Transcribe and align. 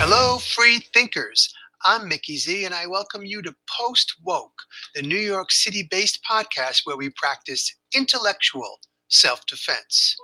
Hello, 0.00 0.38
free 0.38 0.78
thinkers. 0.94 1.52
I'm 1.84 2.08
Mickey 2.08 2.36
Z, 2.36 2.64
and 2.64 2.74
I 2.74 2.86
welcome 2.86 3.24
you 3.24 3.42
to 3.42 3.54
Post 3.78 4.14
Woke, 4.24 4.62
the 4.94 5.02
New 5.02 5.18
York 5.18 5.52
City 5.52 5.86
based 5.90 6.20
podcast 6.28 6.80
where 6.84 6.96
we 6.96 7.10
practice 7.10 7.74
intellectual 7.94 8.80
self 9.08 9.44
defense. 9.46 10.16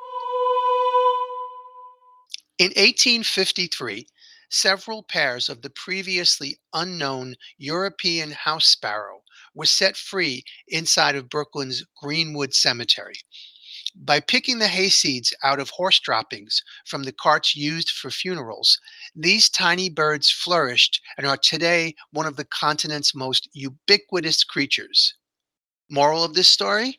In 2.59 2.68
1853, 2.68 4.07
several 4.51 5.03
pairs 5.03 5.48
of 5.48 5.62
the 5.62 5.71
previously 5.71 6.59
unknown 6.73 7.35
European 7.59 8.30
house 8.30 8.66
sparrow 8.66 9.23
were 9.55 9.66
set 9.66 9.96
free 9.96 10.45
inside 10.69 11.16
of 11.16 11.29
Brooklyn's 11.29 11.85
Greenwood 12.01 12.55
Cemetery. 12.55 13.16
By 13.96 14.18
picking 14.18 14.58
the 14.58 14.66
hayseeds 14.66 15.32
out 15.45 15.61
of 15.61 15.70
horse 15.70 16.00
droppings 16.00 16.64
from 16.84 17.04
the 17.04 17.12
carts 17.12 17.54
used 17.54 17.90
for 17.90 18.11
funerals, 18.11 18.80
these 19.14 19.48
tiny 19.48 19.89
birds 19.89 20.30
flourished 20.30 21.00
and 21.16 21.26
are 21.26 21.36
today 21.36 21.94
one 22.11 22.26
of 22.26 22.35
the 22.35 22.44
continent's 22.44 23.14
most 23.14 23.49
ubiquitous 23.52 24.43
creatures. 24.43 25.14
Moral 25.88 26.25
of 26.25 26.35
this 26.35 26.49
story? 26.49 26.99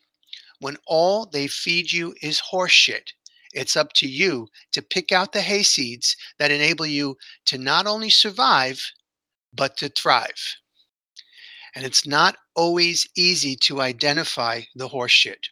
When 0.60 0.78
all 0.88 1.26
they 1.26 1.48
feed 1.48 1.92
you 1.92 2.16
is 2.22 2.40
horse 2.40 2.72
shit, 2.72 3.12
it's 3.52 3.76
up 3.76 3.92
to 3.94 4.08
you 4.08 4.48
to 4.72 4.82
pick 4.82 5.12
out 5.12 5.34
the 5.34 5.40
hayseeds 5.42 6.16
that 6.40 6.50
enable 6.50 6.86
you 6.86 7.18
to 7.48 7.58
not 7.58 7.88
only 7.88 8.10
survive, 8.10 8.94
but 9.54 9.76
to 9.78 9.90
thrive. 9.90 10.56
And 11.76 11.86
it's 11.86 12.08
not 12.08 12.38
always 12.56 13.06
easy 13.18 13.58
to 13.58 13.82
identify 13.82 14.62
the 14.76 14.88
horseshit. 14.88 15.50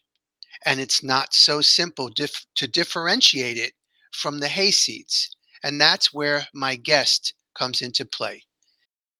And 0.65 0.79
it's 0.79 1.03
not 1.03 1.33
so 1.33 1.61
simple 1.61 2.09
dif- 2.09 2.45
to 2.55 2.67
differentiate 2.67 3.57
it 3.57 3.73
from 4.11 4.39
the 4.39 4.47
hayseeds. 4.47 5.29
And 5.63 5.79
that's 5.79 6.13
where 6.13 6.47
my 6.53 6.75
guest 6.75 7.33
comes 7.55 7.81
into 7.81 8.05
play. 8.05 8.43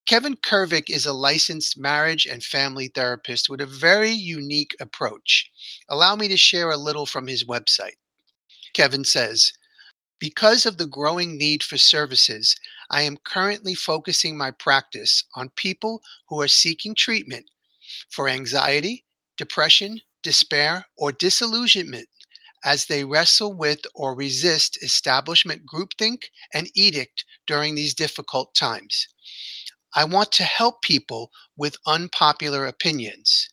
Kevin 0.05 0.35
Kervick 0.35 0.89
is 0.89 1.05
a 1.05 1.13
licensed 1.13 1.77
marriage 1.77 2.25
and 2.25 2.43
family 2.43 2.89
therapist 2.89 3.49
with 3.49 3.61
a 3.61 3.65
very 3.65 4.11
unique 4.11 4.75
approach. 4.81 5.49
Allow 5.89 6.15
me 6.17 6.27
to 6.27 6.37
share 6.37 6.71
a 6.71 6.77
little 6.77 7.05
from 7.05 7.27
his 7.27 7.45
website. 7.45 7.95
Kevin 8.73 9.05
says, 9.05 9.53
because 10.19 10.65
of 10.65 10.77
the 10.77 10.87
growing 10.87 11.37
need 11.37 11.63
for 11.63 11.77
services, 11.77 12.55
I 12.89 13.01
am 13.01 13.17
currently 13.17 13.75
focusing 13.75 14.37
my 14.37 14.51
practice 14.51 15.23
on 15.35 15.49
people 15.55 16.01
who 16.29 16.39
are 16.41 16.47
seeking 16.47 16.95
treatment 16.95 17.45
for 18.09 18.29
anxiety, 18.29 19.05
depression, 19.37 19.99
despair, 20.23 20.87
or 20.97 21.11
disillusionment 21.11 22.07
as 22.63 22.85
they 22.85 23.03
wrestle 23.03 23.53
with 23.53 23.81
or 23.93 24.15
resist 24.15 24.81
establishment 24.81 25.63
groupthink 25.65 26.23
and 26.53 26.69
edict 26.75 27.25
during 27.45 27.75
these 27.75 27.93
difficult 27.93 28.55
times. 28.55 29.07
I 29.95 30.05
want 30.05 30.31
to 30.33 30.43
help 30.43 30.81
people 30.81 31.29
with 31.55 31.77
unpopular 31.85 32.65
opinions. 32.65 33.49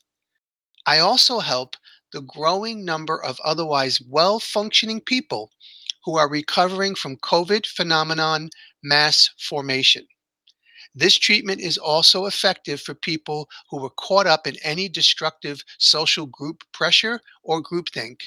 I 0.87 0.98
also 0.98 1.41
help 1.41 1.77
the 2.13 2.23
growing 2.23 2.85
number 2.85 3.23
of 3.23 3.39
otherwise 3.45 4.01
well 4.01 4.41
functioning 4.41 5.01
people 5.01 5.51
who 6.05 6.17
are 6.17 6.31
recovering 6.31 6.95
from 6.95 7.17
COVID 7.19 7.67
phenomenon 7.67 8.51
mass 8.83 9.29
formation. 9.39 10.07
This 10.94 11.16
treatment 11.16 11.60
is 11.60 11.78
also 11.78 12.27
effective 12.27 12.80
for 12.80 12.94
people 12.94 13.48
who 13.70 13.80
were 13.80 13.91
caught 13.91 14.27
up 14.27 14.46
in 14.46 14.56
any 14.62 14.88
destructive 14.88 15.62
social 15.78 16.27
group 16.27 16.64
pressure 16.72 17.20
or 17.42 17.62
groupthink. 17.62 18.20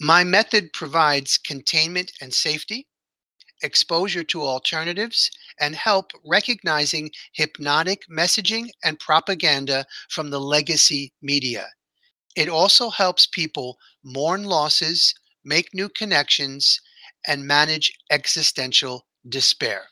My 0.00 0.24
method 0.24 0.72
provides 0.72 1.38
containment 1.38 2.12
and 2.20 2.32
safety, 2.32 2.86
exposure 3.62 4.22
to 4.24 4.42
alternatives, 4.42 5.30
and 5.58 5.74
help 5.74 6.12
recognizing 6.24 7.10
hypnotic 7.32 8.02
messaging 8.08 8.68
and 8.84 9.00
propaganda 9.00 9.86
from 10.10 10.30
the 10.30 10.40
legacy 10.40 11.12
media. 11.22 11.66
It 12.36 12.48
also 12.48 12.90
helps 12.90 13.26
people 13.26 13.78
mourn 14.04 14.44
losses, 14.44 15.14
make 15.44 15.74
new 15.74 15.88
connections, 15.88 16.80
and 17.26 17.46
manage 17.46 17.92
existential 18.10 19.06
despair. 19.28 19.88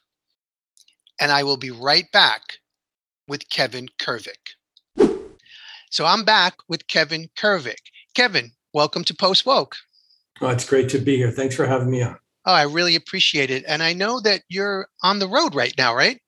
And 1.21 1.33
I 1.33 1.43
will 1.43 1.57
be 1.57 1.71
right 1.71 2.11
back 2.13 2.43
with 3.29 3.49
Kevin 3.49 3.89
Kervick. 3.99 4.55
So 5.91 6.05
I'm 6.05 6.25
back 6.25 6.55
with 6.69 6.87
Kevin 6.89 7.29
Kervick. 7.39 7.77
Kevin, 8.15 8.51
welcome 8.75 9.03
to 9.05 9.15
Post 9.15 9.47
Woke. 9.47 9.77
Oh, 10.41 10.49
it's 10.49 10.69
great 10.69 10.89
to 10.91 10.99
be 10.99 11.17
here. 11.17 11.31
Thanks 11.31 11.55
for 11.55 11.67
having 11.67 11.91
me 11.91 12.03
on. 12.03 12.19
Oh, 12.45 12.53
I 12.53 12.65
really 12.65 12.97
appreciate 12.97 13.51
it. 13.51 13.65
And 13.67 13.83
I 13.83 13.93
know 13.93 14.21
that 14.21 14.43
you're 14.49 14.89
on 15.03 15.19
the 15.19 15.29
road 15.29 15.55
right 15.55 15.73
now, 15.79 15.95
right? 15.95 16.21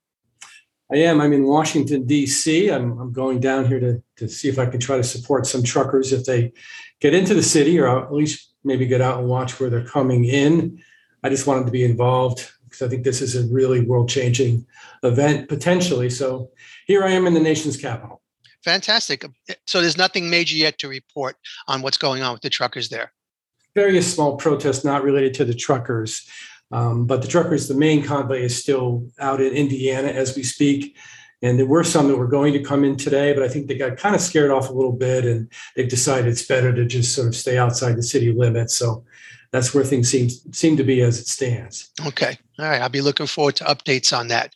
I 0.90 0.96
am. 0.96 1.20
I'm 1.20 1.34
in 1.34 1.44
Washington, 1.44 2.06
D.C. 2.06 2.70
I'm, 2.70 2.98
I'm 2.98 3.12
going 3.12 3.40
down 3.40 3.66
here 3.66 3.78
to, 3.78 4.02
to 4.16 4.28
see 4.28 4.48
if 4.48 4.58
I 4.58 4.66
can 4.66 4.80
try 4.80 4.96
to 4.96 5.04
support 5.04 5.46
some 5.46 5.62
truckers 5.62 6.12
if 6.12 6.24
they 6.24 6.52
get 7.00 7.12
into 7.12 7.34
the 7.34 7.42
city 7.42 7.78
or 7.78 7.86
at 7.86 8.12
least 8.12 8.54
maybe 8.64 8.86
get 8.86 9.02
out 9.02 9.18
and 9.18 9.28
watch 9.28 9.60
where 9.60 9.68
they're 9.68 9.84
coming 9.84 10.24
in. 10.24 10.82
I 11.22 11.28
just 11.28 11.46
wanted 11.46 11.66
to 11.66 11.72
be 11.72 11.84
involved 11.84 12.50
because 12.78 12.88
I 12.88 12.90
think 12.90 13.04
this 13.04 13.20
is 13.20 13.36
a 13.36 13.46
really 13.52 13.80
world 13.80 14.08
changing 14.08 14.66
event 15.02 15.48
potentially. 15.48 16.10
So 16.10 16.50
here 16.86 17.04
I 17.04 17.10
am 17.10 17.26
in 17.26 17.34
the 17.34 17.40
nation's 17.40 17.76
capital. 17.76 18.22
Fantastic. 18.64 19.24
So 19.66 19.80
there's 19.80 19.96
nothing 19.96 20.28
major 20.28 20.56
yet 20.56 20.78
to 20.78 20.88
report 20.88 21.36
on 21.68 21.82
what's 21.82 21.98
going 21.98 22.22
on 22.22 22.32
with 22.32 22.42
the 22.42 22.50
truckers 22.50 22.88
there. 22.88 23.12
Various 23.74 24.12
small 24.12 24.36
protests 24.36 24.84
not 24.84 25.02
related 25.02 25.34
to 25.34 25.44
the 25.44 25.54
truckers. 25.54 26.28
Um, 26.70 27.06
but 27.06 27.22
the 27.22 27.28
truckers, 27.28 27.68
the 27.68 27.74
main 27.74 28.02
convoy 28.02 28.40
is 28.40 28.60
still 28.60 29.08
out 29.18 29.40
in 29.40 29.52
Indiana 29.54 30.08
as 30.08 30.36
we 30.36 30.42
speak. 30.42 30.96
And 31.40 31.58
there 31.58 31.66
were 31.66 31.84
some 31.84 32.08
that 32.08 32.16
were 32.16 32.26
going 32.26 32.52
to 32.52 32.62
come 32.62 32.84
in 32.84 32.96
today, 32.96 33.32
but 33.32 33.44
I 33.44 33.48
think 33.48 33.68
they 33.68 33.78
got 33.78 33.96
kind 33.96 34.14
of 34.14 34.20
scared 34.20 34.50
off 34.50 34.68
a 34.68 34.72
little 34.72 34.92
bit 34.92 35.24
and 35.24 35.50
they've 35.76 35.88
decided 35.88 36.26
it's 36.26 36.44
better 36.44 36.74
to 36.74 36.84
just 36.84 37.14
sort 37.14 37.28
of 37.28 37.36
stay 37.36 37.56
outside 37.56 37.96
the 37.96 38.02
city 38.02 38.32
limits. 38.32 38.74
So 38.74 39.04
that's 39.50 39.74
where 39.74 39.84
things 39.84 40.10
seem 40.10 40.28
seem 40.52 40.76
to 40.76 40.84
be 40.84 41.00
as 41.00 41.18
it 41.18 41.26
stands. 41.26 41.90
Okay. 42.06 42.36
All 42.58 42.66
right. 42.66 42.80
I'll 42.82 42.88
be 42.88 43.00
looking 43.00 43.26
forward 43.26 43.56
to 43.56 43.64
updates 43.64 44.16
on 44.16 44.28
that. 44.28 44.52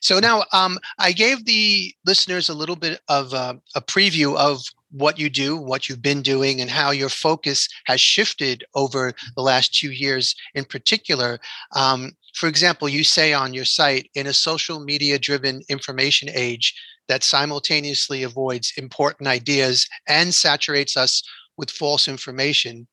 So 0.00 0.18
now 0.18 0.44
um, 0.52 0.78
I 0.98 1.12
gave 1.12 1.44
the 1.44 1.92
listeners 2.04 2.48
a 2.48 2.54
little 2.54 2.76
bit 2.76 3.00
of 3.08 3.32
a 3.32 3.80
preview 3.80 4.36
of 4.36 4.62
what 4.92 5.18
you 5.18 5.28
do, 5.28 5.56
what 5.56 5.88
you've 5.88 6.02
been 6.02 6.22
doing, 6.22 6.60
and 6.60 6.70
how 6.70 6.90
your 6.90 7.08
focus 7.08 7.68
has 7.86 8.00
shifted 8.00 8.64
over 8.74 9.12
the 9.34 9.42
last 9.42 9.74
two 9.74 9.90
years 9.90 10.34
in 10.54 10.64
particular. 10.64 11.38
Um, 11.74 12.12
for 12.34 12.48
example, 12.48 12.88
you 12.88 13.02
say 13.02 13.32
on 13.32 13.54
your 13.54 13.64
site, 13.64 14.10
in 14.14 14.26
a 14.26 14.32
social 14.32 14.78
media 14.80 15.18
driven 15.18 15.62
information 15.68 16.28
age 16.32 16.74
that 17.08 17.24
simultaneously 17.24 18.22
avoids 18.22 18.72
important 18.76 19.28
ideas 19.28 19.88
and 20.08 20.34
saturates 20.34 20.96
us 20.96 21.22
with 21.56 21.70
false 21.70 22.08
information, 22.08 22.86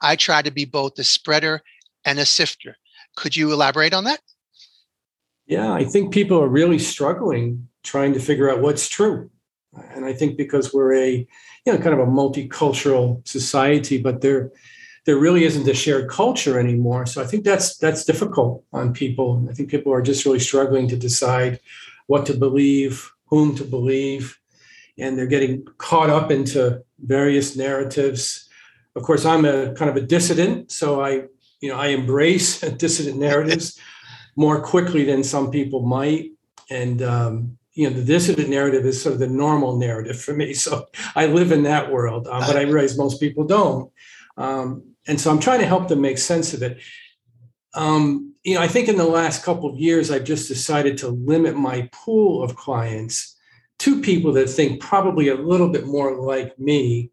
I 0.00 0.16
try 0.16 0.42
to 0.42 0.50
be 0.50 0.64
both 0.64 0.98
a 0.98 1.04
spreader 1.04 1.62
and 2.04 2.18
a 2.18 2.26
sifter. 2.26 2.76
Could 3.16 3.36
you 3.36 3.52
elaborate 3.52 3.94
on 3.94 4.04
that? 4.04 4.20
Yeah, 5.46 5.72
I 5.72 5.84
think 5.84 6.12
people 6.12 6.42
are 6.42 6.48
really 6.48 6.78
struggling 6.78 7.68
trying 7.82 8.12
to 8.14 8.20
figure 8.20 8.50
out 8.50 8.60
what's 8.60 8.88
true. 8.88 9.30
And 9.94 10.04
I 10.04 10.12
think 10.12 10.36
because 10.36 10.72
we're 10.72 10.94
a, 10.94 11.26
you 11.64 11.72
know, 11.72 11.78
kind 11.78 11.94
of 11.94 12.00
a 12.00 12.10
multicultural 12.10 13.26
society, 13.26 13.98
but 13.98 14.22
there, 14.22 14.50
there 15.04 15.16
really 15.16 15.44
isn't 15.44 15.68
a 15.68 15.74
shared 15.74 16.10
culture 16.10 16.58
anymore. 16.58 17.06
So 17.06 17.22
I 17.22 17.26
think 17.26 17.44
that's 17.44 17.76
that's 17.78 18.04
difficult 18.04 18.64
on 18.72 18.92
people. 18.92 19.46
I 19.48 19.54
think 19.54 19.70
people 19.70 19.92
are 19.92 20.02
just 20.02 20.24
really 20.24 20.40
struggling 20.40 20.88
to 20.88 20.96
decide 20.96 21.60
what 22.08 22.26
to 22.26 22.34
believe, 22.34 23.10
whom 23.26 23.54
to 23.56 23.64
believe, 23.64 24.38
and 24.98 25.16
they're 25.16 25.26
getting 25.26 25.64
caught 25.78 26.10
up 26.10 26.30
into 26.30 26.82
various 26.98 27.56
narratives. 27.56 28.45
Of 28.96 29.02
course, 29.02 29.24
I'm 29.24 29.44
a 29.44 29.72
kind 29.74 29.90
of 29.90 29.96
a 29.96 30.00
dissident, 30.00 30.72
so 30.72 31.02
I, 31.02 31.24
you 31.60 31.68
know, 31.68 31.76
I 31.76 31.88
embrace 31.88 32.60
dissident 32.78 33.18
narratives 33.18 33.78
more 34.34 34.60
quickly 34.60 35.04
than 35.04 35.22
some 35.22 35.50
people 35.50 35.82
might. 35.82 36.32
And 36.70 37.02
um, 37.02 37.58
you 37.74 37.88
know, 37.88 37.94
the 37.94 38.04
dissident 38.04 38.48
narrative 38.48 38.86
is 38.86 39.00
sort 39.00 39.12
of 39.12 39.18
the 39.20 39.28
normal 39.28 39.76
narrative 39.76 40.20
for 40.20 40.32
me. 40.34 40.54
So 40.66 40.86
I 41.14 41.26
live 41.26 41.52
in 41.52 41.62
that 41.64 41.92
world, 41.92 42.26
um, 42.26 42.40
but 42.40 42.56
I 42.56 42.62
realize 42.62 42.98
most 42.98 43.20
people 43.20 43.44
don't. 43.44 43.92
Um, 44.36 44.94
and 45.06 45.20
so 45.20 45.30
I'm 45.30 45.38
trying 45.38 45.60
to 45.60 45.66
help 45.66 45.88
them 45.88 46.00
make 46.00 46.18
sense 46.18 46.54
of 46.54 46.62
it. 46.62 46.78
Um, 47.74 48.34
you 48.42 48.54
know, 48.54 48.62
I 48.62 48.68
think 48.68 48.88
in 48.88 48.96
the 48.96 49.04
last 49.04 49.44
couple 49.44 49.68
of 49.68 49.78
years, 49.78 50.10
I've 50.10 50.24
just 50.24 50.48
decided 50.48 50.98
to 50.98 51.08
limit 51.08 51.56
my 51.56 51.88
pool 51.92 52.42
of 52.42 52.56
clients 52.56 53.36
to 53.80 54.00
people 54.00 54.32
that 54.32 54.48
think 54.48 54.80
probably 54.80 55.28
a 55.28 55.34
little 55.34 55.68
bit 55.68 55.86
more 55.86 56.16
like 56.16 56.58
me. 56.58 57.10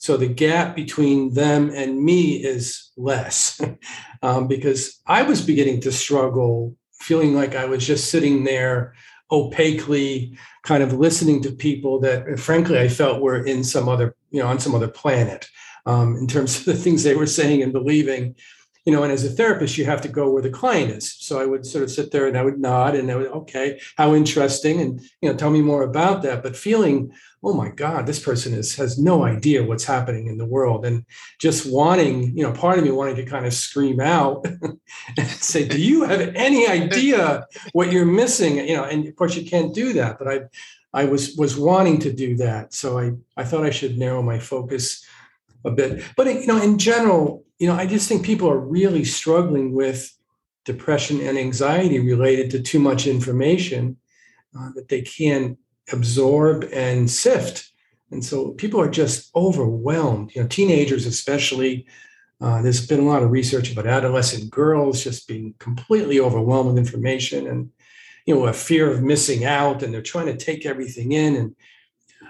So 0.00 0.16
the 0.16 0.28
gap 0.28 0.74
between 0.74 1.34
them 1.34 1.70
and 1.74 2.02
me 2.02 2.42
is 2.42 2.90
less 2.96 3.60
um, 4.22 4.48
because 4.48 4.98
I 5.06 5.22
was 5.22 5.44
beginning 5.44 5.82
to 5.82 5.92
struggle, 5.92 6.74
feeling 7.00 7.34
like 7.34 7.54
I 7.54 7.66
was 7.66 7.86
just 7.86 8.10
sitting 8.10 8.44
there 8.44 8.94
opaquely 9.30 10.36
kind 10.64 10.82
of 10.82 10.94
listening 10.94 11.42
to 11.42 11.52
people 11.52 12.00
that 12.00 12.38
frankly 12.38 12.78
I 12.78 12.88
felt 12.88 13.20
were 13.20 13.44
in 13.44 13.62
some 13.62 13.90
other, 13.90 14.16
you 14.30 14.40
know, 14.40 14.48
on 14.48 14.58
some 14.58 14.74
other 14.74 14.88
planet 14.88 15.46
um, 15.84 16.16
in 16.16 16.26
terms 16.26 16.58
of 16.58 16.64
the 16.64 16.74
things 16.74 17.02
they 17.02 17.14
were 17.14 17.26
saying 17.26 17.62
and 17.62 17.72
believing. 17.72 18.36
You 18.84 18.92
know, 18.92 19.02
and 19.02 19.12
as 19.12 19.24
a 19.24 19.30
therapist, 19.30 19.76
you 19.76 19.84
have 19.84 20.00
to 20.02 20.08
go 20.08 20.30
where 20.30 20.42
the 20.42 20.50
client 20.50 20.90
is. 20.90 21.14
So 21.18 21.38
I 21.38 21.46
would 21.46 21.66
sort 21.66 21.84
of 21.84 21.90
sit 21.90 22.10
there 22.10 22.26
and 22.26 22.36
I 22.36 22.42
would 22.42 22.58
nod 22.58 22.94
and 22.94 23.10
I 23.10 23.16
would, 23.16 23.26
okay, 23.26 23.80
how 23.96 24.14
interesting. 24.14 24.80
And, 24.80 25.00
you 25.20 25.28
know, 25.28 25.36
tell 25.36 25.50
me 25.50 25.60
more 25.60 25.82
about 25.82 26.22
that. 26.22 26.42
But 26.42 26.56
feeling, 26.56 27.12
oh 27.42 27.52
my 27.52 27.68
God, 27.68 28.06
this 28.06 28.18
person 28.18 28.54
is 28.54 28.76
has 28.76 28.98
no 28.98 29.24
idea 29.24 29.62
what's 29.62 29.84
happening 29.84 30.28
in 30.28 30.38
the 30.38 30.46
world. 30.46 30.86
And 30.86 31.04
just 31.38 31.70
wanting, 31.70 32.36
you 32.36 32.42
know, 32.42 32.52
part 32.52 32.78
of 32.78 32.84
me 32.84 32.90
wanting 32.90 33.16
to 33.16 33.24
kind 33.24 33.46
of 33.46 33.52
scream 33.52 34.00
out 34.00 34.46
and 35.18 35.28
say, 35.28 35.68
Do 35.68 35.80
you 35.80 36.04
have 36.04 36.20
any 36.34 36.66
idea 36.66 37.46
what 37.72 37.92
you're 37.92 38.06
missing? 38.06 38.56
You 38.56 38.76
know, 38.76 38.84
and 38.84 39.06
of 39.06 39.14
course 39.16 39.36
you 39.36 39.48
can't 39.48 39.74
do 39.74 39.92
that. 39.94 40.18
But 40.18 40.28
I 40.28 40.40
I 40.92 41.04
was 41.04 41.36
was 41.36 41.56
wanting 41.56 42.00
to 42.00 42.12
do 42.12 42.36
that. 42.36 42.74
So 42.74 42.98
I 42.98 43.12
I 43.36 43.44
thought 43.44 43.64
I 43.64 43.70
should 43.70 43.98
narrow 43.98 44.22
my 44.22 44.38
focus 44.38 45.04
a 45.64 45.70
bit. 45.70 46.02
But 46.16 46.26
you 46.26 46.46
know, 46.46 46.60
in 46.60 46.78
general, 46.78 47.44
you 47.60 47.66
know, 47.66 47.74
I 47.74 47.86
just 47.86 48.08
think 48.08 48.24
people 48.24 48.50
are 48.50 48.58
really 48.58 49.04
struggling 49.04 49.74
with 49.74 50.10
depression 50.64 51.20
and 51.20 51.38
anxiety 51.38 52.00
related 52.00 52.50
to 52.50 52.62
too 52.62 52.80
much 52.80 53.06
information 53.06 53.98
uh, 54.58 54.70
that 54.74 54.88
they 54.88 55.02
can't 55.02 55.58
absorb 55.92 56.64
and 56.72 57.08
sift. 57.10 57.70
And 58.10 58.24
so 58.24 58.52
people 58.52 58.80
are 58.80 58.90
just 58.90 59.30
overwhelmed. 59.36 60.34
You 60.34 60.42
know, 60.42 60.48
teenagers 60.48 61.06
especially. 61.06 61.86
Uh, 62.40 62.62
there's 62.62 62.86
been 62.86 63.00
a 63.00 63.08
lot 63.08 63.22
of 63.22 63.30
research 63.30 63.70
about 63.70 63.86
adolescent 63.86 64.50
girls 64.50 65.04
just 65.04 65.28
being 65.28 65.54
completely 65.58 66.18
overwhelmed 66.18 66.70
with 66.70 66.78
information 66.78 67.46
and 67.46 67.70
you 68.24 68.34
know 68.34 68.46
a 68.46 68.52
fear 68.54 68.90
of 68.90 69.02
missing 69.02 69.44
out, 69.44 69.82
and 69.82 69.92
they're 69.92 70.00
trying 70.00 70.26
to 70.26 70.36
take 70.36 70.64
everything 70.64 71.12
in. 71.12 71.36
And 71.36 71.54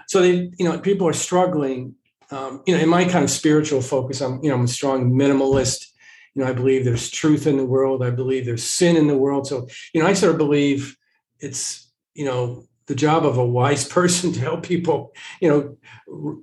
so 0.07 0.21
they, 0.21 0.51
you 0.59 0.65
know, 0.65 0.77
people 0.79 1.07
are 1.07 1.13
struggling 1.13 1.95
um, 2.31 2.63
you 2.65 2.75
know, 2.75 2.81
in 2.81 2.89
my 2.89 3.05
kind 3.05 3.23
of 3.23 3.29
spiritual 3.29 3.81
focus, 3.81 4.21
I'm, 4.21 4.41
you 4.43 4.49
know, 4.49 4.55
I'm 4.55 4.65
a 4.65 4.67
strong 4.67 5.11
minimalist. 5.11 5.87
You 6.33 6.41
know, 6.43 6.49
I 6.49 6.53
believe 6.53 6.85
there's 6.85 7.09
truth 7.09 7.45
in 7.45 7.57
the 7.57 7.65
world. 7.65 8.01
I 8.01 8.09
believe 8.09 8.45
there's 8.45 8.63
sin 8.63 8.95
in 8.95 9.07
the 9.07 9.17
world. 9.17 9.47
So, 9.47 9.67
you 9.93 10.01
know, 10.01 10.07
I 10.07 10.13
sort 10.13 10.31
of 10.31 10.37
believe 10.37 10.95
it's, 11.39 11.91
you 12.13 12.23
know, 12.23 12.65
the 12.87 12.95
job 12.95 13.25
of 13.25 13.37
a 13.37 13.45
wise 13.45 13.87
person 13.97 14.31
to 14.33 14.39
help 14.39 14.63
people, 14.63 15.13
you 15.39 15.49
know, 15.49 15.77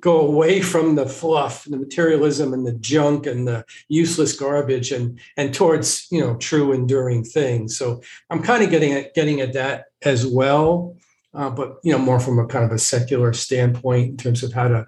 go 0.01 0.21
away 0.21 0.61
from 0.61 0.95
the 0.95 1.07
fluff, 1.07 1.65
and 1.65 1.75
the 1.75 1.79
materialism, 1.79 2.53
and 2.53 2.67
the 2.67 2.73
junk 2.73 3.27
and 3.27 3.47
the 3.47 3.65
useless 3.89 4.39
garbage, 4.39 4.93
and 4.93 5.19
and 5.37 5.55
towards 5.55 6.07
you 6.11 6.21
know 6.21 6.37
true 6.37 6.73
enduring 6.73 7.25
things. 7.25 7.77
So 7.77 8.03
I'm 8.31 8.43
kind 8.43 8.63
of 8.63 8.71
getting 8.71 8.93
at 8.93 9.15
getting 9.15 9.41
at 9.41 9.53
that 9.53 9.87
as 10.03 10.27
well, 10.27 10.97
uh, 11.35 11.51
but 11.51 11.77
you 11.83 11.93
know 11.93 11.99
more 11.99 12.21
from 12.21 12.39
a 12.39 12.47
kind 12.47 12.65
of 12.65 12.73
a 12.73 12.79
secular 12.79 13.33
standpoint 13.35 14.09
in 14.11 14.17
terms 14.17 14.43
of 14.43 14.53
how 14.53 14.69
to 14.69 14.87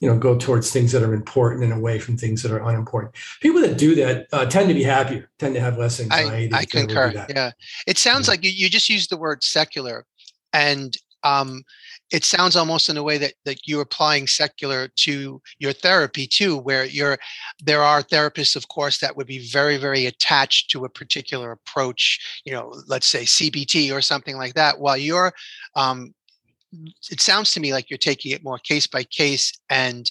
you 0.00 0.08
know 0.08 0.18
go 0.18 0.36
towards 0.36 0.70
things 0.70 0.92
that 0.92 1.02
are 1.02 1.14
important 1.14 1.64
and 1.64 1.72
away 1.72 1.98
from 1.98 2.16
things 2.16 2.42
that 2.42 2.52
are 2.52 2.68
unimportant. 2.68 3.14
People 3.40 3.60
that 3.62 3.78
do 3.78 3.94
that 3.94 4.26
uh, 4.32 4.46
tend 4.46 4.68
to 4.68 4.74
be 4.74 4.82
happier 4.82 5.30
tend 5.38 5.54
to 5.54 5.60
have 5.60 5.78
less 5.78 6.00
anxiety 6.00 6.54
i, 6.54 6.58
I 6.58 6.64
concur 6.64 7.12
yeah. 7.28 7.50
It 7.86 7.98
sounds 7.98 8.26
yeah. 8.26 8.32
like 8.32 8.44
you, 8.44 8.50
you 8.50 8.68
just 8.68 8.88
used 8.88 9.10
the 9.10 9.16
word 9.16 9.42
secular 9.42 10.04
and 10.52 10.96
um, 11.22 11.64
it 12.12 12.24
sounds 12.24 12.54
almost 12.54 12.88
in 12.88 12.96
a 12.96 13.02
way 13.02 13.18
that 13.18 13.34
that 13.44 13.66
you're 13.66 13.82
applying 13.82 14.26
secular 14.26 14.88
to 14.96 15.40
your 15.58 15.72
therapy 15.72 16.26
too 16.26 16.56
where 16.58 16.84
you're 16.84 17.18
there 17.62 17.82
are 17.82 18.02
therapists 18.02 18.54
of 18.54 18.68
course 18.68 18.98
that 18.98 19.16
would 19.16 19.26
be 19.26 19.48
very 19.50 19.76
very 19.76 20.06
attached 20.06 20.70
to 20.70 20.84
a 20.84 20.88
particular 20.88 21.52
approach 21.52 22.40
you 22.44 22.52
know 22.52 22.72
let's 22.86 23.06
say 23.06 23.22
cbt 23.22 23.92
or 23.92 24.00
something 24.00 24.36
like 24.36 24.54
that 24.54 24.78
while 24.78 24.96
you're 24.96 25.32
um, 25.74 26.14
it 27.10 27.20
sounds 27.20 27.52
to 27.52 27.60
me 27.60 27.72
like 27.72 27.90
you're 27.90 27.98
taking 27.98 28.32
it 28.32 28.44
more 28.44 28.58
case 28.58 28.86
by 28.86 29.02
case 29.04 29.52
and 29.70 30.10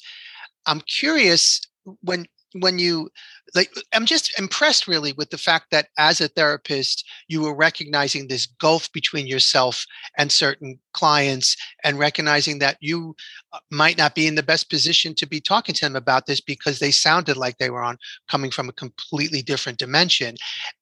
i'm 0.66 0.82
curious 0.82 1.62
when 2.02 2.26
when 2.62 2.80
you 2.80 3.10
like 3.54 3.70
i'm 3.94 4.06
just 4.06 4.38
impressed 4.40 4.88
really 4.88 5.14
with 5.14 5.30
the 5.30 5.38
fact 5.38 5.68
that 5.72 5.88
as 5.98 6.22
a 6.22 6.28
therapist 6.30 7.06
you 7.28 7.42
were 7.42 7.56
recognizing 7.56 8.28
this 8.28 8.46
gulf 8.46 8.92
between 8.94 9.28
yourself 9.28 9.86
and 10.18 10.32
certain 10.32 10.80
clients 10.94 11.56
and 11.84 12.00
recognizing 12.00 12.60
that 12.60 12.78
you 12.80 13.16
uh, 13.54 13.60
might 13.72 13.98
not 13.98 14.16
be 14.16 14.26
in 14.26 14.36
the 14.36 14.44
best 14.44 14.70
position 14.70 15.14
to 15.14 15.28
be 15.28 15.42
talking 15.42 15.76
to 15.76 15.82
them 15.82 15.96
about 15.96 16.26
this 16.26 16.40
because 16.40 16.80
they 16.80 16.92
sounded 16.92 17.36
like 17.36 17.58
they 17.58 17.70
were 17.70 17.84
on 17.84 17.98
coming 18.30 18.52
from 18.52 18.70
a 18.70 18.74
completely 18.74 19.42
different 19.42 19.78
dimension. 19.78 20.36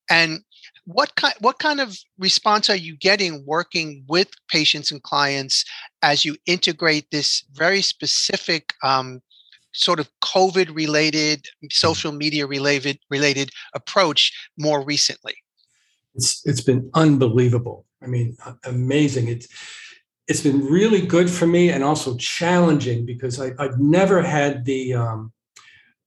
And 0.08 0.40
what 0.86 1.14
kind 1.16 1.34
what 1.40 1.58
kind 1.58 1.80
of 1.80 1.96
response 2.18 2.68
are 2.68 2.76
you 2.76 2.96
getting 2.96 3.44
working 3.46 4.04
with 4.06 4.28
patients 4.48 4.90
and 4.90 5.02
clients 5.02 5.64
as 6.02 6.24
you 6.24 6.36
integrate 6.46 7.10
this 7.10 7.44
very 7.52 7.80
specific 7.80 8.74
um, 8.82 9.22
sort 9.72 9.98
of 9.98 10.08
COVID 10.22 10.74
related, 10.74 11.46
social 11.70 12.12
media 12.12 12.46
related 12.46 12.98
related 13.10 13.50
approach 13.74 14.32
more 14.58 14.84
recently? 14.84 15.34
It's 16.14 16.46
it's 16.46 16.60
been 16.60 16.90
unbelievable. 16.94 17.86
I 18.02 18.06
mean, 18.06 18.36
amazing. 18.64 19.28
It's 19.28 19.48
it's 20.28 20.42
been 20.42 20.66
really 20.66 21.06
good 21.06 21.30
for 21.30 21.46
me 21.46 21.70
and 21.70 21.82
also 21.82 22.16
challenging 22.16 23.04
because 23.04 23.40
I, 23.40 23.52
have 23.58 23.78
never 23.78 24.22
had 24.22 24.64
the 24.64 24.94
um, 24.94 25.32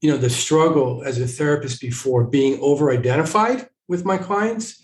you 0.02 0.12
know 0.12 0.18
the 0.18 0.30
struggle 0.30 1.04
as 1.04 1.20
a 1.20 1.28
therapist 1.28 1.82
before 1.82 2.26
being 2.26 2.60
over 2.62 2.92
identified 2.92 3.70
with 3.88 4.06
my 4.06 4.18
clients. 4.18 4.82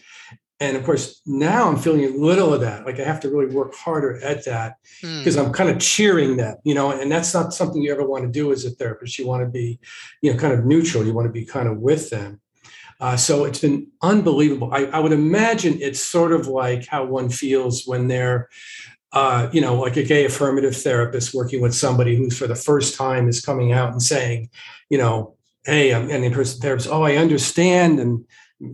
And 0.59 0.77
of 0.77 0.85
course, 0.85 1.21
now 1.25 1.67
I'm 1.67 1.77
feeling 1.77 2.05
a 2.05 2.17
little 2.17 2.53
of 2.53 2.61
that. 2.61 2.85
Like 2.85 3.00
I 3.00 3.03
have 3.03 3.19
to 3.21 3.29
really 3.29 3.53
work 3.53 3.75
harder 3.75 4.23
at 4.23 4.45
that 4.45 4.77
because 5.01 5.35
mm. 5.35 5.45
I'm 5.45 5.51
kind 5.51 5.69
of 5.69 5.79
cheering 5.79 6.38
that, 6.38 6.59
you 6.63 6.73
know, 6.73 6.91
and 6.91 7.11
that's 7.11 7.33
not 7.33 7.53
something 7.53 7.81
you 7.81 7.91
ever 7.91 8.05
want 8.05 8.23
to 8.23 8.31
do 8.31 8.51
as 8.51 8.63
a 8.63 8.69
therapist. 8.69 9.19
You 9.19 9.27
want 9.27 9.44
to 9.44 9.50
be, 9.50 9.79
you 10.21 10.31
know, 10.31 10.39
kind 10.39 10.53
of 10.53 10.65
neutral. 10.65 11.05
You 11.05 11.13
want 11.13 11.27
to 11.27 11.33
be 11.33 11.45
kind 11.45 11.67
of 11.67 11.79
with 11.79 12.09
them. 12.09 12.39
Uh, 13.01 13.17
so 13.17 13.44
it's 13.44 13.59
been 13.59 13.88
unbelievable. 14.01 14.69
I, 14.71 14.85
I, 14.85 15.00
would 15.00 15.11
imagine 15.11 15.77
it's 15.81 15.99
sort 15.99 16.31
of 16.31 16.47
like 16.47 16.85
how 16.85 17.03
one 17.03 17.27
feels 17.27 17.85
when 17.85 18.07
they're, 18.07 18.47
uh, 19.11 19.49
you 19.51 19.59
know, 19.59 19.75
like 19.75 19.97
a 19.97 20.03
gay 20.03 20.23
affirmative 20.23 20.77
therapist 20.77 21.33
working 21.33 21.59
with 21.59 21.75
somebody 21.75 22.15
who's 22.15 22.38
for 22.38 22.47
the 22.47 22.56
first 22.56 22.95
time 22.95 23.27
is 23.27 23.41
coming 23.41 23.73
out 23.73 23.91
and 23.91 24.01
saying, 24.01 24.49
you 24.89 24.97
know, 24.97 25.35
hey, 25.65 25.94
I'm 25.94 26.09
an 26.09 26.23
in-person 26.23 26.61
therapist. 26.61 26.88
Oh, 26.89 27.03
I 27.03 27.17
understand. 27.17 27.99
And 27.99 28.25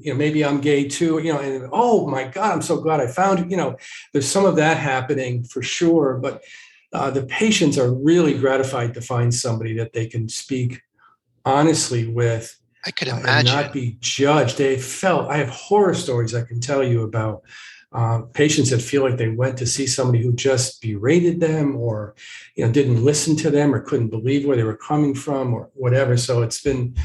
you 0.02 0.12
know 0.12 0.18
maybe 0.18 0.46
i'm 0.46 0.62
gay 0.62 0.88
too 0.88 1.20
you 1.20 1.34
know 1.34 1.40
and 1.40 1.70
oh 1.72 2.08
my 2.08 2.26
god 2.26 2.54
i'm 2.54 2.62
so 2.62 2.80
glad 2.80 3.00
i 3.00 3.08
found 3.08 3.50
you 3.50 3.58
know 3.58 3.76
there's 4.14 4.28
some 4.28 4.46
of 4.46 4.56
that 4.56 4.78
happening 4.78 5.44
for 5.44 5.62
sure 5.62 6.18
but 6.18 6.44
uh, 6.92 7.12
the 7.12 7.24
patients 7.24 7.78
are 7.78 7.94
really 7.94 8.36
gratified 8.38 8.94
to 8.96 9.02
find 9.02 9.34
somebody 9.34 9.76
that 9.76 9.94
they 9.94 10.08
can 10.08 10.28
speak 10.28 10.82
honestly 11.46 12.08
with 12.08 12.60
i 12.86 12.92
could 12.92 13.08
imagine 13.08 13.56
uh, 13.56 13.62
not 13.62 13.74
be 13.74 13.98
judged. 14.00 14.58
They 14.58 14.78
felt 14.78 15.30
i 15.30 15.38
have 15.38 15.50
horror 15.50 15.94
stories 15.94 16.36
i 16.36 16.44
can 16.44 16.60
tell 16.60 16.84
you 16.84 17.04
about 17.04 17.44
uh, 17.92 18.22
patients 18.34 18.70
that 18.70 18.82
feel 18.82 19.02
like 19.02 19.18
they 19.18 19.30
went 19.30 19.58
to 19.58 19.66
see 19.66 19.88
somebody 19.88 20.22
who 20.22 20.32
just 20.32 20.80
berated 20.80 21.40
them 21.40 21.76
or 21.76 22.14
you 22.56 22.64
know 22.64 22.72
didn't 22.72 23.04
listen 23.04 23.36
to 23.36 23.50
them 23.50 23.74
or 23.74 23.82
couldn't 23.82 24.10
believe 24.10 24.46
where 24.46 24.56
they 24.56 24.64
were 24.64 24.78
coming 24.78 25.16
from 25.16 25.54
or 25.54 25.72
whatever 25.74 26.16
so 26.16 26.44
it's 26.44 26.62
been 26.62 26.96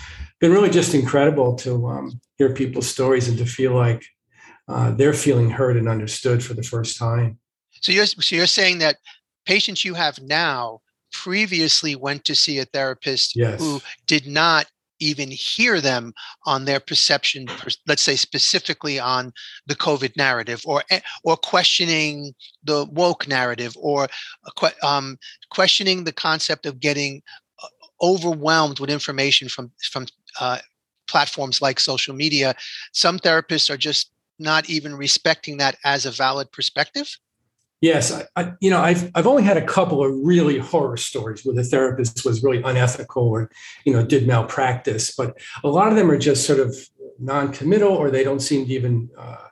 been 0.45 0.53
really 0.53 0.69
just 0.69 0.93
incredible 0.93 1.55
to 1.55 1.87
um, 1.87 2.21
hear 2.37 2.53
people's 2.53 2.87
stories 2.87 3.29
and 3.29 3.39
to 3.39 3.47
feel 3.47 3.73
like 3.73 4.05
uh, 4.69 4.91
they're 4.91 5.15
feeling 5.15 5.49
heard 5.49 5.75
and 5.75 5.89
understood 5.89 6.45
for 6.45 6.53
the 6.53 6.63
first 6.63 6.99
time. 6.99 7.39
So 7.81 7.93
you're 7.93 8.05
so 8.05 8.37
you're 8.37 8.47
saying 8.47 8.79
that 8.81 8.97
patients 9.47 9.87
you 9.87 9.95
have 9.95 10.21
now 10.21 10.81
previously 11.13 11.97
went 11.97 12.27
to 12.27 12.35
see 12.35 12.59
a 12.59 12.67
therapist 12.67 13.35
yes. 13.35 13.59
who 13.59 13.81
did 14.07 14.27
not 14.27 14.67
even 15.01 15.31
hear 15.31 15.81
them 15.81 16.13
on 16.45 16.67
their 16.67 16.79
perception 16.79 17.47
let's 17.89 18.03
say 18.03 18.15
specifically 18.15 18.99
on 19.01 19.33
the 19.67 19.75
covid 19.75 20.17
narrative 20.17 20.63
or 20.65 20.85
eh, 20.91 21.01
or 21.25 21.37
questioning 21.37 22.33
the 22.63 22.87
woke 22.93 23.27
narrative 23.27 23.75
or 23.77 24.07
um, 24.83 25.19
questioning 25.51 26.05
the 26.05 26.13
concept 26.13 26.65
of 26.65 26.79
getting 26.79 27.21
uh, 27.63 27.67
overwhelmed 28.01 28.79
with 28.79 28.89
information 28.89 29.49
from 29.49 29.73
from 29.91 30.07
uh, 30.41 30.59
platforms 31.07 31.61
like 31.61 31.81
social 31.81 32.15
media, 32.15 32.55
some 32.93 33.19
therapists 33.19 33.71
are 33.71 33.77
just 33.77 34.11
not 34.39 34.69
even 34.69 34.95
respecting 34.95 35.59
that 35.59 35.77
as 35.85 36.07
a 36.07 36.11
valid 36.11 36.51
perspective. 36.53 37.19
Yes, 37.81 38.13
I, 38.13 38.27
I, 38.37 38.53
you 38.61 38.71
know, 38.71 38.81
I've 38.81 39.11
I've 39.15 39.27
only 39.27 39.43
had 39.43 39.59
a 39.59 39.67
couple 39.67 40.03
of 40.03 40.11
really 40.23 40.59
horror 40.59 40.97
stories 40.97 41.45
where 41.45 41.55
the 41.55 41.65
therapist 41.65 42.25
was 42.25 42.43
really 42.43 42.63
unethical 42.63 43.29
or, 43.29 43.51
you 43.85 43.93
know, 43.93 44.05
did 44.05 44.27
malpractice, 44.27 45.15
but 45.15 45.37
a 45.63 45.69
lot 45.69 45.89
of 45.89 45.97
them 45.97 46.11
are 46.11 46.19
just 46.19 46.47
sort 46.47 46.61
of 46.61 46.75
non-committal 47.19 47.93
or 47.93 48.11
they 48.11 48.25
don't 48.25 48.41
seem 48.41 48.67
to 48.67 48.73
even 48.73 49.11
uh, 49.19 49.49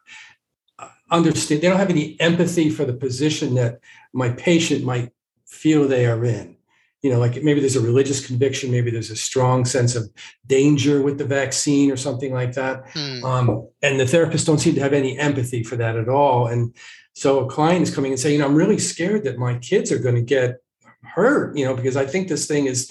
understand. 1.11 1.61
They 1.61 1.69
don't 1.69 1.79
have 1.79 1.91
any 1.91 2.19
empathy 2.21 2.71
for 2.71 2.87
the 2.87 2.95
position 2.95 3.55
that 3.57 3.81
my 4.15 4.31
patient 4.31 4.83
might 4.83 5.13
feel 5.47 5.87
they 5.87 6.07
are 6.07 6.25
in 6.25 6.57
you 7.03 7.11
know, 7.11 7.19
like 7.19 7.43
maybe 7.43 7.61
there's 7.61 7.77
a 7.77 7.81
religious 7.81 8.25
conviction, 8.25 8.71
maybe 8.71 8.91
there's 8.91 9.11
a 9.11 9.17
strong 9.17 9.65
sense 9.65 9.97
of 9.97 10.09
danger 10.47 11.03
with 11.03 11.19
the 11.19 11.25
vaccine 11.25 11.91
or 11.91 11.97
something 11.97 12.33
like 12.33 12.53
that. 12.53 12.89
Hmm. 12.91 13.25
Um, 13.25 13.69
and 13.83 13.99
the 13.99 14.05
therapists 14.05 14.47
don't 14.47 14.59
seem 14.59 14.75
to 14.77 14.81
have 14.81 14.93
any 14.93 15.19
empathy 15.19 15.65
for 15.65 15.77
that 15.77 15.97
at 15.97 16.09
all. 16.09 16.47
And 16.47 16.75
so 17.15 17.41
a 17.41 17.49
client 17.49 17.83
is 17.83 17.95
coming 17.95 18.13
and 18.13 18.21
saying, 18.21 18.35
you 18.35 18.39
know, 18.39 18.47
I'm 18.47 18.55
really 18.55 18.79
scared 18.79 19.25
that 19.25 19.37
my 19.37 19.59
kids 19.59 19.91
are 19.91 19.99
going 19.99 20.15
to 20.15 20.23
get 20.23 20.63
hurt, 21.03 21.57
you 21.57 21.65
know, 21.65 21.75
because 21.75 21.97
I 21.97 22.07
think 22.07 22.29
this 22.29 22.47
thing 22.47 22.67
is 22.67 22.91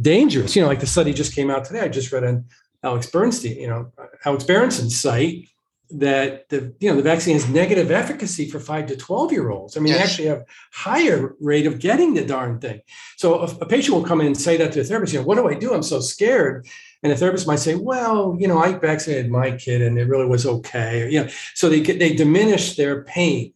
dangerous. 0.00 0.56
You 0.56 0.62
know, 0.62 0.68
like 0.68 0.80
the 0.80 0.86
study 0.86 1.12
just 1.12 1.34
came 1.34 1.50
out 1.50 1.66
today. 1.66 1.80
I 1.80 1.88
just 1.88 2.12
read 2.12 2.24
on 2.24 2.46
Alex 2.82 3.06
Bernstein, 3.06 3.58
you 3.58 3.68
know, 3.68 3.92
Alex 4.24 4.44
Berenson's 4.44 4.98
site 4.98 5.48
that 5.92 6.48
the 6.48 6.74
you 6.80 6.90
know 6.90 6.96
the 6.96 7.02
vaccine 7.02 7.34
has 7.34 7.48
negative 7.48 7.90
efficacy 7.90 8.48
for 8.48 8.60
five 8.60 8.86
to 8.86 8.96
12 8.96 9.32
year 9.32 9.50
olds. 9.50 9.76
I 9.76 9.80
mean, 9.80 9.92
yes. 9.92 9.98
they 9.98 10.04
actually 10.04 10.28
have 10.28 10.44
higher 10.72 11.34
rate 11.40 11.66
of 11.66 11.78
getting 11.78 12.14
the 12.14 12.24
darn 12.24 12.58
thing. 12.60 12.80
So 13.16 13.40
a, 13.40 13.44
a, 13.60 13.66
patient 13.66 13.96
will 13.96 14.04
come 14.04 14.20
in 14.20 14.28
and 14.28 14.36
say 14.36 14.56
that 14.56 14.72
to 14.72 14.80
a 14.80 14.84
therapist, 14.84 15.12
you 15.12 15.20
know, 15.20 15.26
what 15.26 15.36
do 15.36 15.48
I 15.48 15.54
do? 15.54 15.74
I'm 15.74 15.82
so 15.82 16.00
scared. 16.00 16.66
And 17.02 17.12
the 17.12 17.16
therapist 17.16 17.46
might 17.46 17.60
say, 17.60 17.74
well, 17.74 18.36
you 18.38 18.46
know, 18.46 18.58
I 18.58 18.72
vaccinated 18.74 19.30
my 19.30 19.52
kid 19.52 19.82
and 19.82 19.98
it 19.98 20.08
really 20.08 20.26
was 20.26 20.46
okay. 20.46 21.10
You 21.10 21.24
know, 21.24 21.30
so 21.54 21.68
they 21.68 21.80
they 21.80 22.14
diminish 22.14 22.76
their 22.76 23.02
pain 23.04 23.52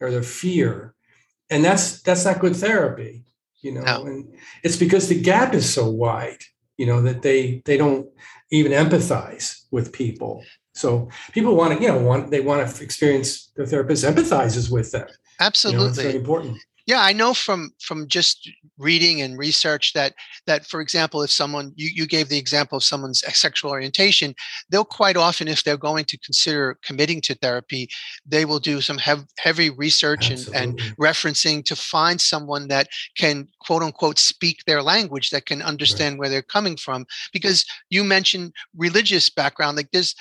or 0.00 0.10
their 0.10 0.22
fear. 0.22 0.94
And 1.50 1.64
that's 1.64 2.02
that's 2.02 2.24
not 2.24 2.40
good 2.40 2.56
therapy, 2.56 3.24
you 3.60 3.72
know, 3.72 3.82
no. 3.82 4.06
and 4.06 4.34
it's 4.62 4.76
because 4.76 5.08
the 5.08 5.20
gap 5.20 5.54
is 5.54 5.72
so 5.72 5.88
wide, 5.88 6.42
you 6.76 6.86
know, 6.86 7.02
that 7.02 7.22
they 7.22 7.62
they 7.64 7.76
don't 7.76 8.06
even 8.50 8.72
empathize 8.72 9.64
with 9.70 9.92
people. 9.92 10.44
So 10.78 11.08
people 11.32 11.56
want 11.56 11.76
to, 11.76 11.82
you 11.82 11.88
know, 11.88 11.98
want 11.98 12.30
they 12.30 12.40
want 12.40 12.68
to 12.68 12.84
experience 12.84 13.50
the 13.56 13.66
therapist 13.66 14.04
empathizes 14.04 14.70
with 14.70 14.92
them. 14.92 15.06
Absolutely, 15.40 15.82
you 15.82 15.88
know, 15.88 16.02
very 16.02 16.16
important. 16.16 16.58
Yeah, 16.88 17.02
I 17.02 17.12
know 17.12 17.34
from 17.34 17.72
from 17.80 18.08
just 18.08 18.50
reading 18.78 19.20
and 19.20 19.36
research 19.36 19.92
that 19.92 20.14
that 20.46 20.64
for 20.64 20.80
example, 20.80 21.22
if 21.22 21.30
someone 21.30 21.74
you, 21.76 21.90
you 21.94 22.06
gave 22.06 22.30
the 22.30 22.38
example 22.38 22.76
of 22.78 22.82
someone's 22.82 23.22
sexual 23.38 23.70
orientation, 23.70 24.34
they'll 24.70 24.86
quite 24.86 25.18
often, 25.18 25.48
if 25.48 25.62
they're 25.62 25.76
going 25.76 26.06
to 26.06 26.18
consider 26.20 26.78
committing 26.82 27.20
to 27.22 27.34
therapy, 27.34 27.90
they 28.24 28.46
will 28.46 28.58
do 28.58 28.80
some 28.80 28.96
hev- 28.96 29.26
heavy 29.38 29.68
research 29.68 30.30
and, 30.30 30.48
and 30.54 30.78
referencing 30.98 31.62
to 31.66 31.76
find 31.76 32.22
someone 32.22 32.68
that 32.68 32.88
can 33.18 33.48
quote 33.60 33.82
unquote 33.82 34.18
speak 34.18 34.64
their 34.64 34.82
language, 34.82 35.28
that 35.28 35.44
can 35.44 35.60
understand 35.60 36.14
right. 36.14 36.20
where 36.20 36.30
they're 36.30 36.54
coming 36.56 36.78
from. 36.78 37.04
Because 37.34 37.66
you 37.90 38.02
mentioned 38.02 38.54
religious 38.74 39.28
background, 39.28 39.76
like 39.76 39.90
there's 39.92 40.14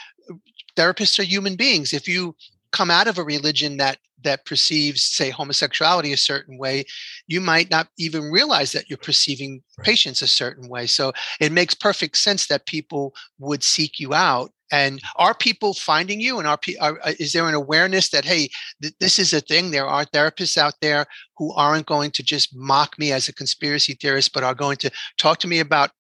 therapists 0.78 1.20
are 1.20 1.24
human 1.24 1.56
beings. 1.56 1.92
If 1.94 2.08
you 2.08 2.36
come 2.72 2.92
out 2.92 3.08
of 3.08 3.18
a 3.18 3.24
religion 3.24 3.78
that 3.78 3.98
that 4.24 4.46
perceives 4.46 5.04
say 5.04 5.30
homosexuality 5.30 6.12
a 6.12 6.18
certain 6.18 6.58
way 6.58 6.84
you 7.28 7.42
might 7.42 7.70
not 7.70 7.90
even 7.98 8.32
realize 8.32 8.72
that 8.72 8.90
you're 8.90 8.98
perceiving 8.98 9.62
right. 9.78 9.86
patients 9.86 10.22
a 10.22 10.28
certain 10.28 10.70
way. 10.70 10.88
So 10.88 11.14
it 11.40 11.52
makes 11.52 11.76
perfect 11.76 12.18
sense 12.18 12.48
that 12.48 12.66
people 12.66 13.14
would 13.38 13.64
seek 13.64 14.00
you 14.00 14.14
out. 14.14 14.52
And 14.70 15.02
are 15.16 15.34
people 15.34 15.74
finding 15.74 16.20
you? 16.20 16.40
And 16.40 16.48
are, 16.48 16.60
are 16.82 17.00
uh, 17.02 17.14
is 17.20 17.32
there 17.32 17.48
an 17.48 17.54
awareness 17.54 18.10
that 18.10 18.26
hey 18.26 18.50
th- 18.82 18.94
this 19.00 19.18
is 19.18 19.32
a 19.32 19.40
thing 19.40 19.72
there 19.72 19.88
are 19.88 20.04
therapists 20.06 20.58
out 20.58 20.74
there 20.82 21.06
who 21.38 21.54
aren't 21.54 21.86
going 21.86 22.12
to 22.12 22.24
just 22.24 22.54
mock 22.54 23.00
me 23.00 23.14
as 23.14 23.30
a 23.30 23.34
conspiracy 23.34 23.94
theorist 23.94 24.34
but 24.34 24.44
are 24.44 24.56
going 24.56 24.76
to 24.78 24.92
talk 25.18 25.38
to 25.40 25.48
me 25.48 25.60
about 25.60 25.92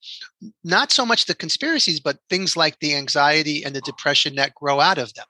not 0.65 0.91
so 0.91 1.05
much 1.05 1.25
the 1.25 1.35
conspiracies 1.35 2.01
but 2.01 2.17
things 2.29 2.57
like 2.57 2.77
the 2.79 2.93
anxiety 2.93 3.63
and 3.63 3.73
the 3.73 3.81
depression 3.81 4.35
that 4.35 4.53
grow 4.53 4.81
out 4.81 4.97
of 4.97 5.13
them 5.13 5.25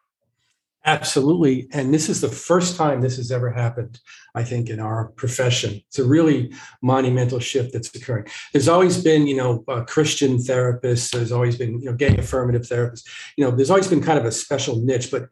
Absolutely. 0.86 1.68
And 1.74 1.94
this 1.94 2.08
is 2.08 2.22
the 2.22 2.30
first 2.30 2.78
time 2.78 3.02
this 3.02 3.18
has 3.18 3.30
ever 3.32 3.52
happened, 3.52 4.00
I 4.36 4.44
think, 4.44 4.70
in 4.70 4.80
our 4.80 5.10
profession. 5.10 5.82
It's 5.90 6.00
a 6.00 6.06
really 6.06 6.54
monumental 6.82 7.40
shift 7.40 7.74
that's 7.74 7.94
occurring. 7.94 8.28
There's 8.54 8.70
always 8.70 9.04
been, 9.04 9.28
you 9.28 9.36
know, 9.36 9.60
Christian 9.88 10.38
therapists, 10.38 11.12
there's 11.12 11.34
always 11.34 11.58
been, 11.58 11.82
you 11.82 11.90
know, 11.92 11.94
gay 11.94 12.16
affirmative 12.16 12.62
therapists. 12.62 13.04
You 13.36 13.44
know, 13.44 13.52
there's 13.52 13.70
always 13.70 13.88
been 13.88 14.02
kind 14.02 14.18
of 14.18 14.26
a 14.26 14.32
special 14.32 14.78
niche, 14.78 15.12
but 15.12 15.28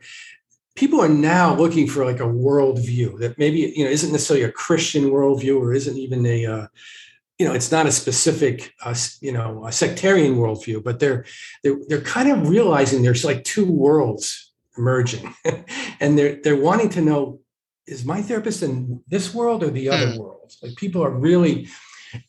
people 0.75 0.99
are 0.99 1.07
now 1.09 1.55
looking 1.55 1.87
for 1.87 2.03
like 2.03 2.19
a 2.19 2.23
worldview 2.23 3.19
that 3.19 3.37
maybe, 3.37 3.73
you 3.75 3.85
know, 3.85 3.89
isn't 3.89 4.11
necessarily 4.11 4.43
a 4.43 4.51
Christian 4.51 5.05
worldview 5.05 5.57
or 5.57 5.73
isn't 5.73 5.97
even 5.97 6.25
a, 6.25 6.45
uh, 6.45 6.67
you 7.39 7.47
know, 7.47 7.53
it's 7.53 7.71
not 7.71 7.85
a 7.85 7.91
specific, 7.91 8.73
uh, 8.83 8.95
you 9.21 9.31
know, 9.31 9.65
sectarian 9.69 10.35
worldview, 10.35 10.83
but 10.83 10.99
they're, 10.99 11.25
they're, 11.63 11.77
they're 11.87 12.01
kind 12.01 12.29
of 12.29 12.49
realizing 12.49 13.03
there's 13.03 13.23
like 13.25 13.43
two 13.45 13.65
worlds 13.65 14.44
emerging. 14.77 15.33
And 16.01 16.19
they're 16.19 16.35
they're 16.43 16.57
wanting 16.57 16.89
to 16.89 17.01
know 17.01 17.39
is 17.87 18.03
my 18.03 18.21
therapist 18.21 18.61
in 18.61 19.01
this 19.07 19.33
world 19.33 19.63
or 19.63 19.69
the 19.69 19.87
other 19.87 20.07
mm. 20.07 20.19
world? 20.19 20.51
Like 20.61 20.75
people 20.75 21.01
are 21.01 21.09
really 21.09 21.69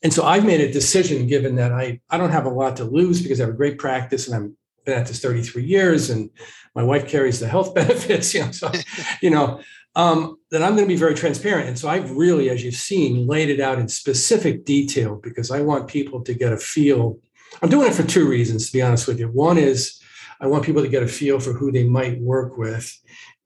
and 0.03 0.13
so 0.13 0.25
i've 0.25 0.45
made 0.45 0.61
a 0.61 0.73
decision 0.73 1.27
given 1.27 1.57
that 1.57 1.73
i 1.73 2.01
i 2.11 2.19
don't 2.19 2.31
have 2.31 2.47
a 2.47 2.51
lot 2.51 2.77
to 2.77 2.85
lose 2.85 3.23
because 3.23 3.41
i 3.41 3.45
have 3.45 3.55
a 3.55 3.57
great 3.57 3.79
practice 3.79 4.27
and 4.27 4.37
i'm 4.37 4.57
been 4.85 4.99
at 4.99 5.07
this 5.07 5.21
33 5.21 5.65
years 5.65 6.11
and 6.11 6.31
my 6.77 6.83
wife 6.83 7.09
carries 7.09 7.41
the 7.41 7.49
health 7.49 7.75
benefits 7.81 8.33
you 8.33 8.45
know 8.45 8.51
so 8.53 8.71
you 9.23 9.31
know 9.31 9.61
um, 9.97 10.37
that 10.51 10.63
i'm 10.63 10.77
going 10.77 10.85
to 10.85 10.95
be 10.95 10.97
very 10.97 11.15
transparent. 11.15 11.69
And 11.69 11.79
so 11.79 11.89
i've 11.89 12.11
really 12.11 12.51
as 12.51 12.63
you've 12.63 12.75
seen 12.75 13.27
laid 13.27 13.49
it 13.49 13.61
out 13.61 13.79
in 13.79 13.89
specific 13.89 14.65
detail 14.65 15.17
because 15.17 15.51
i 15.51 15.61
want 15.61 15.89
people 15.89 16.23
to 16.23 16.35
get 16.35 16.53
a 16.53 16.59
feel. 16.59 17.19
I'm 17.63 17.71
doing 17.71 17.89
it 17.89 17.95
for 17.95 18.03
two 18.03 18.29
reasons 18.29 18.67
to 18.67 18.73
be 18.73 18.83
honest 18.83 19.09
with 19.09 19.19
you. 19.19 19.29
One 19.29 19.57
is 19.57 19.99
I 20.41 20.47
want 20.47 20.65
people 20.65 20.83
to 20.83 20.89
get 20.89 21.03
a 21.03 21.09
feel 21.09 21.41
for 21.41 21.53
who 21.53 21.73
they 21.73 21.85
might 21.85 22.21
work 22.21 22.57
with 22.57 22.93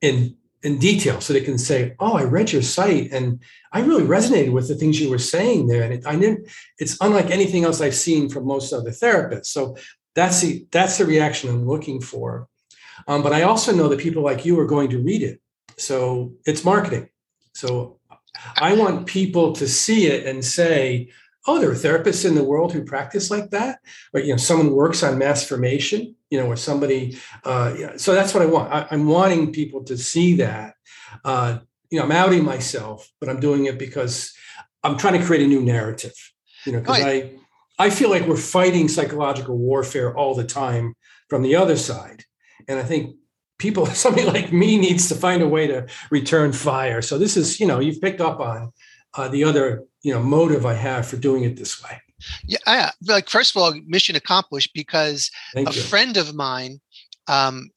in 0.01 0.37
in 0.63 0.79
detail 0.79 1.21
so 1.21 1.33
they 1.33 1.41
can 1.41 1.59
say, 1.59 1.95
"Oh, 1.99 2.15
I 2.15 2.25
read 2.25 2.53
your 2.53 2.63
site 2.63 3.13
and 3.13 3.41
I 3.73 3.81
really 3.81 4.05
resonated 4.05 4.53
with 4.53 4.69
the 4.69 4.75
things 4.75 5.01
you 5.01 5.11
were 5.11 5.19
saying 5.19 5.69
there." 5.69 5.83
And 5.83 5.95
it, 5.95 6.07
I 6.07 6.17
didn't. 6.17 6.49
It's 6.79 6.97
unlike 7.01 7.31
anything 7.31 7.65
else 7.65 7.81
I've 7.81 7.95
seen 7.95 8.29
from 8.29 8.47
most 8.47 8.73
other 8.73 8.91
therapists. 8.91 9.47
So 9.47 9.77
that's 10.15 10.41
the 10.41 10.67
that's 10.71 10.99
the 10.99 11.07
reaction 11.07 11.51
I'm 11.51 11.67
looking 11.67 12.01
for. 12.01 12.49
Um, 13.09 13.23
but 13.23 13.33
I 13.33 13.43
also 13.43 13.75
know 13.75 13.89
that 13.89 14.01
people 14.01 14.23
like 14.23 14.45
you 14.45 14.59
are 14.61 14.67
going 14.67 14.91
to 14.91 15.03
read 15.03 15.23
it. 15.23 15.41
So 15.79 16.35
it's 16.45 16.65
marketing. 16.65 17.09
So 17.55 17.99
I 18.57 18.75
want 18.75 19.07
people 19.07 19.53
to 19.55 19.69
see 19.69 20.07
it 20.07 20.27
and 20.27 20.45
say, 20.45 21.11
oh, 21.47 21.59
there 21.59 21.71
are 21.71 21.75
therapists 21.75 22.25
in 22.25 22.35
the 22.35 22.45
world 22.45 22.73
who 22.73 22.85
practice 22.85 23.31
like 23.31 23.51
that. 23.51 23.81
Or, 24.13 24.21
you 24.21 24.33
know, 24.33 24.37
someone 24.37 24.73
works 24.73 25.03
on 25.03 25.19
mass 25.19 25.47
formation, 25.47 26.15
you 26.31 26.39
know, 26.39 26.47
or 26.47 26.57
somebody, 26.57 27.19
uh, 27.45 27.75
yeah, 27.77 27.97
so 27.97 28.15
that's 28.15 28.33
what 28.33 28.43
I 28.43 28.47
want. 28.47 28.73
I, 28.73 28.87
am 28.91 29.07
wanting 29.07 29.53
people 29.53 29.85
to 29.85 29.99
see 29.99 30.37
that. 30.37 30.75
Uh, 31.25 31.59
you 31.91 31.99
know, 31.99 32.05
I'm 32.05 32.13
outing 32.13 32.45
myself, 32.45 33.11
but 33.21 33.29
I'm 33.29 33.41
doing 33.41 33.67
it 33.67 33.79
because 33.79 34.33
I'm 34.83 34.97
trying 34.97 35.19
to 35.19 35.27
create 35.27 35.43
a 35.43 35.49
new 35.49 35.63
narrative, 35.63 36.15
you 36.65 36.73
know, 36.73 36.81
because 36.81 37.03
I, 37.03 37.33
I 37.79 37.91
feel 37.91 38.11
like 38.11 38.27
we're 38.27 38.37
fighting 38.37 38.89
psychological 38.89 39.59
warfare 39.59 40.17
all 40.17 40.35
the 40.35 40.45
time 40.45 40.95
from 41.29 41.43
the 41.43 41.57
other 41.57 41.77
side. 41.77 42.25
And 42.69 42.79
I 42.79 42.85
think 42.85 43.17
people, 43.59 43.87
somebody 44.07 44.25
like 44.25 44.53
me 44.53 44.79
needs 44.79 45.09
to 45.09 45.15
find 45.15 45.43
a 45.43 45.49
way 45.49 45.67
to 45.67 45.89
return 46.11 46.53
fire. 46.53 47.03
So 47.03 47.19
this 47.19 47.37
is, 47.37 47.59
you 47.59 47.67
know, 47.67 47.81
you've 47.81 48.01
picked 48.01 48.21
up 48.21 48.39
on 48.39 48.73
uh, 49.15 49.29
the 49.29 49.45
other 49.45 49.85
you 50.03 50.13
know 50.13 50.23
motive 50.23 50.67
I 50.67 50.75
have 50.75 51.07
for 51.07 51.17
doing 51.17 51.45
it 51.45 51.57
this 51.57 51.83
way. 51.83 52.01
Yeah, 52.47 52.91
like 53.07 53.29
first 53.29 53.55
of 53.55 53.63
all, 53.63 53.75
mission 53.87 54.17
accomplished 54.17 54.73
because 54.75 55.31
Thank 55.55 55.69
a 55.69 55.73
you. 55.73 55.81
friend 55.83 56.17
of 56.17 56.35
mine 56.35 56.81
um, 57.29 57.71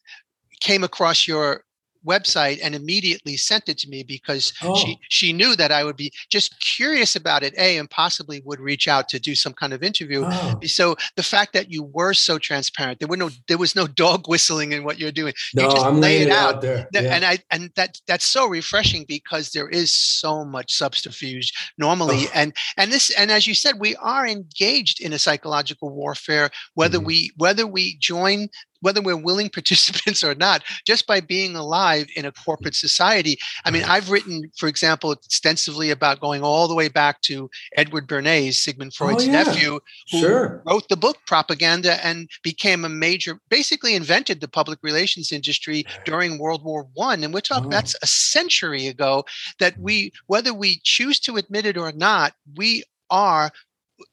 came 0.59 0.83
across 0.83 1.27
your 1.27 1.63
website 2.05 2.60
and 2.63 2.75
immediately 2.75 3.38
sent 3.38 3.69
it 3.69 3.77
to 3.79 3.89
me 3.89 4.03
because 4.03 4.53
oh. 4.62 4.75
she 4.75 5.00
she 5.10 5.33
knew 5.33 5.55
that 5.55 5.72
I 5.72 5.83
would 5.83 5.98
be 5.98 6.12
just 6.29 6.60
curious 6.60 7.15
about 7.15 7.43
it. 7.43 7.53
A 7.57 7.77
and 7.77 7.89
possibly 7.89 8.41
would 8.45 8.60
reach 8.60 8.88
out 8.88 9.10
to 9.10 9.19
do 9.19 9.36
some 9.36 9.53
kind 9.53 9.74
of 9.74 9.83
interview. 9.83 10.24
Oh. 10.25 10.60
So 10.65 10.95
the 11.15 11.24
fact 11.24 11.53
that 11.53 11.72
you 11.72 11.83
were 11.83 12.13
so 12.13 12.38
transparent, 12.38 13.00
there 13.00 13.07
were 13.07 13.17
no 13.17 13.29
there 13.48 13.57
was 13.57 13.75
no 13.75 13.88
dog 14.03 14.27
whistling 14.27 14.72
in 14.72 14.83
what 14.83 15.00
you're 15.00 15.12
doing. 15.12 15.33
No, 15.53 15.63
you 15.63 15.72
just 15.72 15.86
I'm 15.86 16.00
lay 16.00 16.22
it 16.22 16.29
out, 16.29 16.55
out 16.55 16.62
there. 16.62 16.88
Yeah. 16.93 17.01
And 17.01 17.25
I 17.25 17.39
and 17.51 17.72
that 17.75 18.00
that's 18.07 18.25
so 18.25 18.48
refreshing 18.48 19.05
because 19.07 19.51
there 19.51 19.69
is 19.69 19.93
so 19.93 20.45
much 20.45 20.74
subterfuge 20.74 21.51
normally. 21.77 22.25
Oh. 22.27 22.31
And 22.33 22.55
and 22.77 22.91
this 22.91 23.10
and 23.12 23.31
as 23.31 23.48
you 23.48 23.53
said, 23.53 23.79
we 23.79 23.95
are 23.98 24.27
engaged 24.27 25.01
in 25.01 25.13
a 25.13 25.19
psychological 25.19 25.89
warfare, 25.89 26.50
whether 26.74 26.98
mm-hmm. 26.98 27.07
we 27.07 27.31
whether 27.38 27.67
we 27.67 27.98
join 27.98 28.50
whether 28.84 29.02
we're 29.02 29.18
willing 29.18 29.50
participants 29.54 30.24
or 30.24 30.36
not, 30.36 30.63
just 30.86 31.08
by 31.08 31.20
being 31.20 31.56
alive 31.56 32.08
in 32.16 32.25
a 32.25 32.32
corporate 32.32 32.75
society. 32.75 33.38
I 33.66 33.72
mean, 33.72 33.84
I've 33.84 34.12
written, 34.12 34.52
for 34.58 34.68
example, 34.68 35.12
extensively 35.13 35.90
about 35.90 36.20
going 36.20 36.44
all 36.44 36.68
the 36.68 36.75
way 36.75 36.90
back 36.90 37.22
to 37.22 37.50
Edward 37.75 38.08
Bernays, 38.08 38.56
Sigmund 38.56 38.92
oh, 38.94 38.98
Freud's 38.98 39.24
oh, 39.24 39.28
yeah. 39.28 39.44
nephew, 39.44 39.80
who 40.12 40.20
sure. 40.20 40.62
wrote 40.66 40.88
the 40.90 40.98
book 40.98 41.18
Propaganda 41.25 42.06
and 42.06 42.30
became 42.44 42.86
a 42.86 42.90
major, 42.90 43.40
basically 43.50 43.96
invented 43.96 44.42
the 44.42 44.48
public 44.48 44.80
relations 44.84 45.32
industry 45.32 45.86
during 46.06 46.38
World 46.38 46.63
War 46.63 46.88
One. 46.94 47.24
And 47.24 47.34
we're 47.34 47.42
talking 47.42 47.68
oh. 47.68 47.70
that's 47.70 47.96
a 48.02 48.08
century 48.08 48.88
ago. 48.88 49.25
That 49.60 49.78
we, 49.80 50.12
whether 50.28 50.54
we 50.54 50.82
choose 50.84 51.20
to 51.22 51.38
admit 51.38 51.66
it 51.66 51.78
or 51.78 51.92
not, 51.92 52.34
we 52.56 52.84
are 53.10 53.52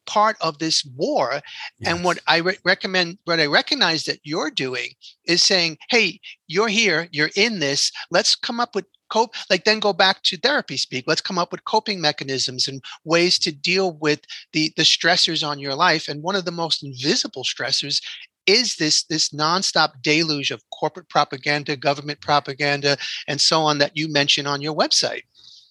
part 0.06 0.36
of 0.40 0.58
this 0.58 0.84
war. 0.96 1.40
Yes. 1.78 1.92
And 1.94 2.04
what 2.04 2.18
I 2.26 2.38
re- 2.38 2.58
recommend, 2.64 3.18
what 3.24 3.40
I 3.40 3.46
recognize 3.46 4.04
that 4.04 4.20
you're 4.22 4.50
doing 4.50 4.90
is 5.24 5.42
saying, 5.42 5.78
hey, 5.88 6.20
you're 6.48 6.68
here, 6.68 7.08
you're 7.12 7.30
in 7.36 7.60
this. 7.60 7.92
Let's 8.10 8.34
come 8.34 8.60
up 8.60 8.74
with 8.74 8.86
cope 9.10 9.34
like 9.50 9.64
then 9.64 9.80
go 9.80 9.92
back 9.92 10.22
to 10.22 10.36
therapy 10.36 10.76
speak 10.76 11.04
let's 11.06 11.20
come 11.20 11.36
up 11.36 11.50
with 11.50 11.64
coping 11.64 12.00
mechanisms 12.00 12.68
and 12.68 12.80
ways 13.04 13.40
to 13.40 13.50
deal 13.52 13.98
with 13.98 14.20
the 14.52 14.72
the 14.76 14.84
stressors 14.84 15.44
on 15.46 15.58
your 15.58 15.74
life 15.74 16.08
and 16.08 16.22
one 16.22 16.36
of 16.36 16.44
the 16.44 16.52
most 16.52 16.84
invisible 16.84 17.42
stressors 17.42 18.00
is 18.46 18.76
this 18.76 19.04
this 19.04 19.30
nonstop 19.30 20.00
deluge 20.00 20.50
of 20.50 20.62
corporate 20.70 21.08
propaganda 21.08 21.76
government 21.76 22.20
propaganda 22.20 22.96
and 23.26 23.40
so 23.40 23.62
on 23.62 23.78
that 23.78 23.96
you 23.96 24.10
mention 24.10 24.46
on 24.46 24.62
your 24.62 24.74
website 24.74 25.22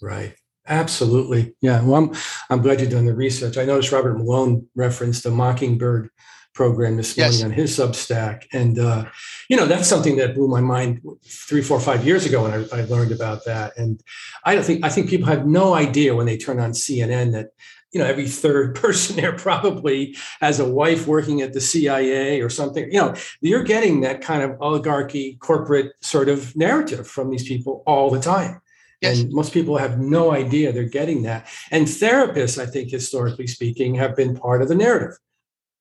right 0.02 0.36
Absolutely. 0.70 1.56
Yeah. 1.62 1.82
Well, 1.82 2.04
I'm, 2.04 2.12
I'm 2.50 2.62
glad 2.62 2.80
you're 2.80 2.90
doing 2.90 3.06
the 3.06 3.16
research. 3.16 3.58
I 3.58 3.66
noticed 3.66 3.92
Robert 3.92 4.18
Malone 4.18 4.68
referenced 4.76 5.24
the 5.24 5.32
Mockingbird 5.32 6.10
program 6.54 6.98
this 6.98 7.18
morning 7.18 7.34
yes. 7.34 7.44
on 7.44 7.52
his 7.52 7.78
Substack, 7.78 8.44
and 8.52 8.80
uh, 8.80 9.06
you 9.50 9.56
know 9.56 9.66
that's 9.66 9.88
something 9.88 10.18
that 10.18 10.36
blew 10.36 10.48
my 10.48 10.62
mind 10.62 11.02
three, 11.26 11.62
four, 11.62 11.80
five 11.80 12.06
years 12.06 12.26
ago 12.26 12.44
when 12.44 12.52
I, 12.52 12.80
I, 12.80 12.82
learned 12.86 13.12
about 13.12 13.46
that. 13.46 13.78
And 13.78 14.02
I 14.44 14.56
don't 14.56 14.66
think 14.66 14.84
I 14.84 14.90
think 14.90 15.10
people 15.10 15.28
have 15.28 15.48
no 15.48 15.74
idea 15.74 16.16
when 16.16 16.26
they 16.26 16.38
turn 16.38 16.60
on 16.60 16.72
CNN 16.72 17.32
that 17.32 17.52
you 17.92 18.00
know 18.00 18.06
every 18.06 18.28
third 18.28 18.76
person 18.84 19.16
there 19.16 19.34
probably 19.34 20.18
has 20.42 20.60
a 20.60 20.70
wife 20.70 21.08
working 21.08 21.42
at 21.42 21.54
the 21.54 21.62
CIA 21.62 22.42
or 22.42 22.50
something. 22.50 22.92
You 22.92 23.00
know, 23.00 23.16
you're 23.42 23.64
getting 23.64 24.02
that 24.02 24.22
kind 24.22 24.44
of 24.44 24.58
oligarchy 24.62 25.38
corporate 25.40 25.94
sort 26.02 26.30
of 26.30 26.56
narrative 26.56 27.08
from 27.08 27.32
these 27.32 27.48
people 27.48 27.84
all 27.88 28.10
the 28.10 28.20
time. 28.20 28.62
Yes. 29.02 29.20
And 29.20 29.32
most 29.32 29.54
people 29.54 29.78
have 29.78 30.00
no 30.00 30.32
idea 30.32 30.72
they're 30.72 30.84
getting 30.84 31.24
that. 31.24 31.48
And 31.72 31.88
therapists, 31.88 32.62
I 32.62 32.66
think, 32.66 32.92
historically 32.92 33.48
speaking, 33.48 33.96
have 33.96 34.16
been 34.16 34.36
part 34.36 34.62
of 34.62 34.68
the 34.68 34.76
narrative. 34.76 35.18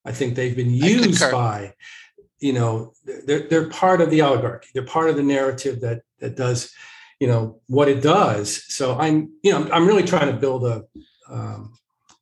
I 0.05 0.13
think 0.13 0.35
they've 0.35 0.55
been 0.55 0.71
used 0.73 1.21
by, 1.31 1.75
you 2.39 2.53
know, 2.53 2.93
they're, 3.27 3.49
they're 3.49 3.69
part 3.69 4.01
of 4.01 4.11
the 4.11 4.21
oligarchy. 4.21 4.69
They're 4.73 4.85
part 4.85 5.11
of 5.11 5.17
the 5.17 5.23
narrative 5.23 5.81
that 5.81 6.03
that 6.21 6.37
does, 6.37 6.73
you 7.21 7.27
know, 7.27 7.61
what 7.67 7.89
it 7.89 8.03
does. 8.03 8.65
So 8.73 8.97
I'm, 8.99 9.33
you 9.43 9.53
know, 9.53 9.69
I'm 9.73 9.87
really 9.87 10.05
trying 10.05 10.33
to 10.33 10.37
build 10.37 10.65
a, 10.65 10.85
um, 11.29 11.75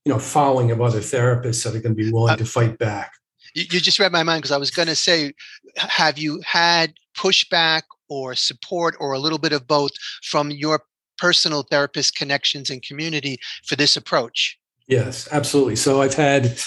you 0.05 0.12
know, 0.12 0.19
following 0.19 0.71
of 0.71 0.81
other 0.81 1.00
therapists 1.00 1.65
that 1.65 1.75
are 1.75 1.81
going 1.81 1.95
to 1.97 2.03
be 2.05 2.11
willing 2.11 2.33
uh, 2.33 2.37
to 2.37 2.45
fight 2.45 2.79
back. 2.79 3.12
You, 3.55 3.65
you 3.71 3.81
just 3.81 3.99
read 3.99 4.12
my 4.12 4.23
mind 4.23 4.43
because 4.43 4.53
I 4.53 4.59
was 4.59 4.71
going 4.71 4.88
to 4.88 4.95
say, 4.95 5.33
have 5.76 6.19
you 6.19 6.41
had 6.45 6.95
pushback 7.17 7.83
or 8.08 8.34
support 8.34 8.96
or 9.00 9.12
a 9.12 9.18
little 9.18 9.38
bit 9.38 9.52
of 9.52 9.66
both 9.66 9.92
from 10.22 10.50
your 10.50 10.82
personal 11.18 11.62
therapist 11.62 12.16
connections 12.16 12.70
and 12.70 12.82
community 12.82 13.38
for 13.64 13.76
this 13.76 13.96
approach? 13.96 14.58
Yes, 14.86 15.28
absolutely. 15.32 15.76
So 15.76 16.02
I've 16.02 16.14
had 16.14 16.58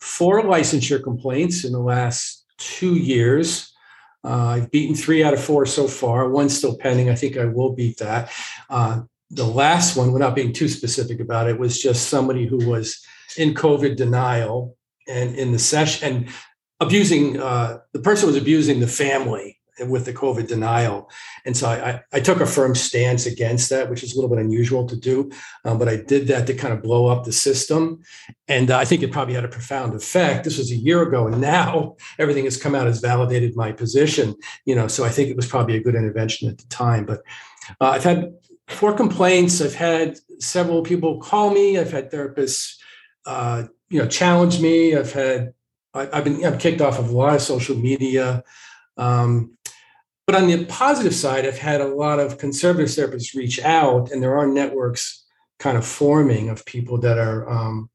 four 0.00 0.42
licensure 0.42 1.02
complaints 1.02 1.64
in 1.64 1.72
the 1.72 1.78
last 1.78 2.44
two 2.58 2.94
years. 2.94 3.72
Uh, 4.22 4.46
I've 4.46 4.70
beaten 4.70 4.94
three 4.94 5.22
out 5.22 5.34
of 5.34 5.42
four 5.42 5.66
so 5.66 5.86
far. 5.86 6.28
One's 6.28 6.56
still 6.56 6.76
pending. 6.76 7.10
I 7.10 7.14
think 7.14 7.36
I 7.36 7.44
will 7.44 7.74
beat 7.74 7.98
that. 7.98 8.30
Uh, 8.70 9.02
the 9.30 9.46
last 9.46 9.96
one, 9.96 10.12
without 10.12 10.34
being 10.34 10.52
too 10.52 10.68
specific 10.68 11.20
about 11.20 11.48
it, 11.48 11.58
was 11.58 11.80
just 11.80 12.08
somebody 12.08 12.46
who 12.46 12.68
was 12.68 13.04
in 13.36 13.54
COVID 13.54 13.96
denial 13.96 14.76
and 15.08 15.34
in 15.34 15.52
the 15.52 15.58
session 15.58 16.08
and 16.08 16.28
abusing 16.80 17.40
uh, 17.40 17.78
the 17.92 18.00
person 18.00 18.26
was 18.26 18.36
abusing 18.36 18.80
the 18.80 18.86
family 18.86 19.58
with 19.80 20.04
the 20.04 20.12
COVID 20.12 20.46
denial. 20.46 21.10
And 21.44 21.56
so 21.56 21.68
I, 21.68 22.00
I, 22.12 22.20
took 22.20 22.40
a 22.40 22.46
firm 22.46 22.74
stance 22.74 23.26
against 23.26 23.70
that, 23.70 23.90
which 23.90 24.02
is 24.04 24.12
a 24.12 24.16
little 24.16 24.30
bit 24.30 24.38
unusual 24.44 24.86
to 24.86 24.96
do. 24.96 25.30
Um, 25.64 25.78
but 25.78 25.88
I 25.88 25.96
did 25.96 26.28
that 26.28 26.46
to 26.46 26.54
kind 26.54 26.72
of 26.72 26.82
blow 26.82 27.06
up 27.06 27.24
the 27.24 27.32
system. 27.32 28.00
And 28.46 28.70
uh, 28.70 28.78
I 28.78 28.84
think 28.84 29.02
it 29.02 29.10
probably 29.10 29.34
had 29.34 29.44
a 29.44 29.48
profound 29.48 29.94
effect. 29.94 30.44
This 30.44 30.58
was 30.58 30.70
a 30.70 30.76
year 30.76 31.02
ago. 31.02 31.26
And 31.26 31.40
now 31.40 31.96
everything 32.18 32.44
has 32.44 32.56
come 32.56 32.74
out 32.74 32.86
has 32.86 33.00
validated 33.00 33.56
my 33.56 33.72
position, 33.72 34.36
you 34.64 34.74
know, 34.74 34.86
so 34.86 35.04
I 35.04 35.08
think 35.08 35.28
it 35.28 35.36
was 35.36 35.46
probably 35.46 35.76
a 35.76 35.82
good 35.82 35.96
intervention 35.96 36.48
at 36.48 36.58
the 36.58 36.66
time. 36.66 37.04
But 37.04 37.22
uh, 37.80 37.90
I've 37.90 38.04
had 38.04 38.32
four 38.68 38.94
complaints. 38.94 39.60
I've 39.60 39.74
had 39.74 40.18
several 40.38 40.82
people 40.82 41.20
call 41.20 41.50
me. 41.50 41.78
I've 41.78 41.92
had 41.92 42.10
therapists, 42.10 42.76
uh, 43.26 43.64
you 43.88 44.00
know, 44.00 44.06
challenge 44.06 44.60
me. 44.60 44.96
I've 44.96 45.12
had, 45.12 45.52
I, 45.92 46.06
have 46.12 46.24
been 46.24 46.44
I'm 46.44 46.58
kicked 46.58 46.80
off 46.80 46.98
of 46.98 47.10
a 47.10 47.12
lot 47.12 47.34
of 47.34 47.42
social 47.42 47.76
media. 47.76 48.42
Um, 48.96 49.56
but 50.26 50.36
on 50.36 50.46
the 50.46 50.64
positive 50.66 51.14
side, 51.14 51.46
I've 51.46 51.58
had 51.58 51.80
a 51.80 51.88
lot 51.88 52.18
of 52.18 52.38
conservative 52.38 52.88
therapists 52.88 53.34
reach 53.34 53.60
out, 53.62 54.10
and 54.10 54.22
there 54.22 54.38
are 54.38 54.46
networks 54.46 55.24
kind 55.58 55.76
of 55.76 55.86
forming 55.86 56.48
of 56.48 56.64
people 56.64 56.98
that 57.00 57.18
are 57.18 57.48
um, 57.48 57.90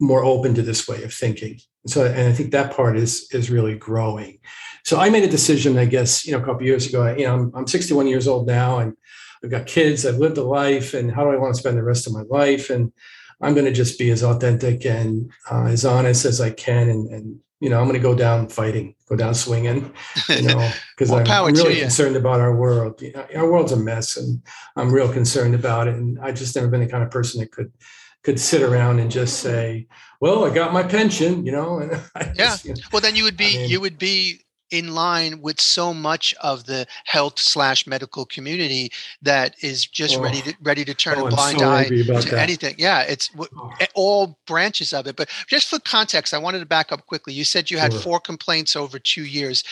more 0.00 0.24
open 0.24 0.54
to 0.54 0.62
this 0.62 0.88
way 0.88 1.02
of 1.04 1.14
thinking. 1.14 1.58
So, 1.86 2.04
and 2.04 2.28
I 2.28 2.32
think 2.32 2.50
that 2.50 2.74
part 2.74 2.96
is 2.96 3.28
is 3.32 3.50
really 3.50 3.76
growing. 3.76 4.38
So, 4.84 4.98
I 4.98 5.08
made 5.08 5.22
a 5.22 5.28
decision, 5.28 5.78
I 5.78 5.84
guess, 5.84 6.26
you 6.26 6.32
know, 6.32 6.42
a 6.42 6.44
couple 6.44 6.66
years 6.66 6.88
ago. 6.88 7.14
You 7.14 7.26
know, 7.26 7.34
I'm, 7.34 7.52
I'm 7.54 7.66
61 7.66 8.08
years 8.08 8.26
old 8.26 8.48
now, 8.48 8.78
and 8.78 8.96
I've 9.44 9.50
got 9.50 9.66
kids. 9.66 10.04
I've 10.04 10.18
lived 10.18 10.38
a 10.38 10.42
life, 10.42 10.94
and 10.94 11.12
how 11.12 11.22
do 11.22 11.30
I 11.30 11.36
want 11.36 11.54
to 11.54 11.60
spend 11.60 11.76
the 11.76 11.84
rest 11.84 12.08
of 12.08 12.12
my 12.12 12.22
life? 12.22 12.70
And 12.70 12.92
I'm 13.40 13.54
going 13.54 13.66
to 13.66 13.72
just 13.72 13.98
be 13.98 14.10
as 14.10 14.24
authentic 14.24 14.84
and 14.84 15.30
uh, 15.50 15.66
as 15.66 15.84
honest 15.84 16.24
as 16.24 16.40
I 16.40 16.50
can, 16.50 16.88
and, 16.88 17.08
and 17.08 17.40
you 17.60 17.70
know, 17.70 17.78
I'm 17.78 17.86
going 17.86 17.94
to 17.94 18.02
go 18.02 18.14
down 18.14 18.48
fighting, 18.48 18.94
go 19.08 19.16
down 19.16 19.34
swinging, 19.34 19.92
you 20.28 20.42
know, 20.42 20.70
because 20.96 21.10
I'm, 21.10 21.26
I'm, 21.26 21.54
really 21.54 21.80
concerned 21.80 22.16
about 22.16 22.40
our 22.40 22.54
world. 22.54 23.00
You 23.00 23.12
know, 23.12 23.26
our 23.34 23.50
world's 23.50 23.72
a 23.72 23.76
mess, 23.76 24.16
and 24.16 24.42
I'm 24.76 24.92
real 24.92 25.10
concerned 25.10 25.54
about 25.54 25.88
it. 25.88 25.94
And 25.94 26.18
I 26.20 26.32
just 26.32 26.54
never 26.54 26.68
been 26.68 26.80
the 26.80 26.86
kind 26.86 27.02
of 27.02 27.10
person 27.10 27.40
that 27.40 27.52
could 27.52 27.72
could 28.22 28.38
sit 28.40 28.60
around 28.60 28.98
and 28.98 29.10
just 29.10 29.40
say, 29.40 29.86
"Well, 30.20 30.44
I 30.44 30.50
got 30.52 30.72
my 30.72 30.82
pension," 30.82 31.46
you 31.46 31.52
know. 31.52 31.78
And 31.78 31.92
I 32.14 32.24
yeah. 32.26 32.32
Just, 32.34 32.64
you 32.64 32.74
know, 32.74 32.80
well, 32.92 33.00
then 33.00 33.16
you 33.16 33.24
would 33.24 33.36
be 33.36 33.54
I 33.54 33.58
mean, 33.60 33.70
you 33.70 33.80
would 33.80 33.98
be 33.98 34.42
in 34.70 34.94
line 34.94 35.40
with 35.40 35.60
so 35.60 35.94
much 35.94 36.34
of 36.42 36.64
the 36.64 36.86
health 37.04 37.38
slash 37.38 37.86
medical 37.86 38.24
community 38.24 38.90
that 39.22 39.54
is 39.62 39.86
just 39.86 40.16
oh, 40.16 40.22
ready 40.22 40.40
to 40.42 40.54
ready 40.62 40.84
to 40.84 40.94
turn 40.94 41.18
oh, 41.18 41.26
a 41.26 41.30
blind 41.30 41.60
so 41.60 41.70
eye 41.70 41.84
to 41.84 42.04
that. 42.04 42.34
anything. 42.34 42.74
Yeah, 42.78 43.02
it's 43.02 43.30
oh. 43.38 43.70
all 43.94 44.38
branches 44.46 44.92
of 44.92 45.06
it. 45.06 45.16
But 45.16 45.30
just 45.46 45.68
for 45.68 45.78
context, 45.80 46.34
I 46.34 46.38
wanted 46.38 46.60
to 46.60 46.66
back 46.66 46.92
up 46.92 47.06
quickly. 47.06 47.32
You 47.32 47.44
said 47.44 47.70
you 47.70 47.78
had 47.78 47.92
sure. 47.92 48.00
four 48.02 48.20
complaints 48.20 48.76
over 48.76 48.98
two 48.98 49.24
years. 49.24 49.62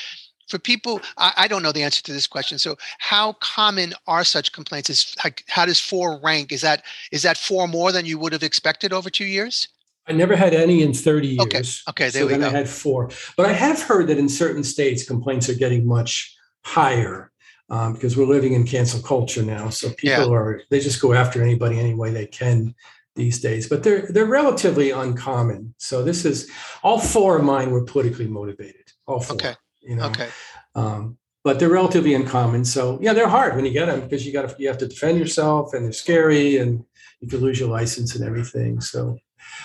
For 0.49 0.59
people, 0.59 1.01
I, 1.17 1.33
I, 1.39 1.49
don't 1.49 1.63
know 1.63 1.73
the 1.73 1.83
answer 1.83 2.03
to 2.03 2.13
this 2.13 2.27
question. 2.27 2.59
So, 2.59 2.77
how 2.99 3.33
common 3.41 3.95
are 4.07 4.25
such 4.25 4.53
complaints? 4.53 4.91
Is 4.91 5.15
how, 5.19 5.31
how 5.49 5.65
does 5.65 5.81
four 5.81 6.21
rank? 6.23 6.53
Is 6.53 6.61
that 6.61 6.85
is 7.11 7.23
that 7.23 7.39
four 7.39 7.67
more 7.67 7.93
than 7.93 8.05
you 8.05 8.19
would 8.19 8.35
have 8.35 8.43
expected 8.43 8.93
over 8.93 9.09
two 9.09 9.25
years? 9.25 9.69
I 10.07 10.13
never 10.13 10.37
had 10.37 10.55
any 10.55 10.83
in 10.83 10.93
30 10.93 11.29
years. 11.29 11.41
Okay. 11.41 11.59
Okay. 11.89 12.11
There 12.11 12.23
so 12.23 12.27
we 12.27 12.33
then 12.33 12.41
go. 12.41 12.49
I 12.49 12.51
had 12.51 12.69
four. 12.69 13.11
But 13.37 13.47
I 13.47 13.53
have 13.53 13.83
heard 13.83 14.09
that 14.09 14.19
in 14.19 14.29
certain 14.29 14.65
states, 14.65 15.07
complaints 15.07 15.49
are 15.49 15.55
getting 15.55 15.87
much 15.87 16.37
higher 16.63 17.33
um, 17.71 17.95
because 17.95 18.17
we're 18.17 18.27
living 18.27 18.53
in 18.53 18.65
cancel 18.65 19.01
culture 19.01 19.43
now. 19.43 19.71
So 19.71 19.89
people 19.91 20.31
yeah. 20.31 20.35
are, 20.35 20.63
they 20.71 20.81
just 20.81 21.01
go 21.01 21.15
after 21.15 21.43
anybody 21.43 21.79
any 21.79 21.95
way 21.95 22.11
they 22.11 22.27
can 22.27 22.75
these 23.17 23.41
days, 23.41 23.69
but 23.69 23.83
they're, 23.83 24.07
they're 24.11 24.27
relatively 24.27 24.91
uncommon. 24.91 25.75
So 25.79 26.03
this 26.03 26.25
is, 26.25 26.51
all 26.83 26.99
four 26.99 27.39
of 27.39 27.45
mine 27.45 27.71
were 27.71 27.85
politically 27.85 28.27
motivated. 28.27 28.93
All 29.07 29.21
four. 29.21 29.37
Okay. 29.37 29.55
You 29.83 29.97
know? 29.97 30.07
Okay. 30.07 30.29
Um, 30.75 31.17
but 31.45 31.59
they're 31.59 31.69
relatively 31.69 32.15
uncommon. 32.15 32.65
So 32.65 32.99
yeah, 33.01 33.13
they're 33.13 33.29
hard 33.29 33.55
when 33.55 33.65
you 33.65 33.71
get 33.71 33.87
them 33.87 34.01
because 34.01 34.27
you 34.27 34.33
got 34.33 34.49
to, 34.49 34.57
you 34.59 34.67
have 34.69 34.79
to 34.79 34.89
defend 34.89 35.19
yourself 35.19 35.75
and 35.75 35.85
they're 35.85 35.93
scary 35.93 36.57
and 36.57 36.85
you 37.21 37.29
could 37.29 37.43
lose 37.43 37.61
your 37.61 37.69
license 37.69 38.15
and 38.15 38.25
everything. 38.25 38.81
So 38.81 39.19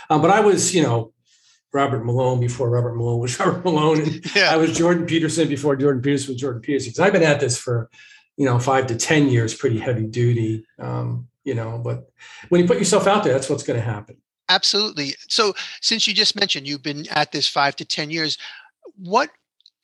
um, 0.10 0.22
but 0.22 0.32
I 0.32 0.40
was, 0.40 0.74
you 0.74 0.84
know, 0.84 1.14
Robert 1.72 2.04
Malone 2.04 2.40
before 2.40 2.70
Robert 2.70 2.96
Malone 2.96 3.20
was 3.20 3.40
Robert 3.40 3.64
Malone. 3.64 4.02
And 4.02 4.36
yeah. 4.36 4.52
I 4.52 4.58
was 4.58 4.78
Jordan 4.78 5.06
Peterson 5.06 5.48
before 5.48 5.76
Jordan 5.76 6.02
Peterson 6.02 6.34
was 6.34 6.42
Jordan 6.42 6.62
Peterson. 6.62 6.90
Because 6.90 7.00
I've 7.00 7.14
been 7.14 7.24
at 7.24 7.40
this 7.40 7.58
for, 7.58 7.90
you 8.38 8.46
know, 8.46 8.60
five 8.60 8.88
to 8.88 8.96
10 8.96 9.30
years, 9.30 9.54
pretty 9.54 9.80
heavy 9.80 10.08
duty, 10.08 10.66
um, 10.80 11.28
you 11.44 11.56
know, 11.56 11.80
but 11.84 12.10
when 12.50 12.62
you 12.62 12.68
put 12.68 12.78
yourself 12.78 13.08
out 13.08 13.24
there, 13.24 13.34
that's 13.34 13.50
what's 13.50 13.64
going 13.64 13.80
to 13.80 13.86
happen. 13.86 14.18
Absolutely. 14.50 15.16
So 15.28 15.54
since 15.82 16.08
you 16.08 16.14
just 16.14 16.36
mentioned 16.36 16.68
you've 16.68 16.84
been 16.84 17.08
at 17.10 17.32
this 17.32 17.48
five 17.48 17.76
to 17.78 17.86
10 17.86 18.10
years, 18.10 18.38
what 18.98 19.30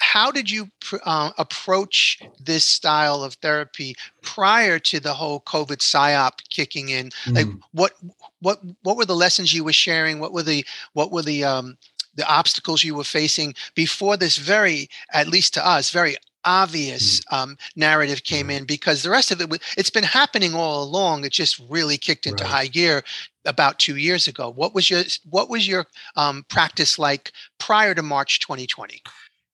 how 0.05 0.31
did 0.31 0.51
you 0.51 0.69
uh, 1.03 1.31
approach 1.39 2.19
this 2.39 2.63
style 2.63 3.23
of 3.23 3.33
therapy 3.35 3.95
prior 4.21 4.77
to 4.77 4.99
the 4.99 5.13
whole 5.15 5.41
COVID 5.41 5.77
psyop 5.77 6.47
kicking 6.49 6.89
in? 6.89 7.09
Mm. 7.25 7.35
Like, 7.35 7.47
what 7.71 7.93
what 8.39 8.59
what 8.83 8.97
were 8.97 9.05
the 9.05 9.15
lessons 9.15 9.51
you 9.51 9.63
were 9.63 9.73
sharing? 9.73 10.19
What 10.19 10.31
were 10.31 10.43
the 10.43 10.63
what 10.93 11.11
were 11.11 11.23
the 11.23 11.43
um, 11.43 11.77
the 12.13 12.27
obstacles 12.27 12.83
you 12.83 12.93
were 12.93 13.03
facing 13.03 13.55
before 13.73 14.15
this 14.15 14.37
very, 14.37 14.89
at 15.11 15.27
least 15.27 15.55
to 15.55 15.67
us, 15.67 15.89
very 15.89 16.15
obvious 16.45 17.21
mm. 17.21 17.37
um, 17.37 17.57
narrative 17.75 18.23
came 18.23 18.51
in? 18.51 18.63
Because 18.63 19.01
the 19.01 19.09
rest 19.09 19.31
of 19.31 19.41
it, 19.41 19.61
it's 19.75 19.89
been 19.89 20.03
happening 20.03 20.53
all 20.53 20.83
along. 20.83 21.25
It 21.25 21.31
just 21.31 21.59
really 21.67 21.97
kicked 21.97 22.27
into 22.27 22.43
right. 22.43 22.53
high 22.53 22.67
gear 22.67 23.03
about 23.43 23.79
two 23.79 23.97
years 23.97 24.27
ago. 24.27 24.51
What 24.51 24.75
was 24.75 24.87
your 24.87 25.01
what 25.29 25.49
was 25.49 25.67
your 25.67 25.87
um, 26.15 26.45
practice 26.47 26.99
like 26.99 27.31
prior 27.57 27.95
to 27.95 28.03
March 28.03 28.39
2020? 28.39 29.01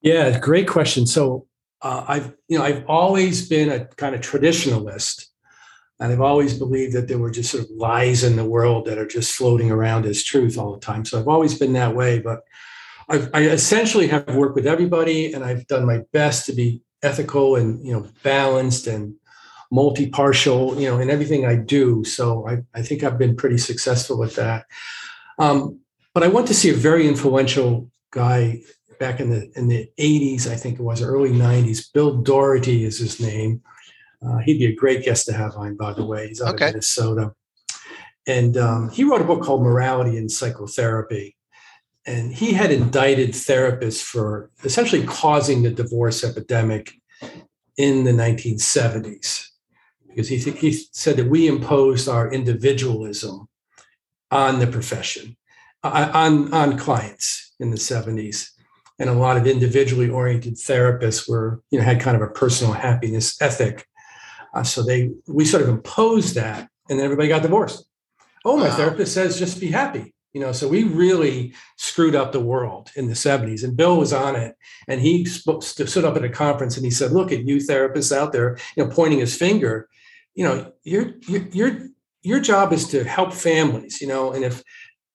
Yeah, 0.02 0.40
great 0.40 0.68
question. 0.68 1.06
So 1.06 1.48
uh, 1.82 2.06
I've 2.08 2.34
you 2.48 2.58
know 2.58 2.64
I've 2.64 2.86
always 2.88 3.48
been 3.48 3.70
a 3.70 3.86
kind 3.86 4.16
of 4.16 4.22
traditionalist, 4.22 5.28
and 6.00 6.12
I've 6.12 6.22
always 6.22 6.58
believed 6.58 6.94
that 6.94 7.08
there 7.08 7.20
were 7.20 7.32
just 7.32 7.52
sort 7.52 7.64
of 7.64 7.70
lies 7.72 8.24
in 8.24 8.36
the 8.36 8.46
world 8.46 8.86
that 8.86 8.98
are 8.98 9.08
just 9.08 9.34
floating 9.34 9.72
around 9.72 10.06
as 10.06 10.24
truth 10.24 10.58
all 10.58 10.74
the 10.74 10.80
time. 10.80 11.06
So 11.06 11.20
I've 11.20 11.28
always 11.28 11.58
been 11.58 11.74
that 11.74 11.96
way. 11.96 12.20
But 12.20 12.42
I've, 13.10 13.30
I 13.34 13.44
essentially 13.44 14.08
have 14.08 14.36
worked 14.36 14.56
with 14.56 14.68
everybody, 14.68 15.34
and 15.34 15.44
I've 15.44 15.68
done 15.68 15.86
my 15.86 16.02
best 16.14 16.46
to 16.48 16.54
be 16.54 16.82
ethical 17.04 17.56
and 17.56 17.86
you 17.86 17.94
know 17.94 18.08
balanced 18.24 18.88
and 18.88 19.16
multi-partial, 19.72 20.80
you 20.80 20.88
know, 20.88 21.00
in 21.00 21.10
everything 21.10 21.46
I 21.46 21.56
do. 21.56 22.04
So 22.04 22.48
I, 22.48 22.58
I 22.76 22.82
think 22.82 23.04
I've 23.04 23.18
been 23.18 23.38
pretty 23.38 23.58
successful 23.58 24.20
with 24.20 24.36
that. 24.36 24.66
Um, 25.40 25.80
but 26.14 26.24
I 26.24 26.28
went 26.28 26.48
to 26.48 26.54
see 26.54 26.70
a 26.70 26.74
very 26.74 27.08
influential 27.08 27.90
guy 28.12 28.62
back 29.02 29.20
in 29.20 29.32
the 29.32 29.52
in 29.56 29.68
the 29.68 29.90
80s, 30.00 30.48
I 30.48 30.56
think 30.56 30.80
it 30.80 30.84
was 30.84 31.02
early 31.02 31.32
90s. 31.32 31.92
Bill 31.92 32.22
Doherty 32.22 32.86
is 32.86 33.00
his 33.00 33.20
name. 33.20 33.62
Uh, 34.24 34.38
he'd 34.38 34.60
be 34.60 34.68
a 34.68 34.76
great 34.76 35.04
guest 35.04 35.26
to 35.26 35.34
have 35.34 35.56
on, 35.56 35.76
by 35.76 35.92
the 35.92 36.06
way. 36.06 36.28
He's 36.28 36.42
out 36.42 36.54
okay. 36.54 36.68
of 36.68 36.74
Minnesota. 36.74 37.34
And 38.28 38.56
um, 38.58 38.90
he 38.92 39.04
wrote 39.04 39.20
a 39.20 39.26
book 39.26 39.42
called 39.42 39.64
Morality 39.64 40.18
and 40.18 40.32
Psychotherapy. 40.32 41.36
and 42.06 42.32
he 42.32 42.54
had 42.54 42.72
indicted 42.72 43.32
therapists 43.32 44.04
for 44.04 44.52
essentially 44.64 45.04
causing 45.06 45.64
the 45.64 45.72
divorce 45.72 46.24
epidemic 46.24 46.94
in 47.78 48.04
the 48.04 48.12
1970s 48.12 49.48
because 50.08 50.28
he, 50.28 50.40
th- 50.40 50.60
he 50.60 50.72
said 50.92 51.16
that 51.18 51.30
we 51.30 51.48
imposed 51.48 52.08
our 52.08 52.32
individualism 52.32 53.48
on 54.30 54.60
the 54.60 54.68
profession, 54.68 55.36
uh, 55.84 56.12
on, 56.14 56.54
on 56.54 56.78
clients 56.78 57.54
in 57.60 57.72
the 57.72 57.78
70s. 57.78 58.52
And 59.02 59.10
a 59.10 59.14
lot 59.14 59.36
of 59.36 59.48
individually 59.48 60.10
oriented 60.10 60.56
therapists 60.56 61.28
were, 61.28 61.62
you 61.72 61.80
know, 61.80 61.86
had 61.86 62.00
kind 62.00 62.16
of 62.16 62.22
a 62.22 62.32
personal 62.32 62.74
happiness 62.74 63.42
ethic. 63.42 63.88
Uh, 64.54 64.64
so 64.64 64.84
they, 64.84 65.12
we 65.28 65.44
sort 65.44 65.64
of 65.64 65.70
imposed 65.70 66.36
that, 66.36 66.70
and 66.90 67.00
then 67.00 67.06
everybody 67.06 67.28
got 67.28 67.42
divorced. 67.42 67.86
Oh, 68.46 68.58
my 68.58 68.70
wow. 68.70 68.76
therapist 68.76 69.14
says 69.14 69.40
just 69.40 69.60
be 69.60 69.68
happy 69.68 70.14
you 70.34 70.40
know 70.40 70.52
so 70.52 70.68
we 70.68 70.84
really 70.84 71.54
screwed 71.78 72.16
up 72.16 72.32
the 72.32 72.40
world 72.40 72.90
in 72.96 73.08
the 73.08 73.14
70s 73.14 73.64
and 73.64 73.78
bill 73.78 73.98
was 73.98 74.14
on 74.14 74.36
it 74.36 74.56
and 74.88 75.02
he 75.02 75.26
spoke, 75.26 75.64
stood 75.64 76.06
up 76.06 76.16
at 76.16 76.24
a 76.24 76.30
conference 76.30 76.78
and 76.78 76.86
he 76.86 76.92
said 76.92 77.12
look 77.12 77.32
at 77.32 77.46
you 77.46 77.58
therapists 77.58 78.16
out 78.16 78.32
there 78.32 78.58
you 78.76 78.84
know 78.84 78.90
pointing 78.90 79.20
his 79.20 79.36
finger 79.36 79.88
you 80.34 80.44
know 80.44 80.72
your 80.84 81.14
your 81.26 81.80
your 82.22 82.40
job 82.40 82.72
is 82.72 82.88
to 82.88 83.04
help 83.04 83.34
families 83.34 84.02
you 84.02 84.08
know 84.08 84.32
and 84.32 84.44
if 84.44 84.64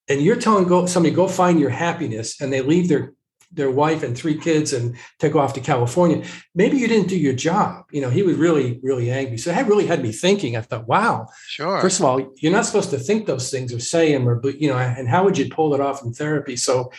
and 0.09 0.23
you're 0.23 0.37
telling 0.37 0.67
go 0.67 0.87
somebody 0.87 1.15
go 1.15 1.27
find 1.27 1.59
your 1.59 1.71
happiness 1.71 2.41
and 2.41 2.53
they 2.53 2.61
leave 2.61 2.89
their 2.89 3.13
their 3.57 3.71
wife 3.71 4.03
and 4.03 4.17
three 4.17 4.39
kids 4.39 4.73
and 4.73 4.97
take 5.19 5.35
off 5.35 5.53
to 5.55 5.61
California. 5.61 6.25
Maybe 6.55 6.77
you 6.77 6.87
didn't 6.87 7.09
do 7.09 7.19
your 7.19 7.33
job. 7.33 7.85
You 7.91 8.01
know, 8.03 8.11
he 8.11 8.23
was 8.23 8.37
really, 8.37 8.79
really 8.83 9.11
angry. 9.11 9.39
So 9.39 9.51
that 9.51 9.67
really 9.67 9.87
had 9.87 10.03
me 10.03 10.13
thinking. 10.13 10.57
I 10.57 10.61
thought, 10.61 10.87
wow. 10.87 11.27
Sure. 11.49 11.81
First 11.81 11.99
of 11.99 12.05
all, 12.07 12.33
you're 12.37 12.53
not 12.53 12.67
supposed 12.67 12.91
to 12.91 12.99
think 12.99 13.27
those 13.27 13.51
things 13.51 13.73
or 13.73 13.81
say 13.81 14.13
them, 14.13 14.29
or 14.29 14.37
but 14.37 14.61
you 14.61 14.69
know, 14.69 14.79
and 14.79 15.09
how 15.09 15.25
would 15.25 15.39
you 15.39 15.49
pull 15.49 15.75
it 15.75 15.81
off 15.81 16.03
in 16.03 16.13
therapy? 16.13 16.57
So 16.57 16.93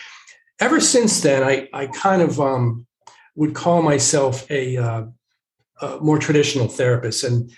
ever 0.59 0.79
since 0.79 1.21
then, 1.21 1.43
I 1.43 1.69
I 1.73 1.87
kind 1.87 2.21
of 2.21 2.39
um, 2.39 2.87
would 3.37 3.53
call 3.53 3.81
myself 3.81 4.49
a, 4.51 4.77
uh, 4.77 5.03
a 5.81 5.99
more 5.99 6.17
traditional 6.17 6.67
therapist. 6.67 7.23
And 7.23 7.51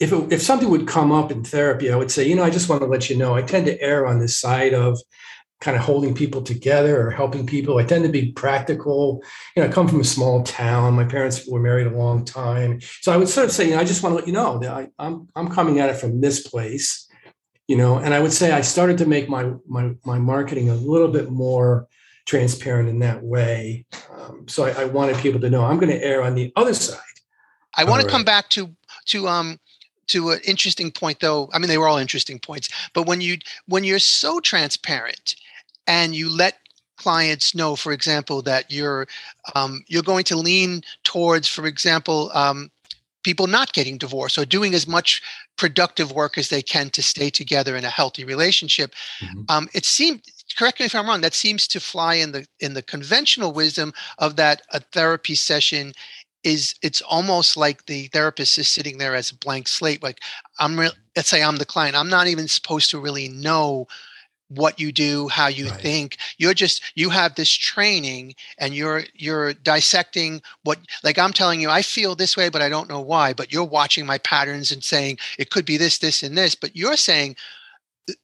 if 0.00 0.12
it, 0.12 0.32
if 0.32 0.42
something 0.42 0.70
would 0.70 0.88
come 0.88 1.12
up 1.12 1.30
in 1.30 1.44
therapy, 1.44 1.92
I 1.92 1.96
would 1.96 2.10
say, 2.10 2.26
you 2.26 2.34
know, 2.34 2.42
I 2.42 2.50
just 2.50 2.68
want 2.68 2.80
to 2.80 2.88
let 2.88 3.08
you 3.10 3.16
know, 3.16 3.34
I 3.34 3.42
tend 3.42 3.66
to 3.66 3.80
err 3.80 4.06
on 4.06 4.18
this 4.18 4.36
side 4.36 4.74
of 4.74 4.98
kind 5.60 5.76
of 5.76 5.82
holding 5.82 6.14
people 6.14 6.42
together 6.42 7.06
or 7.06 7.10
helping 7.10 7.46
people. 7.46 7.78
I 7.78 7.84
tend 7.84 8.04
to 8.04 8.10
be 8.10 8.32
practical. 8.32 9.22
You 9.56 9.62
know, 9.62 9.68
I 9.68 9.72
come 9.72 9.88
from 9.88 10.00
a 10.00 10.04
small 10.04 10.42
town. 10.42 10.94
My 10.94 11.04
parents 11.04 11.48
were 11.48 11.60
married 11.60 11.86
a 11.86 11.96
long 11.96 12.24
time. 12.24 12.80
So 13.00 13.12
I 13.12 13.16
would 13.16 13.28
sort 13.28 13.46
of 13.46 13.52
say, 13.52 13.66
you 13.66 13.74
know, 13.74 13.80
I 13.80 13.84
just 13.84 14.02
want 14.02 14.12
to 14.12 14.16
let 14.16 14.26
you 14.26 14.32
know 14.32 14.58
that 14.58 14.70
I, 14.70 14.88
I'm 14.98 15.28
I'm 15.34 15.48
coming 15.48 15.80
at 15.80 15.90
it 15.90 15.96
from 15.96 16.20
this 16.20 16.46
place, 16.46 17.08
you 17.66 17.76
know, 17.76 17.96
and 17.96 18.12
I 18.12 18.20
would 18.20 18.32
say 18.32 18.52
I 18.52 18.60
started 18.60 18.98
to 18.98 19.06
make 19.06 19.28
my 19.28 19.52
my 19.66 19.94
my 20.04 20.18
marketing 20.18 20.70
a 20.70 20.74
little 20.74 21.08
bit 21.08 21.30
more 21.30 21.88
transparent 22.26 22.88
in 22.88 22.98
that 23.00 23.22
way. 23.22 23.84
Um, 24.10 24.46
so 24.48 24.64
I, 24.64 24.82
I, 24.82 24.84
wanted 24.86 25.16
people 25.18 25.40
to 25.40 25.50
know 25.50 25.62
I'm 25.62 25.78
going 25.78 25.92
to 25.92 26.02
err 26.02 26.22
on 26.22 26.34
the 26.34 26.50
other 26.56 26.72
side. 26.72 26.98
I 27.74 27.84
want 27.84 28.02
to 28.02 28.08
come 28.08 28.24
back 28.24 28.48
to 28.50 28.74
to 29.06 29.28
um 29.28 29.58
to 30.06 30.30
an 30.30 30.40
interesting 30.44 30.90
point 30.90 31.20
though 31.20 31.48
i 31.52 31.58
mean 31.58 31.68
they 31.68 31.78
were 31.78 31.88
all 31.88 31.98
interesting 31.98 32.38
points 32.38 32.68
but 32.92 33.06
when 33.06 33.20
you 33.20 33.38
when 33.66 33.84
you're 33.84 33.98
so 33.98 34.40
transparent 34.40 35.36
and 35.86 36.14
you 36.14 36.30
let 36.30 36.58
clients 36.96 37.54
know, 37.54 37.76
for 37.76 37.92
example, 37.92 38.42
that 38.42 38.70
you're 38.70 39.06
um, 39.54 39.84
you're 39.88 40.02
going 40.02 40.24
to 40.24 40.36
lean 40.36 40.82
towards, 41.02 41.48
for 41.48 41.66
example, 41.66 42.30
um, 42.34 42.70
people 43.22 43.46
not 43.46 43.72
getting 43.72 43.98
divorced 43.98 44.38
or 44.38 44.44
doing 44.44 44.74
as 44.74 44.86
much 44.86 45.22
productive 45.56 46.12
work 46.12 46.38
as 46.38 46.48
they 46.48 46.62
can 46.62 46.90
to 46.90 47.02
stay 47.02 47.30
together 47.30 47.76
in 47.76 47.84
a 47.84 47.90
healthy 47.90 48.24
relationship. 48.24 48.94
Mm-hmm. 49.20 49.42
Um, 49.48 49.68
it 49.74 49.84
seemed 49.84 50.22
correct 50.56 50.78
me 50.78 50.86
if 50.86 50.94
I'm 50.94 51.06
wrong. 51.06 51.20
That 51.20 51.34
seems 51.34 51.66
to 51.68 51.80
fly 51.80 52.14
in 52.14 52.32
the 52.32 52.46
in 52.60 52.74
the 52.74 52.82
conventional 52.82 53.52
wisdom 53.52 53.92
of 54.18 54.36
that 54.36 54.62
a 54.70 54.80
therapy 54.80 55.34
session 55.34 55.92
is 56.44 56.74
it's 56.82 57.00
almost 57.00 57.56
like 57.56 57.86
the 57.86 58.06
therapist 58.08 58.58
is 58.58 58.68
sitting 58.68 58.98
there 58.98 59.14
as 59.14 59.30
a 59.30 59.36
blank 59.36 59.66
slate. 59.66 60.02
Like 60.02 60.20
I'm, 60.58 60.78
re- 60.78 60.90
let's 61.16 61.30
say 61.30 61.42
I'm 61.42 61.56
the 61.56 61.64
client. 61.64 61.96
I'm 61.96 62.10
not 62.10 62.26
even 62.26 62.46
supposed 62.46 62.90
to 62.90 63.00
really 63.00 63.28
know 63.28 63.88
what 64.56 64.80
you 64.80 64.92
do 64.92 65.28
how 65.28 65.48
you 65.48 65.68
right. 65.68 65.80
think. 65.80 66.16
You're 66.38 66.54
just 66.54 66.82
you 66.94 67.10
have 67.10 67.34
this 67.34 67.50
training 67.50 68.34
and 68.58 68.74
you're 68.74 69.04
you're 69.14 69.52
dissecting 69.54 70.42
what 70.62 70.78
like 71.02 71.18
i'm 71.18 71.32
telling 71.32 71.60
you 71.60 71.70
i 71.70 71.82
feel 71.82 72.14
this 72.14 72.36
way 72.36 72.48
but 72.48 72.62
i 72.62 72.68
don't 72.68 72.88
know 72.88 73.00
why 73.00 73.32
but 73.32 73.52
you're 73.52 73.64
watching 73.64 74.06
my 74.06 74.18
patterns 74.18 74.70
and 74.70 74.82
saying 74.82 75.18
it 75.38 75.50
could 75.50 75.64
be 75.64 75.76
this 75.76 75.98
this 75.98 76.22
and 76.22 76.36
this 76.36 76.54
but 76.54 76.74
you're 76.76 76.96
saying 76.96 77.36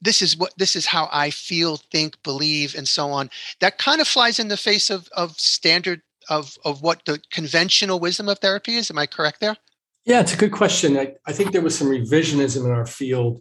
this 0.00 0.22
is 0.22 0.36
what 0.36 0.52
this 0.56 0.76
is 0.76 0.86
how 0.86 1.08
i 1.12 1.30
feel 1.30 1.76
think 1.76 2.22
believe 2.22 2.74
and 2.74 2.88
so 2.88 3.10
on. 3.10 3.30
That 3.60 3.78
kind 3.78 4.00
of 4.00 4.08
flies 4.08 4.38
in 4.38 4.48
the 4.48 4.56
face 4.56 4.90
of 4.90 5.08
of 5.12 5.38
standard 5.38 6.02
of 6.28 6.56
of 6.64 6.82
what 6.82 7.04
the 7.06 7.20
conventional 7.30 7.98
wisdom 7.98 8.28
of 8.28 8.38
therapy 8.38 8.76
is. 8.76 8.90
Am 8.90 8.98
i 8.98 9.06
correct 9.06 9.40
there? 9.40 9.56
Yeah 10.04 10.20
it's 10.20 10.34
a 10.34 10.36
good 10.36 10.52
question. 10.52 10.96
I, 10.96 11.14
I 11.26 11.32
think 11.32 11.52
there 11.52 11.62
was 11.62 11.76
some 11.76 11.88
revisionism 11.88 12.64
in 12.64 12.70
our 12.70 12.86
field 12.86 13.40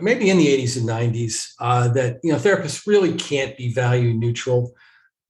maybe 0.00 0.30
in 0.30 0.38
the 0.38 0.46
80s 0.46 0.76
and 0.76 0.88
90s 0.88 1.52
uh, 1.60 1.88
that 1.88 2.20
you 2.22 2.32
know 2.32 2.38
therapists 2.38 2.86
really 2.86 3.14
can't 3.14 3.56
be 3.56 3.72
value 3.72 4.14
neutral. 4.14 4.72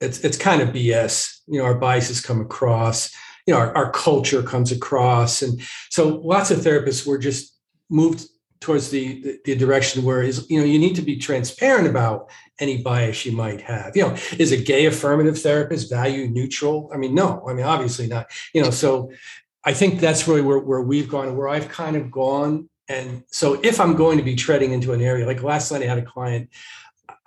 It's 0.01 0.21
it's 0.21 0.37
kind 0.37 0.61
of 0.61 0.71
bs 0.71 1.41
you 1.47 1.59
know 1.59 1.65
our 1.65 1.79
biases 1.79 2.21
come 2.21 2.41
across. 2.41 3.15
You 3.47 3.55
know 3.55 3.61
our, 3.61 3.75
our 3.77 3.91
culture 3.93 4.43
comes 4.43 4.73
across. 4.73 5.43
And 5.43 5.61
so 5.91 6.21
lots 6.25 6.51
of 6.51 6.59
therapists 6.59 7.07
were 7.07 7.19
just 7.19 7.55
moved 7.89 8.27
towards 8.59 8.91
the, 8.91 9.23
the, 9.23 9.39
the 9.45 9.55
direction 9.55 10.03
where 10.03 10.23
is 10.23 10.49
you 10.51 10.59
know 10.59 10.67
you 10.67 10.79
need 10.79 10.97
to 10.97 11.03
be 11.03 11.17
transparent 11.17 11.87
about 11.87 12.31
any 12.59 12.83
bias 12.83 13.25
you 13.25 13.33
might 13.33 13.61
have. 13.61 13.97
You 13.97 14.03
know 14.03 14.17
is 14.39 14.53
a 14.53 14.57
gay 14.57 14.87
affirmative 14.87 15.39
therapist 15.39 15.91
value 15.91 16.29
neutral? 16.29 16.91
I 16.93 16.97
mean 16.97 17.15
no. 17.15 17.45
I 17.49 17.55
mean 17.55 17.67
obviously 17.67 18.07
not. 18.07 18.27
You 18.53 18.63
know 18.63 18.71
so 18.71 19.11
i 19.67 19.75
think 19.75 20.01
that's 20.01 20.27
really 20.27 20.41
where, 20.41 20.61
where 20.61 20.81
we've 20.81 21.11
gone 21.11 21.37
where 21.37 21.49
i've 21.49 21.69
kind 21.69 21.97
of 21.97 22.11
gone 22.11 22.69
and 22.89 23.25
so 23.31 23.61
if 23.63 23.81
I'm 23.81 23.97
going 23.97 24.19
to 24.19 24.25
be 24.25 24.37
treading 24.37 24.73
into 24.73 24.93
an 24.93 25.01
area, 25.01 25.27
like 25.27 25.43
last 25.43 25.73
night 25.73 25.83
I 25.83 25.87
had 25.87 25.99
a 25.99 26.03
client, 26.03 26.51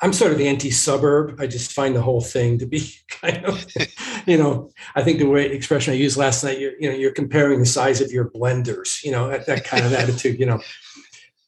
I'm 0.01 0.13
sort 0.13 0.31
of 0.31 0.39
anti-suburb. 0.39 1.39
I 1.41 1.47
just 1.47 1.73
find 1.73 1.95
the 1.95 2.01
whole 2.01 2.21
thing 2.21 2.57
to 2.59 2.65
be 2.65 2.93
kind 3.09 3.43
of, 3.45 3.65
you 4.25 4.37
know, 4.37 4.71
I 4.95 5.03
think 5.03 5.19
the 5.19 5.25
way 5.25 5.45
expression 5.47 5.93
I 5.93 5.97
used 5.97 6.17
last 6.17 6.43
night, 6.43 6.59
you're, 6.59 6.79
you 6.79 6.89
know, 6.89 6.97
you're 6.97 7.11
comparing 7.11 7.59
the 7.59 7.65
size 7.65 7.99
of 8.01 8.11
your 8.11 8.29
blenders, 8.29 9.03
you 9.03 9.11
know, 9.11 9.29
that, 9.29 9.45
that 9.47 9.65
kind 9.65 9.85
of 9.85 9.93
attitude, 9.93 10.39
you 10.39 10.45
know. 10.45 10.61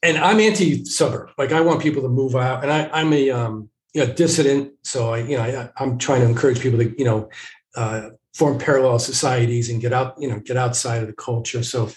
And 0.02 0.18
I'm 0.18 0.40
anti-suburb. 0.40 1.30
Like 1.38 1.52
I 1.52 1.60
want 1.60 1.80
people 1.80 2.02
to 2.02 2.08
move 2.08 2.34
out. 2.34 2.62
And 2.62 2.72
I, 2.72 2.90
I'm 2.92 3.12
a 3.12 3.30
um, 3.30 3.70
you 3.94 4.04
know, 4.04 4.12
dissident. 4.12 4.72
So 4.82 5.12
I, 5.14 5.18
you 5.18 5.36
know, 5.36 5.42
I, 5.42 5.82
I'm 5.82 5.98
trying 5.98 6.20
to 6.22 6.26
encourage 6.26 6.60
people 6.60 6.78
to, 6.78 6.94
you 6.98 7.04
know, 7.04 7.30
uh, 7.76 8.10
form 8.34 8.58
parallel 8.58 8.98
societies 8.98 9.70
and 9.70 9.80
get 9.80 9.92
out, 9.92 10.14
you 10.18 10.28
know, 10.28 10.40
get 10.40 10.56
outside 10.56 11.02
of 11.02 11.06
the 11.06 11.12
culture. 11.12 11.62
So 11.62 11.90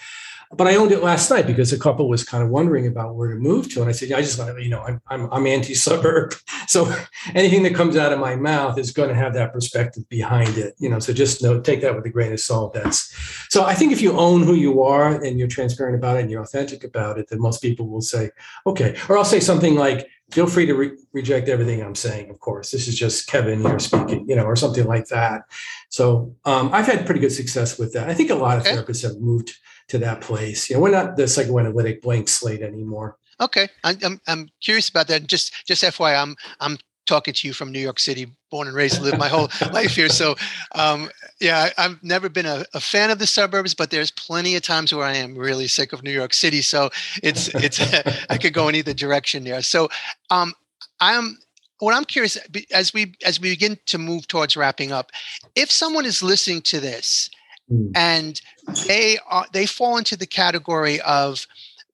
but 0.54 0.68
I 0.68 0.76
owned 0.76 0.92
it 0.92 1.04
last 1.04 1.30
night 1.30 1.48
because 1.48 1.74
a 1.74 1.80
couple 1.80 2.08
was 2.08 2.24
kind 2.24 2.44
of 2.44 2.50
wondering 2.50 2.88
about 2.88 3.16
where 3.16 3.30
to 3.30 3.36
move 3.36 3.72
to. 3.74 3.82
And 3.82 3.90
I 3.90 3.94
said, 3.94 4.10
yeah, 4.10 4.18
I 4.18 4.22
just 4.22 4.40
you 4.60 4.70
know, 4.70 4.82
I'm, 4.82 5.02
I'm, 5.08 5.32
I'm 5.32 5.48
anti-suburb. 5.48 6.36
So 6.68 6.92
anything 7.36 7.62
that 7.64 7.76
comes 7.76 7.96
out 7.96 8.12
of 8.12 8.18
my 8.18 8.36
mouth 8.36 8.80
is 8.80 8.92
going 8.92 9.10
to 9.10 9.16
have 9.16 9.36
that 9.36 9.54
perspective 9.54 10.10
behind 10.10 10.58
it, 10.58 10.74
you 10.80 10.90
know, 10.90 10.98
so 10.98 11.14
just 11.14 11.44
know, 11.44 11.62
take 11.62 11.82
that 11.82 11.96
with 11.96 12.06
a 12.06 12.10
grain 12.10 12.34
of 12.34 12.40
salt. 12.40 12.74
That's, 12.74 13.16
so 13.50 13.64
I 13.64 13.76
think 13.76 13.92
if 13.94 14.02
you 14.02 14.18
own 14.18 14.42
who 14.42 14.56
you 14.56 14.82
are 14.82 15.14
and 15.24 15.38
you're 15.38 15.48
transparent 15.48 15.96
about 15.96 16.18
it 16.18 16.22
and 16.22 16.32
you're 16.32 16.42
authentic 16.42 16.84
about 16.84 17.20
it, 17.20 17.28
then 17.30 17.40
most 17.40 17.62
people 17.62 17.88
will 17.88 18.02
say, 18.02 18.32
okay, 18.66 18.98
or 19.08 19.18
I'll 19.18 19.24
say 19.24 19.40
something 19.40 19.76
like, 19.76 20.10
feel 20.32 20.48
free 20.48 20.66
to 20.66 20.74
re- 20.74 20.98
reject 21.14 21.50
everything 21.50 21.82
I'm 21.82 21.96
saying. 21.96 22.30
Of 22.30 22.40
course, 22.40 22.72
this 22.72 22.88
is 22.88 22.98
just 22.98 23.28
Kevin 23.28 23.62
here 23.62 23.80
speaking, 23.80 24.28
you 24.28 24.36
know, 24.36 24.46
or 24.46 24.56
something 24.56 24.86
like 24.86 25.08
that. 25.08 25.44
So 25.90 26.36
um, 26.46 26.70
I've 26.74 26.88
had 26.88 27.06
pretty 27.06 27.22
good 27.22 27.32
success 27.32 27.78
with 27.78 27.94
that. 27.94 28.10
I 28.10 28.14
think 28.14 28.30
a 28.30 28.36
lot 28.36 28.58
of 28.58 28.66
okay. 28.66 28.76
therapists 28.76 29.04
have 29.04 29.18
moved 29.20 29.54
to 29.90 29.98
that 30.00 30.22
place. 30.22 30.70
You 30.70 30.76
know, 30.76 30.82
we're 30.82 30.92
not 30.92 31.16
the 31.16 31.28
psychoanalytic 31.28 32.02
blank 32.02 32.28
slate 32.28 32.62
anymore. 32.62 33.18
Okay, 33.40 33.68
I'm 33.84 34.22
I'm 34.28 34.50
curious 34.62 34.88
about 34.88 35.08
that. 35.08 35.28
Just 35.28 35.54
just 35.68 35.84
FYI, 35.84 36.22
I'm 36.22 36.36
I'm 36.62 36.78
talking 37.06 37.34
to 37.34 37.48
you 37.48 37.54
from 37.54 37.72
New 37.72 37.80
York 37.80 38.00
City, 38.00 38.28
born 38.50 38.68
and 38.68 38.76
raised, 38.76 39.02
lived 39.02 39.18
my 39.18 39.28
whole 39.28 39.50
life 39.72 39.96
here. 39.96 40.10
So, 40.10 40.36
um, 40.74 41.10
yeah, 41.40 41.70
I, 41.78 41.82
have 41.84 42.04
never 42.04 42.30
been 42.30 42.46
a, 42.46 42.66
a, 42.74 42.80
fan 42.80 43.10
of 43.10 43.20
the 43.20 43.28
suburbs, 43.28 43.74
but 43.74 43.92
there's 43.92 44.12
plenty 44.12 44.56
of 44.56 44.64
times 44.64 44.94
where 44.94 45.06
I 45.06 45.16
am 45.16 45.36
really 45.36 45.68
sick 45.68 45.94
of 45.94 46.04
New 46.04 46.12
York 46.12 46.34
City. 46.34 46.62
So 46.62 46.90
it's 47.22 47.48
it's 47.56 47.80
I 48.30 48.38
could 48.38 48.54
go 48.54 48.68
in 48.68 48.76
either 48.76 48.94
direction 48.94 49.44
there. 49.44 49.62
So, 49.62 49.90
um, 50.30 50.54
I'm 51.00 51.38
what 51.80 51.94
I'm 51.94 52.06
curious 52.06 52.38
as 52.72 52.94
we 52.94 53.14
as 53.26 53.40
we 53.40 53.52
begin 53.52 53.78
to 53.88 53.98
move 53.98 54.28
towards 54.28 54.56
wrapping 54.56 54.92
up, 54.92 55.12
if 55.56 55.70
someone 55.72 56.06
is 56.06 56.24
listening 56.24 56.62
to 56.64 56.80
this 56.80 57.30
mm. 57.72 57.92
and 57.96 58.42
they 58.88 59.18
are 59.28 59.46
they 59.54 59.66
fall 59.66 59.98
into 59.98 60.16
the 60.16 60.26
category 60.26 61.02
of 61.02 61.48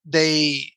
they 0.05 0.71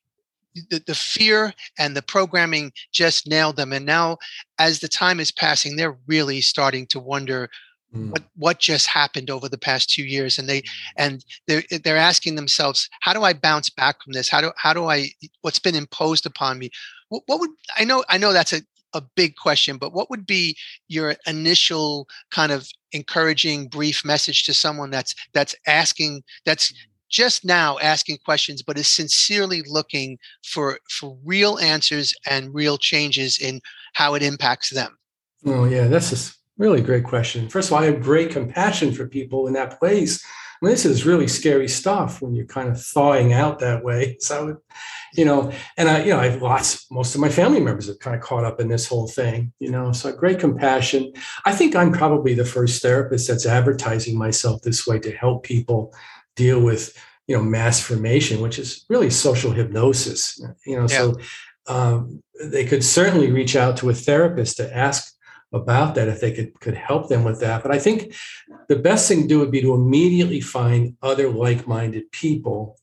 the, 0.69 0.81
the 0.85 0.95
fear 0.95 1.53
and 1.77 1.95
the 1.95 2.01
programming 2.01 2.71
just 2.91 3.27
nailed 3.27 3.55
them. 3.55 3.73
And 3.73 3.85
now 3.85 4.17
as 4.59 4.79
the 4.79 4.87
time 4.87 5.19
is 5.19 5.31
passing 5.31 5.75
they're 5.75 5.97
really 6.07 6.41
starting 6.41 6.85
to 6.87 6.99
wonder 6.99 7.49
mm. 7.95 8.09
what 8.11 8.23
what 8.35 8.59
just 8.59 8.87
happened 8.87 9.29
over 9.29 9.49
the 9.49 9.57
past 9.57 9.89
two 9.89 10.03
years. 10.03 10.37
And 10.37 10.47
they 10.47 10.63
and 10.97 11.23
they're 11.47 11.63
they're 11.83 11.97
asking 11.97 12.35
themselves 12.35 12.89
how 13.01 13.13
do 13.13 13.23
i 13.23 13.33
bounce 13.33 13.69
back 13.69 14.01
from 14.03 14.13
this? 14.13 14.29
How 14.29 14.41
do 14.41 14.51
how 14.57 14.73
do 14.73 14.85
i 14.85 15.09
what's 15.41 15.59
been 15.59 15.75
imposed 15.75 16.25
upon 16.25 16.59
me? 16.59 16.69
What, 17.09 17.23
what 17.25 17.39
would 17.39 17.51
i 17.77 17.83
know 17.83 18.03
i 18.09 18.17
know 18.17 18.33
that's 18.33 18.53
a 18.53 18.61
a 18.95 19.01
big 19.15 19.35
question, 19.35 19.77
but 19.77 19.93
what 19.93 20.09
would 20.09 20.25
be 20.25 20.57
your 20.87 21.15
initial 21.27 22.07
kind 22.31 22.51
of 22.51 22.67
encouraging 22.93 23.67
brief 23.67 24.05
message 24.05 24.45
to 24.45 24.53
someone 24.53 24.89
that's 24.89 25.13
that's 25.33 25.53
asking 25.67 26.23
that's 26.45 26.73
just 27.15 27.45
now 27.45 27.79
asking 27.79 28.17
questions 28.25 28.61
but 28.61 28.77
is 28.77 28.91
sincerely 28.91 29.63
looking 29.67 30.17
for 30.43 30.77
for 30.89 31.17
real 31.23 31.57
answers 31.59 32.13
and 32.29 32.53
real 32.53 32.77
changes 32.77 33.39
in 33.39 33.61
how 33.93 34.15
it 34.15 34.21
impacts 34.21 34.69
them. 34.69 34.97
Oh 35.45 35.63
yeah 35.63 35.87
that's 35.87 36.11
a 36.11 36.33
really 36.57 36.81
great 36.81 37.05
question. 37.05 37.47
First 37.47 37.69
of 37.69 37.73
all 37.73 37.83
i 37.83 37.85
have 37.85 38.01
great 38.01 38.31
compassion 38.31 38.91
for 38.93 39.07
people 39.07 39.47
in 39.47 39.53
that 39.53 39.79
place. 39.79 40.23
I 40.25 40.65
mean, 40.65 40.71
this 40.71 40.85
is 40.85 41.05
really 41.05 41.27
scary 41.27 41.67
stuff 41.67 42.21
when 42.21 42.33
you're 42.33 42.45
kind 42.45 42.69
of 42.69 42.81
thawing 42.81 43.33
out 43.33 43.59
that 43.59 43.83
way. 43.83 44.17
So 44.25 44.57
you 45.17 45.23
know, 45.23 45.51
and 45.77 45.87
I, 45.87 46.03
you 46.03 46.09
know, 46.09 46.19
I 46.19 46.27
have 46.27 46.41
lots, 46.41 46.91
most 46.91 47.15
of 47.15 47.21
my 47.21 47.29
family 47.29 47.61
members 47.61 47.87
have 47.87 47.99
kind 47.99 48.17
of 48.17 48.21
caught 48.21 48.43
up 48.43 48.59
in 48.59 48.67
this 48.67 48.85
whole 48.85 49.07
thing, 49.07 49.53
you 49.59 49.71
know, 49.71 49.93
so 49.93 50.11
great 50.11 50.39
compassion. 50.39 51.13
I 51.45 51.53
think 51.53 51.73
I'm 51.73 51.93
probably 51.93 52.33
the 52.33 52.43
first 52.43 52.81
therapist 52.81 53.29
that's 53.29 53.45
advertising 53.45 54.17
myself 54.17 54.61
this 54.61 54.85
way 54.85 54.99
to 54.99 55.11
help 55.11 55.43
people 55.43 55.93
deal 56.35 56.59
with, 56.59 56.97
you 57.27 57.35
know, 57.35 57.43
mass 57.43 57.81
formation, 57.81 58.41
which 58.41 58.59
is 58.59 58.85
really 58.89 59.09
social 59.09 59.51
hypnosis, 59.51 60.39
you 60.65 60.75
know, 60.75 60.81
yeah. 60.81 60.87
so 60.87 61.15
um, 61.67 62.21
they 62.43 62.65
could 62.65 62.83
certainly 62.83 63.31
reach 63.31 63.55
out 63.55 63.77
to 63.77 63.89
a 63.89 63.93
therapist 63.93 64.57
to 64.57 64.75
ask 64.75 65.15
about 65.53 65.95
that 65.95 66.07
if 66.07 66.19
they 66.19 66.31
could 66.31 66.59
could 66.59 66.75
help 66.75 67.07
them 67.07 67.23
with 67.23 67.39
that 67.39 67.63
but 67.63 67.71
i 67.71 67.79
think 67.79 68.13
the 68.67 68.75
best 68.75 69.07
thing 69.07 69.21
to 69.21 69.27
do 69.27 69.39
would 69.39 69.51
be 69.51 69.61
to 69.61 69.73
immediately 69.73 70.41
find 70.41 70.95
other 71.01 71.29
like-minded 71.29 72.11
people 72.11 72.77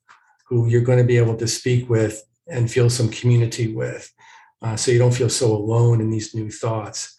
who 0.49 0.67
you're 0.67 0.81
going 0.81 0.99
to 0.99 1.05
be 1.05 1.19
able 1.19 1.37
to 1.37 1.47
speak 1.47 1.91
with 1.91 2.23
and 2.49 2.71
feel 2.71 2.89
some 2.89 3.11
community 3.11 3.75
with 3.75 4.11
uh, 4.63 4.77
so 4.77 4.91
you 4.91 4.99
don't 4.99 5.15
feel 5.15 5.29
so 5.29 5.53
alone 5.53 6.01
in 6.01 6.11
these 6.11 6.35
new 6.35 6.51
thoughts 6.51 7.17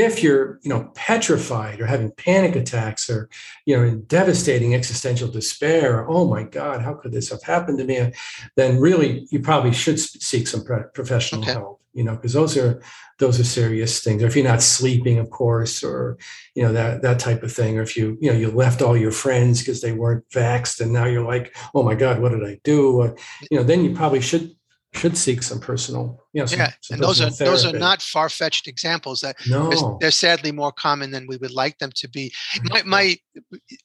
if 0.00 0.22
you're 0.22 0.58
you 0.62 0.68
know 0.68 0.90
petrified 0.94 1.80
or 1.80 1.86
having 1.86 2.12
panic 2.12 2.56
attacks 2.56 3.10
or 3.10 3.28
you 3.66 3.76
know 3.76 3.82
in 3.82 4.04
devastating 4.04 4.74
existential 4.74 5.28
despair 5.28 6.08
oh 6.08 6.26
my 6.28 6.42
god 6.42 6.82
how 6.82 6.94
could 6.94 7.12
this 7.12 7.30
have 7.30 7.42
happened 7.42 7.78
to 7.78 7.84
me? 7.84 8.12
then 8.56 8.78
really 8.78 9.26
you 9.30 9.40
probably 9.40 9.72
should 9.72 9.98
seek 9.98 10.46
some 10.46 10.64
professional 10.94 11.42
okay. 11.42 11.52
help 11.52 11.80
you 11.92 12.02
know 12.02 12.14
because 12.14 12.32
those 12.32 12.56
are 12.56 12.82
those 13.18 13.38
are 13.38 13.44
serious 13.44 14.02
things. 14.02 14.22
Or 14.22 14.26
if 14.26 14.34
you're 14.34 14.44
not 14.44 14.62
sleeping 14.62 15.18
of 15.18 15.30
course 15.30 15.82
or 15.84 16.18
you 16.54 16.62
know 16.62 16.72
that 16.72 17.02
that 17.02 17.18
type 17.18 17.42
of 17.42 17.52
thing. 17.52 17.78
Or 17.78 17.82
if 17.82 17.96
you 17.96 18.18
you 18.20 18.30
know 18.30 18.36
you 18.36 18.50
left 18.50 18.82
all 18.82 18.96
your 18.96 19.12
friends 19.12 19.60
because 19.60 19.80
they 19.80 19.92
weren't 19.92 20.28
vaxxed 20.30 20.80
and 20.80 20.92
now 20.92 21.04
you're 21.04 21.24
like 21.24 21.54
oh 21.74 21.82
my 21.82 21.94
god 21.94 22.20
what 22.20 22.32
did 22.32 22.44
i 22.44 22.58
do? 22.64 23.14
you 23.50 23.58
know 23.58 23.62
then 23.62 23.84
you 23.84 23.94
probably 23.94 24.20
should 24.20 24.54
should 24.94 25.16
seek 25.16 25.42
some 25.42 25.58
personal, 25.58 26.22
you 26.32 26.40
know, 26.40 26.46
some, 26.46 26.58
yeah. 26.58 26.72
Some 26.82 26.94
and 26.94 27.02
those 27.02 27.20
are 27.20 27.30
therapy. 27.30 27.50
those 27.50 27.64
are 27.64 27.78
not 27.78 28.02
far 28.02 28.28
fetched 28.28 28.68
examples. 28.68 29.20
That 29.20 29.36
no. 29.48 29.70
they're, 29.70 29.96
they're, 30.00 30.10
sadly 30.10 30.52
more 30.52 30.72
common 30.72 31.10
than 31.10 31.26
we 31.26 31.38
would 31.38 31.50
like 31.50 31.78
them 31.78 31.90
to 31.96 32.08
be. 32.08 32.32
My, 32.64 32.82
my 32.84 33.16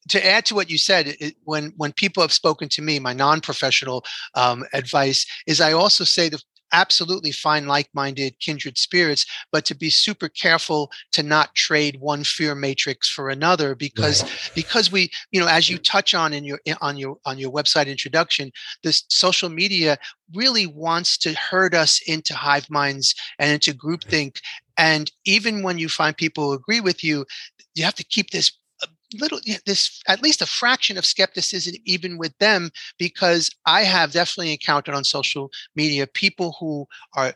to 0.10 0.26
add 0.26 0.46
to 0.46 0.56
what 0.56 0.70
you 0.70 0.78
said, 0.78 1.16
it, 1.20 1.36
when 1.44 1.74
when 1.78 1.94
people 1.94 2.22
have 2.22 2.34
spoken 2.34 2.68
to 2.70 2.82
me, 2.82 3.00
my 3.00 3.14
non 3.14 3.40
professional 3.40 4.04
um, 4.36 4.66
advice 4.74 5.26
is 5.48 5.62
I 5.62 5.72
also 5.72 6.04
say 6.04 6.30
the 6.30 6.42
absolutely 6.74 7.32
find 7.32 7.68
like-minded 7.68 8.38
kindred 8.40 8.78
spirits 8.78 9.26
but 9.52 9.66
to 9.66 9.76
be 9.76 9.90
super 9.90 10.30
careful 10.30 10.92
to 11.12 11.24
not 11.24 11.54
trade 11.56 12.00
one 12.00 12.24
fear 12.24 12.56
matrix 12.56 13.10
for 13.10 13.30
another 13.30 13.76
because 13.76 14.24
right. 14.24 14.52
because 14.56 14.92
we 14.92 15.10
you 15.32 15.40
know 15.40 15.48
as 15.48 15.70
you 15.70 15.78
touch 15.78 16.14
on 16.14 16.34
in 16.34 16.44
your 16.44 16.60
on 16.82 16.98
your 16.98 17.18
on 17.26 17.38
your 17.38 17.52
website 17.52 17.88
introduction 17.88 18.52
this 18.84 19.04
social 19.10 19.50
media 19.50 19.98
really 20.34 20.68
wants 20.68 21.18
to 21.18 21.34
herd 21.34 21.74
us 21.74 22.02
into 22.08 22.34
hive 22.34 22.70
minds 22.70 23.16
and 23.40 23.52
into 23.52 23.74
groupthink 23.74 24.40
and 24.78 25.12
even 25.26 25.64
when 25.64 25.78
you 25.78 25.90
find 25.90 26.18
people 26.18 26.46
who 26.46 26.54
agree 26.54 26.82
with 26.82 27.04
you 27.04 27.26
you 27.76 27.84
have 27.84 27.96
to 27.96 28.04
keep 28.04 28.32
this 28.32 28.52
little 29.14 29.40
this 29.66 30.02
at 30.08 30.22
least 30.22 30.42
a 30.42 30.46
fraction 30.46 30.98
of 30.98 31.06
skepticism 31.06 31.74
even 31.86 32.18
with 32.18 32.38
them 32.40 32.70
because 32.98 33.50
i 33.66 33.82
have 33.82 34.12
definitely 34.12 34.52
encountered 34.52 34.94
on 34.94 35.04
social 35.04 35.50
media 35.76 36.06
people 36.06 36.56
who 36.60 36.86
are 37.16 37.34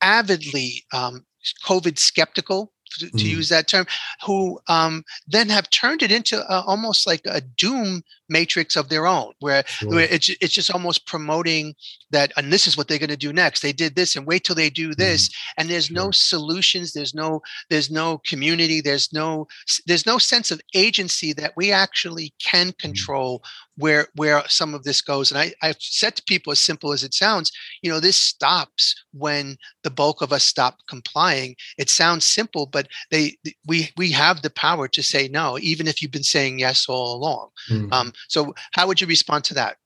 avidly 0.00 0.84
um, 0.92 1.24
covid 1.64 1.98
skeptical 1.98 2.72
to, 2.98 3.06
mm. 3.06 3.22
use 3.22 3.48
that 3.48 3.68
term, 3.68 3.86
who 4.24 4.60
um, 4.68 5.04
then 5.26 5.48
have 5.48 5.70
turned 5.70 6.02
it 6.02 6.12
into 6.12 6.40
a, 6.52 6.62
almost 6.62 7.06
like 7.06 7.22
a 7.24 7.40
doom 7.40 8.02
matrix 8.30 8.76
of 8.76 8.88
their 8.88 9.06
own, 9.06 9.32
where, 9.40 9.64
sure. 9.66 9.90
where 9.90 10.08
it's, 10.10 10.28
it's 10.40 10.54
just 10.54 10.70
almost 10.70 11.06
promoting 11.06 11.74
that, 12.10 12.32
and 12.36 12.52
this 12.52 12.66
is 12.66 12.76
what 12.76 12.88
they're 12.88 12.98
going 12.98 13.10
to 13.10 13.16
do 13.16 13.32
next. 13.32 13.60
They 13.60 13.72
did 13.72 13.94
this, 13.94 14.16
and 14.16 14.26
wait 14.26 14.44
till 14.44 14.56
they 14.56 14.70
do 14.70 14.94
this, 14.94 15.28
mm. 15.28 15.34
and 15.58 15.68
there's 15.68 15.86
sure. 15.86 15.96
no 15.96 16.10
solutions. 16.10 16.92
There's 16.92 17.14
no 17.14 17.42
there's 17.68 17.90
no 17.90 18.18
community. 18.26 18.80
There's 18.80 19.12
no 19.12 19.48
there's 19.86 20.06
no 20.06 20.18
sense 20.18 20.50
of 20.50 20.60
agency 20.74 21.32
that 21.34 21.52
we 21.56 21.72
actually 21.72 22.32
can 22.40 22.68
mm. 22.68 22.78
control 22.78 23.42
where 23.76 24.08
where 24.14 24.42
some 24.48 24.74
of 24.74 24.84
this 24.84 25.00
goes. 25.00 25.30
And 25.30 25.40
I, 25.40 25.52
I've 25.62 25.80
said 25.80 26.16
to 26.16 26.22
people, 26.24 26.52
as 26.52 26.60
simple 26.60 26.92
as 26.92 27.02
it 27.02 27.14
sounds, 27.14 27.50
you 27.82 27.90
know, 27.90 28.00
this 28.00 28.16
stops 28.16 28.94
when 29.12 29.56
the 29.82 29.90
bulk 29.90 30.22
of 30.22 30.32
us 30.32 30.44
stop 30.44 30.78
complying. 30.88 31.56
It 31.78 31.88
sounds 31.88 32.26
simple, 32.26 32.66
but 32.66 32.88
they 33.10 33.36
we 33.66 33.90
we 33.96 34.10
have 34.12 34.42
the 34.42 34.50
power 34.50 34.88
to 34.88 35.02
say 35.02 35.28
no, 35.28 35.58
even 35.58 35.86
if 35.86 36.00
you've 36.00 36.10
been 36.10 36.22
saying 36.22 36.58
yes 36.58 36.86
all 36.88 37.14
along. 37.14 37.48
Mm. 37.70 37.92
Um, 37.92 38.12
so, 38.28 38.54
how 38.72 38.86
would 38.86 39.00
you 39.00 39.06
respond 39.06 39.44
to 39.44 39.54
that? 39.54 39.76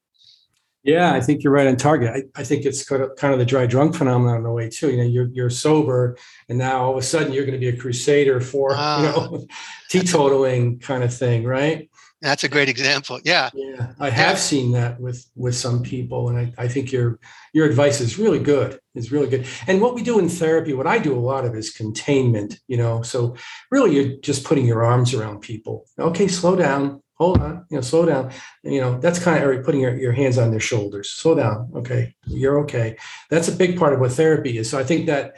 Yeah, 0.83 1.15
I 1.15 1.21
think 1.21 1.43
you're 1.43 1.53
right 1.53 1.67
on 1.67 1.77
target. 1.77 2.11
I, 2.37 2.41
I 2.41 2.45
think 2.45 2.67
it's 2.67 2.85
kind 2.85 3.03
of, 3.03 3.17
kind 3.17 3.33
of 3.33 3.39
the 3.39 3.47
dry 3.47 3.65
drunk 3.65 3.95
phenomenon 3.95 4.41
in 4.41 4.45
a 4.45 4.53
way 4.53 4.69
too. 4.69 4.91
You 4.91 4.99
know, 4.99 5.05
you're 5.05 5.29
you're 5.33 5.51
sober, 5.51 6.19
and 6.49 6.59
now 6.59 6.85
all 6.85 6.93
of 6.93 6.99
a 6.99 7.03
sudden 7.03 7.33
you're 7.33 7.47
going 7.47 7.59
to 7.59 7.67
be 7.71 7.75
a 7.75 7.77
crusader 7.77 8.41
for 8.41 8.73
you 8.73 8.77
know 8.77 9.47
ah. 9.51 9.55
teetotaling 9.91 10.83
kind 10.83 11.03
of 11.03 11.13
thing, 11.13 11.45
right? 11.45 11.89
That's 12.25 12.43
a 12.43 12.49
great 12.49 12.71
example. 12.71 13.21
Yeah. 13.23 13.51
Yeah. 13.53 13.93
I 14.01 14.09
have 14.09 14.37
yeah. 14.37 14.37
seen 14.37 14.73
that 14.73 14.99
with 14.99 15.27
with 15.37 15.55
some 15.55 15.83
people. 15.83 16.31
And 16.31 16.39
I, 16.39 16.65
I 16.65 16.69
think 16.69 16.91
your 16.91 17.19
your 17.53 17.67
advice 17.67 18.01
is 18.01 18.19
really 18.19 18.39
good. 18.39 18.81
Is 18.95 19.13
really 19.13 19.29
good. 19.29 19.47
And 19.67 19.83
what 19.83 19.95
we 19.95 20.03
do 20.03 20.19
in 20.19 20.31
therapy, 20.31 20.73
what 20.73 20.87
I 20.87 20.99
do 20.99 21.15
a 21.15 21.21
lot 21.21 21.45
of 21.45 21.55
is 21.55 21.71
containment, 21.71 22.61
you 22.67 22.79
know. 22.79 23.03
So 23.03 23.37
really 23.71 23.95
you're 23.95 24.17
just 24.23 24.45
putting 24.45 24.65
your 24.65 24.85
arms 24.85 25.13
around 25.13 25.41
people. 25.41 25.85
Okay, 25.99 26.27
slow 26.27 26.57
down. 26.57 27.03
Hold 27.17 27.41
on, 27.41 27.65
you 27.71 27.77
know, 27.77 27.81
slow 27.81 28.07
down. 28.07 28.33
You 28.63 28.81
know, 28.81 28.99
that's 28.99 29.21
kind 29.21 29.43
of 29.43 29.65
putting 29.65 29.81
your, 29.81 29.97
your 29.97 30.13
hands 30.13 30.37
on 30.37 30.51
their 30.51 30.61
shoulders. 30.61 31.11
Slow 31.11 31.37
down. 31.37 31.71
Okay, 31.77 32.15
you're 32.27 32.59
okay. 32.61 32.97
That's 33.31 33.49
a 33.49 33.53
big 33.53 33.79
part 33.79 33.93
of 33.93 34.01
what 34.01 34.13
therapy 34.13 34.59
is. 34.59 34.69
So 34.69 34.79
I 34.79 34.85
think 34.85 35.07
that 35.07 35.37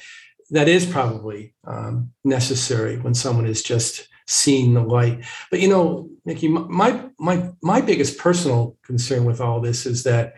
that 0.51 0.69
is 0.69 0.87
probably 0.87 1.55
um, 1.67 2.13
necessary 2.25 2.99
when 2.99 3.15
someone 3.15 3.47
is 3.47 3.63
just 3.63 4.09
seeing 4.27 4.75
the 4.75 4.83
light. 4.83 5.25
But 5.51 5.61
you 5.61 5.69
know, 5.69 6.09
Mickey, 6.25 6.49
my 6.49 7.09
my 7.19 7.51
my 7.63 7.81
biggest 7.81 8.19
personal 8.19 8.77
concern 8.83 9.25
with 9.25 9.41
all 9.41 9.61
this 9.61 9.87
is 9.87 10.03
that 10.05 10.35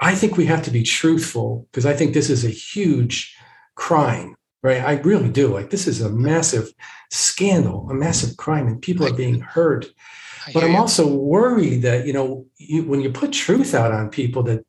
I 0.00 0.14
think 0.14 0.36
we 0.36 0.46
have 0.46 0.62
to 0.64 0.70
be 0.70 0.82
truthful 0.82 1.68
because 1.70 1.86
I 1.86 1.94
think 1.94 2.14
this 2.14 2.30
is 2.30 2.44
a 2.44 2.50
huge 2.50 3.36
crime, 3.74 4.34
right? 4.62 4.82
I 4.82 4.94
really 5.00 5.28
do. 5.28 5.48
Like 5.48 5.70
this 5.70 5.86
is 5.86 6.00
a 6.00 6.10
massive 6.10 6.72
scandal, 7.10 7.88
a 7.90 7.94
massive 7.94 8.36
crime, 8.36 8.66
and 8.66 8.82
people 8.82 9.06
are 9.06 9.12
being 9.12 9.40
hurt. 9.40 9.86
But 10.52 10.64
I'm 10.64 10.76
also 10.76 11.06
worried 11.06 11.82
that 11.82 12.06
you 12.06 12.12
know, 12.12 12.46
you, 12.58 12.84
when 12.84 13.00
you 13.00 13.10
put 13.10 13.32
truth 13.32 13.74
out 13.74 13.92
on 13.92 14.10
people 14.10 14.42
that 14.44 14.64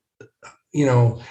you 0.71 0.85
know 0.85 1.21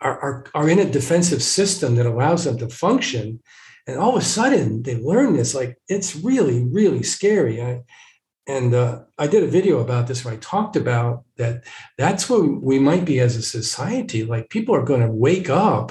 are, 0.00 0.18
are, 0.20 0.44
are 0.54 0.68
in 0.68 0.78
a 0.78 0.90
defensive 0.90 1.42
system 1.42 1.96
that 1.96 2.06
allows 2.06 2.44
them 2.44 2.58
to 2.58 2.68
function, 2.68 3.40
and 3.86 3.98
all 3.98 4.16
of 4.16 4.22
a 4.22 4.24
sudden 4.24 4.82
they 4.82 4.96
learn 4.96 5.36
this 5.36 5.54
like 5.54 5.76
it's 5.88 6.16
really 6.16 6.64
really 6.64 7.02
scary. 7.02 7.62
I, 7.62 7.82
and 8.48 8.74
uh, 8.74 9.00
i 9.18 9.26
did 9.26 9.42
a 9.42 9.48
video 9.48 9.80
about 9.80 10.06
this 10.06 10.24
where 10.24 10.32
i 10.32 10.36
talked 10.36 10.76
about 10.76 11.24
that 11.36 11.64
that's 11.98 12.30
where 12.30 12.44
we 12.44 12.78
might 12.78 13.04
be 13.04 13.18
as 13.18 13.34
a 13.34 13.42
society 13.42 14.22
like 14.22 14.50
people 14.50 14.72
are 14.72 14.84
going 14.84 15.00
to 15.00 15.10
wake 15.10 15.50
up 15.50 15.90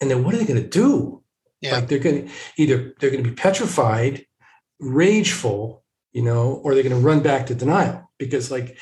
and 0.00 0.10
then 0.10 0.24
what 0.24 0.34
are 0.34 0.38
they 0.38 0.46
going 0.46 0.62
to 0.62 0.68
do? 0.68 1.22
Yeah. 1.60 1.74
like 1.74 1.88
they're 1.88 1.98
going 1.98 2.26
to 2.26 2.32
either 2.56 2.94
they're 2.98 3.10
going 3.10 3.22
to 3.22 3.28
be 3.28 3.36
petrified 3.36 4.24
rageful 4.78 5.84
you 6.12 6.22
know 6.22 6.60
or 6.64 6.74
they're 6.74 6.82
going 6.82 6.94
to 6.94 7.06
run 7.06 7.20
back 7.20 7.46
to 7.46 7.54
denial 7.54 8.10
because 8.18 8.50
like 8.50 8.76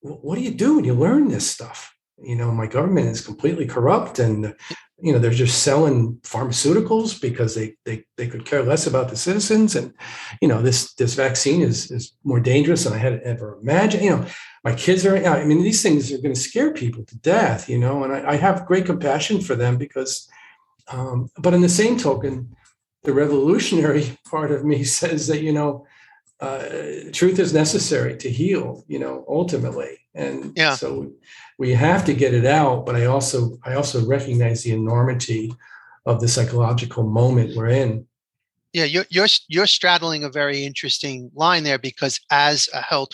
what 0.00 0.36
do 0.36 0.42
you 0.42 0.52
do 0.52 0.76
when 0.76 0.84
you 0.84 0.94
learn 0.94 1.28
this 1.28 1.50
stuff? 1.50 1.94
You 2.22 2.36
know 2.36 2.50
my 2.50 2.66
government 2.66 3.08
is 3.08 3.24
completely 3.24 3.66
corrupt 3.66 4.18
and 4.18 4.54
you 5.00 5.12
know 5.12 5.18
they're 5.18 5.30
just 5.30 5.62
selling 5.62 6.16
pharmaceuticals 6.22 7.20
because 7.20 7.54
they 7.54 7.76
they 7.84 8.04
they 8.16 8.26
could 8.26 8.44
care 8.44 8.62
less 8.62 8.86
about 8.86 9.08
the 9.08 9.16
citizens 9.16 9.76
and 9.76 9.94
you 10.42 10.48
know 10.48 10.60
this 10.60 10.94
this 10.94 11.14
vaccine 11.14 11.62
is 11.62 11.90
is 11.90 12.14
more 12.24 12.40
dangerous 12.40 12.84
than 12.84 12.92
i 12.92 12.98
had 12.98 13.20
ever 13.20 13.58
imagined. 13.62 14.04
You 14.04 14.10
know 14.10 14.26
my 14.64 14.74
kids 14.74 15.06
are 15.06 15.16
i 15.16 15.44
mean 15.44 15.62
these 15.62 15.82
things 15.82 16.12
are 16.12 16.18
going 16.18 16.34
to 16.34 16.40
scare 16.40 16.72
people 16.72 17.04
to 17.04 17.16
death 17.18 17.68
you 17.68 17.78
know 17.78 18.02
and 18.02 18.12
i, 18.12 18.32
I 18.32 18.36
have 18.36 18.66
great 18.66 18.86
compassion 18.86 19.40
for 19.40 19.54
them 19.54 19.76
because 19.76 20.28
um, 20.88 21.30
but 21.38 21.54
in 21.54 21.60
the 21.60 21.68
same 21.68 21.96
token 21.96 22.56
the 23.04 23.12
revolutionary 23.12 24.18
part 24.30 24.50
of 24.50 24.64
me 24.64 24.82
says 25.00 25.28
that 25.28 25.42
you 25.42 25.52
know 25.52 25.86
uh, 26.40 26.62
truth 27.12 27.38
is 27.38 27.52
necessary 27.52 28.16
to 28.16 28.30
heal 28.30 28.84
you 28.88 28.98
know 28.98 29.24
ultimately 29.28 29.98
and 30.14 30.52
yeah. 30.56 30.74
so 30.74 31.10
we 31.58 31.72
have 31.72 32.04
to 32.04 32.14
get 32.14 32.32
it 32.32 32.46
out 32.46 32.86
but 32.86 32.94
i 32.94 33.06
also 33.06 33.58
i 33.64 33.74
also 33.74 34.04
recognize 34.06 34.62
the 34.62 34.72
enormity 34.72 35.52
of 36.08 36.20
the 36.20 36.28
psychological 36.28 37.02
moment 37.02 37.54
we're 37.54 37.68
in. 37.68 38.06
Yeah, 38.72 38.84
you're 38.84 39.04
you're 39.10 39.28
you're 39.48 39.66
straddling 39.66 40.24
a 40.24 40.30
very 40.30 40.64
interesting 40.64 41.30
line 41.34 41.64
there 41.64 41.78
because 41.78 42.18
as 42.30 42.68
a 42.72 42.80
health 42.80 43.10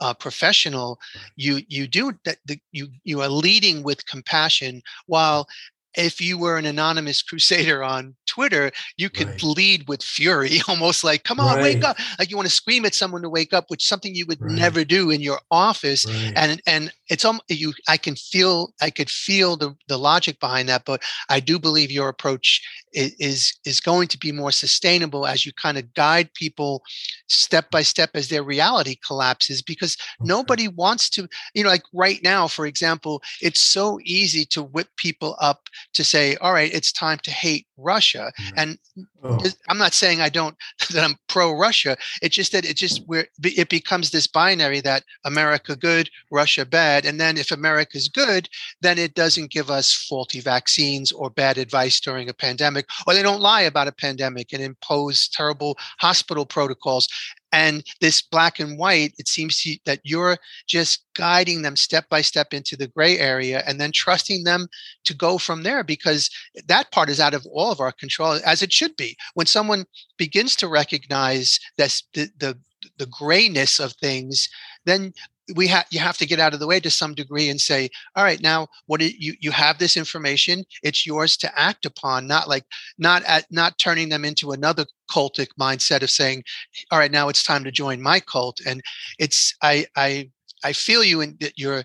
uh, 0.00 0.14
professional, 0.14 0.98
you 1.36 1.60
you 1.68 1.86
do 1.86 2.12
that. 2.24 2.38
You 2.72 2.88
you 3.04 3.20
are 3.22 3.28
leading 3.28 3.82
with 3.82 4.06
compassion 4.06 4.82
while 5.06 5.46
if 5.96 6.20
you 6.20 6.38
were 6.38 6.58
an 6.58 6.66
anonymous 6.66 7.22
crusader 7.22 7.82
on 7.82 8.14
Twitter, 8.26 8.72
you 8.96 9.10
could 9.10 9.28
right. 9.28 9.42
lead 9.42 9.88
with 9.88 10.02
fury, 10.02 10.60
almost 10.68 11.04
like, 11.04 11.24
come 11.24 11.40
on, 11.40 11.56
right. 11.56 11.62
wake 11.62 11.84
up. 11.84 11.96
Like 12.18 12.30
you 12.30 12.36
want 12.36 12.48
to 12.48 12.54
scream 12.54 12.84
at 12.84 12.94
someone 12.94 13.22
to 13.22 13.28
wake 13.28 13.52
up, 13.52 13.66
which 13.68 13.86
something 13.86 14.14
you 14.14 14.26
would 14.26 14.40
right. 14.40 14.52
never 14.52 14.84
do 14.84 15.10
in 15.10 15.20
your 15.20 15.40
office. 15.50 16.06
And 16.36 16.60
and 16.66 16.92
it's 17.08 17.24
um 17.24 17.40
you 17.48 17.72
I 17.88 17.96
can 17.96 18.16
feel 18.16 18.72
I 18.80 18.90
could 18.90 19.10
feel 19.10 19.56
the, 19.56 19.76
the 19.88 19.98
logic 19.98 20.40
behind 20.40 20.68
that, 20.68 20.84
but 20.84 21.02
I 21.28 21.40
do 21.40 21.58
believe 21.58 21.90
your 21.90 22.08
approach 22.08 22.62
is 22.92 23.58
is 23.64 23.80
going 23.80 24.08
to 24.08 24.18
be 24.18 24.32
more 24.32 24.52
sustainable 24.52 25.26
as 25.26 25.44
you 25.44 25.52
kind 25.52 25.76
of 25.78 25.92
guide 25.94 26.32
people 26.34 26.82
step 27.28 27.70
by 27.70 27.82
step 27.82 28.10
as 28.14 28.28
their 28.28 28.42
reality 28.42 28.96
collapses 29.06 29.62
because 29.62 29.96
nobody 30.20 30.68
wants 30.68 31.10
to, 31.10 31.28
you 31.54 31.64
know, 31.64 31.70
like 31.70 31.84
right 31.92 32.20
now, 32.22 32.46
for 32.46 32.66
example, 32.66 33.22
it's 33.40 33.60
so 33.60 33.98
easy 34.04 34.44
to 34.46 34.62
whip 34.62 34.88
people 34.96 35.36
up 35.40 35.68
to 35.92 36.04
say, 36.04 36.36
all 36.36 36.52
right, 36.52 36.72
it's 36.72 36.92
time 36.92 37.18
to 37.24 37.30
hate 37.30 37.66
Russia. 37.76 38.32
Mm-hmm. 38.40 38.58
And 38.58 38.78
oh. 39.24 39.38
I'm 39.68 39.78
not 39.78 39.94
saying 39.94 40.20
I 40.20 40.28
don't 40.28 40.56
that 40.92 41.04
I'm 41.04 41.16
pro 41.28 41.52
Russia. 41.52 41.96
It's 42.22 42.36
just 42.36 42.52
that 42.52 42.64
it 42.64 42.76
just 42.76 43.06
where 43.06 43.26
it 43.42 43.68
becomes 43.68 44.10
this 44.10 44.26
binary 44.26 44.80
that 44.80 45.04
America 45.24 45.76
good, 45.76 46.10
Russia 46.30 46.64
bad, 46.64 47.04
and 47.04 47.20
then 47.20 47.36
if 47.36 47.50
America 47.50 47.96
is 47.96 48.08
good, 48.08 48.48
then 48.80 48.98
it 48.98 49.14
doesn't 49.14 49.50
give 49.50 49.70
us 49.70 49.92
faulty 49.92 50.40
vaccines 50.40 51.12
or 51.12 51.30
bad 51.30 51.58
advice 51.58 52.00
during 52.00 52.28
a 52.28 52.34
pandemic, 52.34 52.86
or 53.06 53.14
they 53.14 53.22
don't 53.22 53.40
lie 53.40 53.62
about 53.62 53.88
a 53.88 53.92
pandemic 53.92 54.52
and 54.52 54.62
impose 54.62 55.28
terrible 55.28 55.76
hospital 55.98 56.46
protocols 56.46 57.08
and 57.54 57.84
this 58.00 58.20
black 58.20 58.58
and 58.58 58.76
white 58.76 59.12
it 59.16 59.28
seems 59.28 59.62
to, 59.62 59.76
that 59.86 60.00
you're 60.02 60.36
just 60.66 61.04
guiding 61.14 61.62
them 61.62 61.76
step 61.76 62.04
by 62.08 62.20
step 62.20 62.52
into 62.52 62.76
the 62.76 62.88
gray 62.88 63.16
area 63.16 63.62
and 63.64 63.80
then 63.80 63.92
trusting 63.92 64.42
them 64.42 64.66
to 65.04 65.14
go 65.14 65.38
from 65.38 65.62
there 65.62 65.84
because 65.84 66.28
that 66.66 66.90
part 66.90 67.08
is 67.08 67.20
out 67.20 67.32
of 67.32 67.46
all 67.52 67.70
of 67.70 67.78
our 67.78 67.92
control 67.92 68.40
as 68.44 68.60
it 68.60 68.72
should 68.72 68.96
be. 68.96 69.16
When 69.34 69.46
someone 69.46 69.84
begins 70.18 70.56
to 70.56 70.68
recognize 70.68 71.60
this 71.78 72.02
the, 72.12 72.28
the 72.38 72.58
the 72.98 73.06
grayness 73.06 73.80
of 73.80 73.92
things 73.94 74.48
then 74.84 75.12
we 75.54 75.66
have 75.66 75.84
you 75.90 75.98
have 75.98 76.16
to 76.16 76.26
get 76.26 76.40
out 76.40 76.54
of 76.54 76.60
the 76.60 76.66
way 76.66 76.80
to 76.80 76.90
some 76.90 77.14
degree 77.14 77.48
and 77.48 77.60
say 77.60 77.88
all 78.16 78.24
right 78.24 78.42
now 78.42 78.66
what 78.86 79.00
do 79.00 79.08
you 79.18 79.34
you 79.40 79.50
have 79.50 79.78
this 79.78 79.96
information 79.96 80.64
it's 80.82 81.06
yours 81.06 81.36
to 81.36 81.58
act 81.58 81.84
upon 81.84 82.26
not 82.26 82.48
like 82.48 82.64
not 82.98 83.22
at 83.24 83.44
not 83.50 83.78
turning 83.78 84.08
them 84.08 84.24
into 84.24 84.52
another 84.52 84.86
cultic 85.10 85.48
mindset 85.60 86.02
of 86.02 86.10
saying 86.10 86.42
all 86.90 86.98
right 86.98 87.12
now 87.12 87.28
it's 87.28 87.42
time 87.42 87.64
to 87.64 87.70
join 87.70 88.00
my 88.00 88.20
cult 88.20 88.58
and 88.66 88.80
it's 89.18 89.54
i 89.62 89.84
i 89.96 90.30
i 90.64 90.72
feel 90.72 91.04
you 91.04 91.20
in 91.20 91.36
that 91.40 91.52
you're 91.56 91.84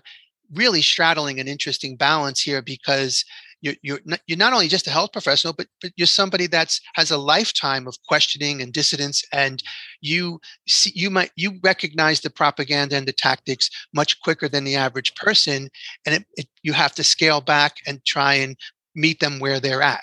really 0.54 0.82
straddling 0.82 1.38
an 1.38 1.46
interesting 1.46 1.96
balance 1.96 2.40
here 2.40 2.62
because 2.62 3.24
you're 3.60 3.74
you're 3.82 4.00
not, 4.04 4.20
you're 4.26 4.38
not 4.38 4.52
only 4.52 4.68
just 4.68 4.86
a 4.86 4.90
health 4.90 5.12
professional, 5.12 5.52
but 5.52 5.66
but 5.80 5.92
you're 5.96 6.06
somebody 6.06 6.46
that's 6.46 6.80
has 6.94 7.10
a 7.10 7.18
lifetime 7.18 7.86
of 7.86 7.96
questioning 8.06 8.62
and 8.62 8.72
dissidence, 8.72 9.24
and 9.32 9.62
you 10.00 10.40
see, 10.66 10.92
you 10.94 11.10
might 11.10 11.30
you 11.36 11.58
recognize 11.62 12.20
the 12.20 12.30
propaganda 12.30 12.96
and 12.96 13.06
the 13.06 13.12
tactics 13.12 13.70
much 13.94 14.20
quicker 14.20 14.48
than 14.48 14.64
the 14.64 14.76
average 14.76 15.14
person, 15.14 15.68
and 16.06 16.14
it, 16.14 16.24
it, 16.36 16.48
you 16.62 16.72
have 16.72 16.94
to 16.94 17.04
scale 17.04 17.40
back 17.40 17.76
and 17.86 18.04
try 18.04 18.34
and 18.34 18.56
meet 18.94 19.20
them 19.20 19.38
where 19.38 19.60
they're 19.60 19.82
at. 19.82 20.00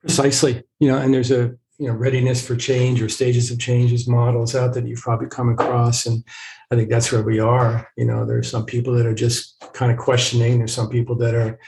Precisely, 0.00 0.62
you 0.80 0.88
know, 0.88 0.98
and 0.98 1.14
there's 1.14 1.30
a 1.30 1.56
you 1.84 1.90
know 1.90 1.96
readiness 1.96 2.44
for 2.44 2.56
change 2.56 3.02
or 3.02 3.10
stages 3.10 3.50
of 3.50 3.58
changes 3.58 4.08
models 4.08 4.54
out 4.54 4.72
that 4.72 4.86
you've 4.86 5.02
probably 5.02 5.28
come 5.28 5.50
across. 5.50 6.06
And 6.06 6.24
i 6.70 6.76
think 6.76 6.88
that's 6.88 7.12
where 7.12 7.22
we 7.22 7.40
are. 7.40 7.86
You 7.98 8.06
know 8.06 8.24
there's 8.24 8.50
some 8.50 8.64
people 8.64 8.94
that 8.94 9.04
are 9.04 9.14
just 9.14 9.62
kind 9.74 9.92
of 9.92 9.98
questioning. 9.98 10.56
There's 10.56 10.72
some 10.72 10.88
people 10.88 11.14
that 11.16 11.34
are 11.34 11.58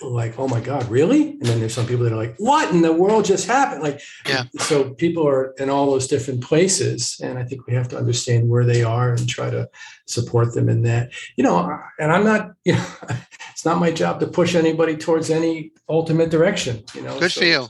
like 0.00 0.38
oh 0.38 0.46
my 0.46 0.60
god 0.60 0.88
really? 0.88 1.30
And 1.30 1.46
then 1.46 1.58
there's 1.58 1.74
some 1.74 1.86
people 1.86 2.04
that 2.04 2.12
are 2.12 2.22
like 2.24 2.36
what 2.38 2.70
in 2.70 2.82
the 2.82 2.92
world 2.92 3.24
just 3.24 3.48
happened? 3.48 3.82
Like 3.82 4.00
yeah. 4.28 4.44
so 4.58 4.94
people 4.94 5.26
are 5.26 5.54
in 5.58 5.70
all 5.70 5.90
those 5.90 6.06
different 6.06 6.40
places. 6.40 7.18
And 7.20 7.36
i 7.36 7.42
think 7.42 7.66
we 7.66 7.74
have 7.74 7.88
to 7.88 7.98
understand 7.98 8.48
where 8.48 8.64
they 8.64 8.84
are 8.84 9.12
and 9.12 9.28
try 9.28 9.50
to 9.50 9.68
support 10.06 10.54
them 10.54 10.68
in 10.68 10.82
that. 10.82 11.10
You 11.36 11.42
know 11.42 11.80
and 11.98 12.12
i'm 12.12 12.22
not 12.22 12.52
you 12.64 12.74
know 12.74 12.86
it's 13.50 13.64
not 13.64 13.80
my 13.80 13.90
job 13.90 14.20
to 14.20 14.28
push 14.28 14.54
anybody 14.54 14.96
towards 14.96 15.30
any 15.30 15.72
ultimate 15.88 16.30
direction 16.30 16.84
you 16.94 17.02
know 17.02 17.18
good 17.18 17.32
so, 17.32 17.40
for 17.40 17.46
you 17.46 17.68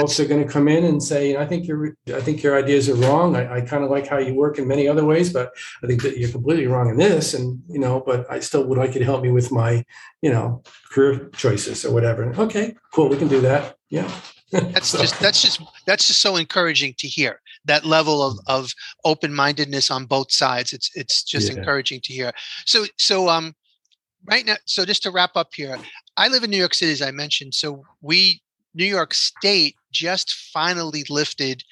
folks 0.00 0.20
are 0.20 0.26
going 0.26 0.44
to 0.44 0.52
come 0.52 0.68
in 0.68 0.84
and 0.84 1.02
say, 1.02 1.28
you 1.28 1.34
know, 1.34 1.40
I 1.40 1.46
think 1.46 1.66
your 1.66 1.94
I 2.14 2.20
think 2.20 2.42
your 2.42 2.56
ideas 2.56 2.88
are 2.88 2.94
wrong. 2.94 3.36
I, 3.36 3.56
I 3.56 3.60
kind 3.60 3.84
of 3.84 3.90
like 3.90 4.06
how 4.06 4.18
you 4.18 4.34
work 4.34 4.58
in 4.58 4.66
many 4.66 4.88
other 4.88 5.04
ways, 5.04 5.32
but 5.32 5.52
I 5.82 5.86
think 5.86 6.02
that 6.02 6.18
you're 6.18 6.30
completely 6.30 6.66
wrong 6.66 6.88
in 6.88 6.96
this. 6.96 7.34
And 7.34 7.62
you 7.68 7.78
know, 7.78 8.02
but 8.04 8.30
I 8.30 8.40
still 8.40 8.64
would 8.64 8.78
like 8.78 8.94
you 8.94 9.00
to 9.00 9.04
help 9.04 9.22
me 9.22 9.30
with 9.30 9.50
my, 9.50 9.84
you 10.22 10.30
know, 10.30 10.62
career 10.90 11.28
choices 11.30 11.84
or 11.84 11.92
whatever. 11.92 12.22
And, 12.22 12.38
okay, 12.38 12.74
cool, 12.92 13.08
we 13.08 13.16
can 13.16 13.28
do 13.28 13.40
that. 13.42 13.76
Yeah. 13.90 14.10
that's 14.50 14.88
so. 14.88 14.98
just 14.98 15.20
that's 15.20 15.42
just 15.42 15.60
that's 15.86 16.06
just 16.06 16.22
so 16.22 16.36
encouraging 16.36 16.94
to 16.96 17.06
hear 17.06 17.40
that 17.66 17.84
level 17.84 18.22
of, 18.22 18.38
of 18.46 18.72
open-mindedness 19.04 19.90
on 19.90 20.06
both 20.06 20.32
sides 20.32 20.72
it's 20.72 20.90
it's 20.94 21.22
just 21.22 21.52
yeah. 21.52 21.58
encouraging 21.58 22.00
to 22.00 22.14
hear 22.14 22.32
so 22.64 22.86
so 22.96 23.28
um 23.28 23.54
right 24.24 24.46
now 24.46 24.56
so 24.64 24.86
just 24.86 25.02
to 25.02 25.10
wrap 25.10 25.32
up 25.36 25.52
here 25.52 25.76
i 26.16 26.28
live 26.28 26.44
in 26.44 26.50
new 26.50 26.56
york 26.56 26.72
city 26.72 26.92
as 26.92 27.02
i 27.02 27.10
mentioned 27.10 27.52
so 27.52 27.84
we 28.00 28.40
New 28.78 28.86
York 28.86 29.12
State 29.12 29.74
just 29.92 30.32
finally 30.52 31.04
lifted 31.10 31.64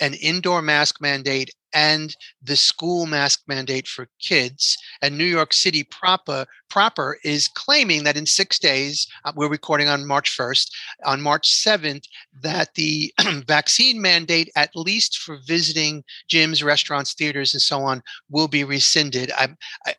an 0.00 0.14
indoor 0.14 0.62
mask 0.62 1.00
mandate 1.00 1.50
and 1.72 2.16
the 2.42 2.56
school 2.56 3.06
mask 3.06 3.42
mandate 3.46 3.86
for 3.86 4.08
kids. 4.20 4.76
And 5.02 5.16
New 5.16 5.24
York 5.24 5.52
City 5.52 5.84
proper 5.84 6.46
proper 6.68 7.18
is 7.24 7.48
claiming 7.48 8.04
that 8.04 8.16
in 8.16 8.26
six 8.26 8.58
days, 8.58 9.06
uh, 9.24 9.32
we're 9.34 9.48
recording 9.48 9.88
on 9.88 10.06
March 10.06 10.36
1st, 10.36 10.70
on 11.04 11.20
March 11.20 11.50
7th, 11.50 12.04
that 12.42 12.74
the 12.74 13.12
vaccine 13.46 14.00
mandate, 14.00 14.50
at 14.56 14.70
least 14.74 15.18
for 15.18 15.38
visiting 15.46 16.04
gyms, 16.30 16.64
restaurants, 16.64 17.14
theaters, 17.14 17.54
and 17.54 17.62
so 17.62 17.80
on, 17.80 18.02
will 18.30 18.48
be 18.48 18.64
rescinded. 18.64 19.32
I, 19.36 19.48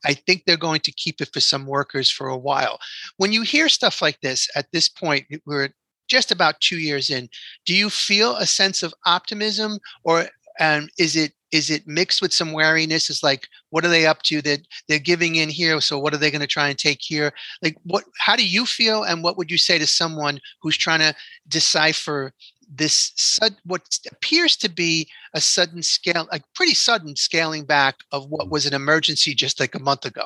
I 0.06 0.14
think 0.14 0.44
they're 0.46 0.58
going 0.58 0.82
to 0.82 0.92
keep 0.92 1.22
it 1.22 1.30
for 1.34 1.42
some 1.42 1.66
workers 1.66 2.10
for 2.10 2.28
a 2.28 2.38
while. 2.38 2.80
When 3.18 3.34
you 3.34 3.42
hear 3.42 3.68
stuff 3.68 4.02
like 4.02 4.20
this 4.22 4.50
at 4.56 4.72
this 4.72 4.88
point, 4.88 5.26
we're 5.46 5.70
just 6.12 6.30
about 6.30 6.60
two 6.60 6.78
years 6.78 7.10
in, 7.10 7.30
do 7.66 7.74
you 7.74 7.90
feel 7.90 8.36
a 8.36 8.46
sense 8.46 8.84
of 8.84 8.94
optimism 9.06 9.80
or 10.04 10.26
and 10.60 10.92
is 11.00 11.16
it 11.16 11.32
is 11.52 11.70
it 11.70 11.88
mixed 11.88 12.22
with 12.22 12.34
some 12.34 12.54
wariness? 12.54 13.10
It's 13.10 13.24
like, 13.24 13.48
what 13.72 13.84
are 13.84 13.90
they 13.90 14.06
up 14.06 14.22
to? 14.24 14.36
That 14.38 14.44
they're, 14.44 14.58
they're 14.88 15.00
giving 15.00 15.36
in 15.36 15.50
here, 15.50 15.82
so 15.82 16.00
what 16.00 16.14
are 16.14 16.18
they 16.18 16.32
going 16.32 16.42
to 16.42 16.48
try 16.48 16.70
and 16.70 16.78
take 16.78 17.00
here? 17.02 17.34
Like, 17.62 17.78
what? 17.84 18.04
How 18.20 18.36
do 18.36 18.46
you 18.46 18.66
feel, 18.66 19.04
and 19.04 19.24
what 19.24 19.38
would 19.38 19.50
you 19.50 19.58
say 19.58 19.78
to 19.80 19.88
someone 19.88 20.40
who's 20.62 20.78
trying 20.78 21.00
to 21.00 21.16
decipher 21.48 22.34
this 22.74 23.12
sud- 23.16 23.62
what 23.66 23.82
appears 24.12 24.56
to 24.58 24.70
be 24.70 25.08
a 25.34 25.42
sudden 25.42 25.82
scale, 25.84 26.28
like 26.32 26.44
pretty 26.56 26.74
sudden 26.74 27.16
scaling 27.16 27.66
back 27.66 27.96
of 28.12 28.30
what 28.30 28.48
mm. 28.48 28.52
was 28.52 28.66
an 28.66 28.74
emergency 28.74 29.34
just 29.34 29.60
like 29.60 29.76
a 29.76 29.80
month 29.80 30.06
ago? 30.06 30.26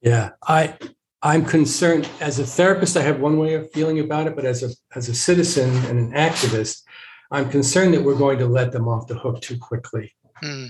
Yeah, 0.00 0.30
I 0.46 0.76
I'm 1.24 1.42
concerned 1.46 2.06
as 2.20 2.38
a 2.38 2.44
therapist. 2.44 2.98
I 2.98 3.02
have 3.02 3.18
one 3.18 3.38
way 3.38 3.54
of 3.54 3.72
feeling 3.72 3.98
about 3.98 4.26
it, 4.26 4.36
but 4.36 4.44
as 4.44 4.62
a 4.62 4.68
as 4.94 5.08
a 5.08 5.14
citizen 5.14 5.74
and 5.86 5.98
an 5.98 6.12
activist, 6.12 6.82
I'm 7.30 7.48
concerned 7.48 7.94
that 7.94 8.02
we're 8.02 8.14
going 8.14 8.38
to 8.38 8.46
let 8.46 8.72
them 8.72 8.88
off 8.88 9.06
the 9.06 9.14
hook 9.14 9.40
too 9.40 9.58
quickly. 9.58 10.14
Hmm. 10.42 10.66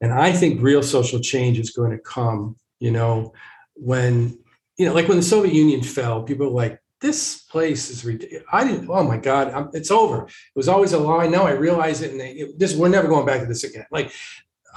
And 0.00 0.10
I 0.10 0.32
think 0.32 0.62
real 0.62 0.82
social 0.82 1.20
change 1.20 1.58
is 1.58 1.70
going 1.70 1.90
to 1.90 1.98
come. 1.98 2.56
You 2.78 2.92
know, 2.92 3.34
when 3.74 4.38
you 4.78 4.86
know, 4.86 4.94
like 4.94 5.06
when 5.06 5.18
the 5.18 5.22
Soviet 5.22 5.52
Union 5.52 5.82
fell, 5.82 6.22
people 6.22 6.46
were 6.46 6.52
like, 6.52 6.80
"This 7.02 7.42
place 7.42 7.90
is 7.90 8.02
ridiculous." 8.02 8.46
I 8.50 8.64
didn't. 8.64 8.88
Oh 8.88 9.04
my 9.04 9.18
God, 9.18 9.52
I'm, 9.52 9.68
it's 9.74 9.90
over. 9.90 10.24
It 10.24 10.56
was 10.56 10.68
always 10.68 10.94
a 10.94 10.98
lie. 10.98 11.26
Now 11.26 11.42
I 11.46 11.52
realize 11.52 12.00
it, 12.00 12.12
and 12.12 12.20
they, 12.20 12.30
it, 12.30 12.58
this 12.58 12.74
we're 12.74 12.88
never 12.88 13.06
going 13.06 13.26
back 13.26 13.40
to 13.40 13.46
this 13.46 13.64
again. 13.64 13.84
Like, 13.90 14.12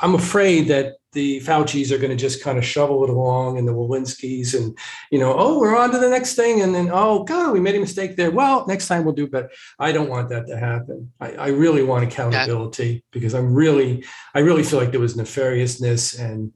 I'm 0.01 0.15
afraid 0.15 0.67
that 0.69 0.95
the 1.13 1.39
Fauci's 1.41 1.91
are 1.91 1.97
going 1.97 2.09
to 2.09 2.17
just 2.17 2.43
kind 2.43 2.57
of 2.57 2.65
shovel 2.65 3.03
it 3.03 3.09
along 3.09 3.57
and 3.57 3.67
the 3.67 3.71
Walensky's 3.71 4.53
and, 4.55 4.77
you 5.11 5.19
know, 5.19 5.33
oh, 5.37 5.59
we're 5.59 5.77
on 5.77 5.91
to 5.91 5.99
the 5.99 6.09
next 6.09 6.33
thing. 6.33 6.61
And 6.61 6.73
then, 6.73 6.89
oh, 6.91 7.23
God, 7.23 7.53
we 7.53 7.59
made 7.59 7.75
a 7.75 7.79
mistake 7.79 8.15
there. 8.15 8.31
Well, 8.31 8.65
next 8.67 8.87
time 8.87 9.05
we'll 9.05 9.13
do 9.13 9.27
better. 9.27 9.49
I 9.79 9.91
don't 9.91 10.09
want 10.09 10.29
that 10.29 10.47
to 10.47 10.57
happen. 10.57 11.11
I, 11.21 11.33
I 11.33 11.47
really 11.49 11.83
want 11.83 12.03
accountability 12.03 12.87
yeah. 12.87 12.99
because 13.11 13.35
I'm 13.35 13.53
really, 13.53 14.03
I 14.33 14.39
really 14.39 14.63
feel 14.63 14.79
like 14.79 14.91
there 14.91 14.99
was 14.99 15.15
nefariousness 15.15 16.19
and 16.19 16.51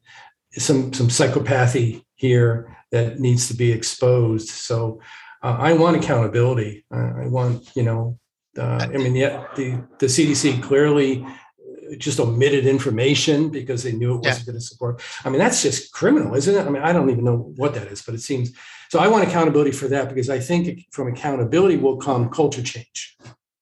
some, 0.54 0.92
some 0.92 1.08
psychopathy 1.08 2.04
here 2.16 2.76
that 2.92 3.20
needs 3.20 3.48
to 3.50 3.54
be 3.54 3.72
exposed. 3.72 4.50
So 4.50 5.02
uh, 5.44 5.58
I 5.60 5.74
want 5.74 5.98
accountability. 5.98 6.84
Uh, 6.92 7.14
I 7.24 7.28
want, 7.28 7.70
you 7.76 7.84
know, 7.84 8.18
uh, 8.58 8.88
I 8.92 8.98
mean, 8.98 9.14
the, 9.14 9.46
the, 9.56 9.84
the 10.00 10.08
CDC 10.08 10.64
clearly 10.64 11.24
just 11.98 12.20
omitted 12.20 12.66
information 12.66 13.50
because 13.50 13.84
they 13.84 13.92
knew 13.92 14.16
it 14.16 14.22
wasn't 14.24 14.40
yeah. 14.40 14.46
going 14.46 14.60
to 14.60 14.62
support. 14.62 15.02
I 15.24 15.30
mean, 15.30 15.40
that's 15.40 15.62
just 15.62 15.92
criminal, 15.94 16.36
isn't 16.36 16.56
it? 16.56 16.66
I 16.66 16.70
mean, 16.70 16.84
I 16.84 16.94
don't 16.94 17.10
even 17.10 17.24
know 17.24 17.54
what 17.56 17.74
that 17.76 17.88
is, 17.88 18.02
but 18.02 18.16
it 18.16 18.22
seems 18.22 18.52
so. 18.90 19.00
I 19.00 19.08
want 19.08 19.28
accountability 19.28 19.72
for 19.72 19.88
that 19.88 20.10
because 20.10 20.30
I 20.30 20.40
think 20.40 20.88
from 20.92 21.08
accountability 21.08 21.78
will 21.78 21.98
come 21.98 22.30
culture 22.30 22.64
change. 22.64 23.18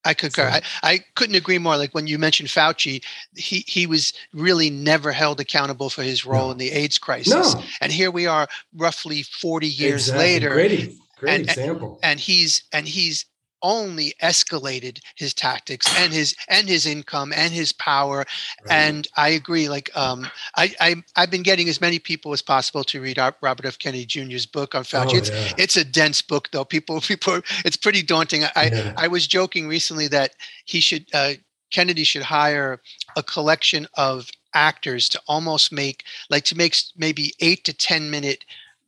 I 0.06 0.14
concur. 0.14 0.52
So, 0.52 0.58
I, 0.58 0.62
I 0.84 1.00
couldn't 1.16 1.36
agree 1.36 1.58
more. 1.58 1.78
Like 1.78 1.96
when 1.96 2.08
you 2.08 2.20
mentioned 2.20 2.50
Fauci, 2.50 3.04
he 3.36 3.64
he 3.68 3.88
was 3.88 4.14
really 4.34 4.70
never 4.70 5.12
held 5.12 5.40
accountable 5.40 5.90
for 5.90 6.04
his 6.04 6.26
role 6.26 6.48
no. 6.48 6.52
in 6.52 6.58
the 6.58 6.72
AIDS 6.72 6.98
crisis. 6.98 7.56
No. 7.56 7.64
And 7.82 7.92
here 7.92 8.12
we 8.12 8.28
are, 8.28 8.48
roughly 8.76 9.24
forty 9.24 9.68
years 9.68 10.10
exactly. 10.10 10.26
later. 10.26 10.54
Great, 10.54 10.98
great 11.18 11.34
and, 11.34 11.44
example. 11.50 12.00
And, 12.04 12.12
and 12.12 12.20
he's 12.20 12.64
and 12.72 12.88
he's 12.88 13.26
only 13.62 14.14
escalated 14.22 15.00
his 15.16 15.34
tactics 15.34 15.88
and 16.00 16.14
his 16.14 16.36
and 16.50 16.68
his 16.68 16.86
income 16.86 17.34
and 17.34 17.54
his 17.54 17.72
power 17.72 18.18
right. 18.18 18.72
and 18.72 19.08
i 19.18 19.30
agree 19.30 19.70
like 19.70 19.90
um 19.96 20.28
I, 20.56 20.74
I 20.80 21.04
i've 21.16 21.32
been 21.32 21.44
getting 21.44 21.70
as 21.70 21.82
many 21.82 22.00
people 22.00 22.34
as 22.34 22.42
possible 22.42 22.84
to 22.86 23.02
read 23.02 23.18
robert 23.42 23.66
f 23.66 23.80
kennedy 23.80 24.06
jr's 24.06 24.46
book 24.46 24.76
on 24.76 24.84
fauci 24.84 25.14
oh, 25.14 25.18
it's 25.18 25.30
yeah. 25.30 25.54
it's 25.58 25.78
a 25.78 25.86
dense 25.86 26.22
book 26.22 26.50
though 26.52 26.66
people 26.66 27.02
people 27.14 27.42
it's 27.64 27.78
pretty 27.78 28.02
daunting 28.02 28.44
i 28.56 28.66
yeah. 28.66 28.94
I, 28.98 29.06
I 29.06 29.08
was 29.08 29.28
joking 29.28 29.68
recently 29.68 30.08
that 30.10 30.36
he 30.66 30.80
should 30.80 31.06
uh 31.14 31.34
kennedy 31.72 32.04
should 32.04 32.24
hire 32.24 32.82
a 33.16 33.24
collection 33.24 33.88
of 33.96 34.30
actors 34.54 35.10
to 35.10 35.22
almost 35.28 35.72
make 35.72 36.04
like 36.30 36.46
to 36.46 36.56
make 36.56 36.76
maybe 36.96 37.34
eight 37.42 37.64
to 37.66 37.74
ten 37.74 38.10
minute 38.10 38.46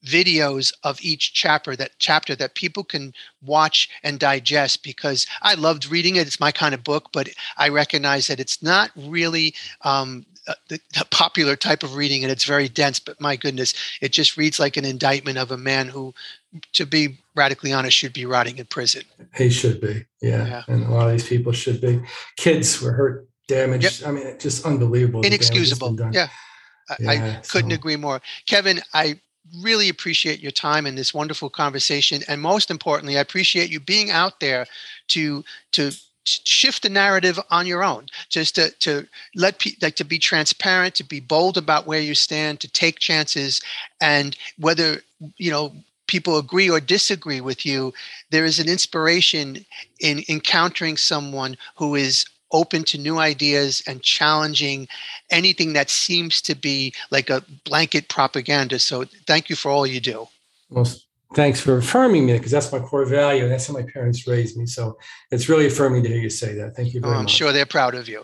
videos 0.07 0.73
of 0.83 0.99
each 1.01 1.33
chapter 1.33 1.75
that 1.75 1.91
chapter 1.99 2.35
that 2.35 2.55
people 2.55 2.83
can 2.83 3.13
watch 3.45 3.89
and 4.03 4.19
digest 4.19 4.83
because 4.83 5.27
I 5.41 5.55
loved 5.55 5.89
reading 5.89 6.15
it. 6.15 6.27
It's 6.27 6.39
my 6.39 6.51
kind 6.51 6.73
of 6.73 6.83
book, 6.83 7.09
but 7.11 7.29
I 7.57 7.69
recognize 7.69 8.27
that 8.27 8.39
it's 8.39 8.63
not 8.63 8.91
really 8.95 9.53
um, 9.81 10.25
the, 10.69 10.79
the, 10.93 11.05
popular 11.11 11.55
type 11.55 11.83
of 11.83 11.95
reading 11.95 12.23
and 12.23 12.31
it's 12.31 12.45
very 12.45 12.69
dense. 12.69 12.99
But 12.99 13.19
my 13.19 13.35
goodness, 13.35 13.73
it 14.01 14.11
just 14.11 14.37
reads 14.37 14.59
like 14.59 14.77
an 14.77 14.85
indictment 14.85 15.37
of 15.37 15.51
a 15.51 15.57
man 15.57 15.87
who, 15.87 16.13
to 16.73 16.85
be 16.85 17.17
radically 17.35 17.73
honest, 17.73 17.97
should 17.97 18.13
be 18.13 18.25
rotting 18.25 18.57
in 18.57 18.65
prison. 18.65 19.03
He 19.35 19.49
should 19.49 19.81
be, 19.81 20.05
yeah. 20.21 20.47
yeah. 20.47 20.63
And 20.67 20.85
a 20.85 20.89
lot 20.89 21.07
of 21.07 21.11
these 21.11 21.27
people 21.27 21.51
should 21.51 21.81
be. 21.81 22.01
Kids 22.37 22.81
were 22.81 22.93
hurt, 22.93 23.27
damaged. 23.47 24.01
Yep. 24.01 24.09
I 24.09 24.11
mean, 24.11 24.39
just 24.39 24.65
unbelievable. 24.65 25.21
Inexcusable. 25.21 25.97
Yeah. 26.11 26.27
I, 26.89 26.95
yeah, 26.99 27.11
I 27.11 27.47
couldn't 27.47 27.71
so. 27.71 27.75
agree 27.75 27.97
more. 27.97 28.21
Kevin, 28.45 28.79
I 28.93 29.19
really 29.61 29.89
appreciate 29.89 30.39
your 30.39 30.51
time 30.51 30.85
in 30.85 30.95
this 30.95 31.13
wonderful 31.13 31.49
conversation. 31.49 32.21
And 32.27 32.41
most 32.41 32.71
importantly 32.71 33.17
i 33.17 33.21
appreciate 33.21 33.69
you 33.69 33.79
being 33.79 34.11
out 34.11 34.39
there 34.39 34.65
to 35.09 35.43
to 35.73 35.91
shift 36.27 36.83
the 36.83 36.89
narrative 36.89 37.39
on 37.49 37.65
your 37.65 37.83
own 37.83 38.07
just 38.29 38.55
to, 38.55 38.69
to 38.79 39.07
let 39.35 39.59
people 39.59 39.85
like 39.85 39.95
to 39.95 40.03
be 40.03 40.19
transparent 40.19 40.93
to 40.95 41.03
be 41.03 41.19
bold 41.19 41.57
about 41.57 41.87
where 41.87 42.01
you 42.01 42.13
stand 42.13 42.59
to 42.59 42.67
take 42.67 42.99
chances. 42.99 43.61
And 44.01 44.35
whether 44.57 45.01
you 45.37 45.51
know 45.51 45.73
people 46.07 46.37
agree 46.37 46.69
or 46.69 46.79
disagree 46.79 47.41
with 47.41 47.65
you 47.65 47.93
there 48.29 48.45
is 48.45 48.59
an 48.59 48.69
inspiration 48.69 49.65
in 49.99 50.23
encountering 50.29 50.95
someone 50.95 51.57
who 51.75 51.95
is 51.95 52.25
open 52.51 52.83
to 52.83 52.97
new 52.97 53.19
ideas 53.19 53.81
and 53.87 54.01
challenging 54.01 54.87
anything 55.31 55.73
that 55.73 55.89
seems 55.89 56.41
to 56.41 56.55
be 56.55 56.93
like 57.11 57.29
a 57.29 57.43
blanket 57.65 58.07
propaganda. 58.09 58.79
So 58.79 59.05
thank 59.25 59.49
you 59.49 59.55
for 59.55 59.69
all 59.69 59.85
you 59.85 59.99
do. 59.99 60.27
Well, 60.69 60.87
thanks 61.33 61.59
for 61.59 61.77
affirming 61.77 62.25
me 62.25 62.33
because 62.33 62.51
that's 62.51 62.71
my 62.71 62.79
core 62.79 63.05
value 63.05 63.43
and 63.43 63.51
that's 63.51 63.67
how 63.67 63.73
my 63.73 63.85
parents 63.93 64.27
raised 64.27 64.57
me. 64.57 64.65
So 64.65 64.97
it's 65.31 65.49
really 65.49 65.67
affirming 65.67 66.03
to 66.03 66.09
hear 66.09 66.19
you 66.19 66.29
say 66.29 66.53
that. 66.55 66.75
Thank 66.75 66.93
you 66.93 67.01
very 67.01 67.13
oh, 67.13 67.17
I'm 67.17 67.23
much. 67.23 67.31
sure 67.31 67.51
they're 67.51 67.65
proud 67.65 67.95
of 67.95 68.07
you. 68.07 68.23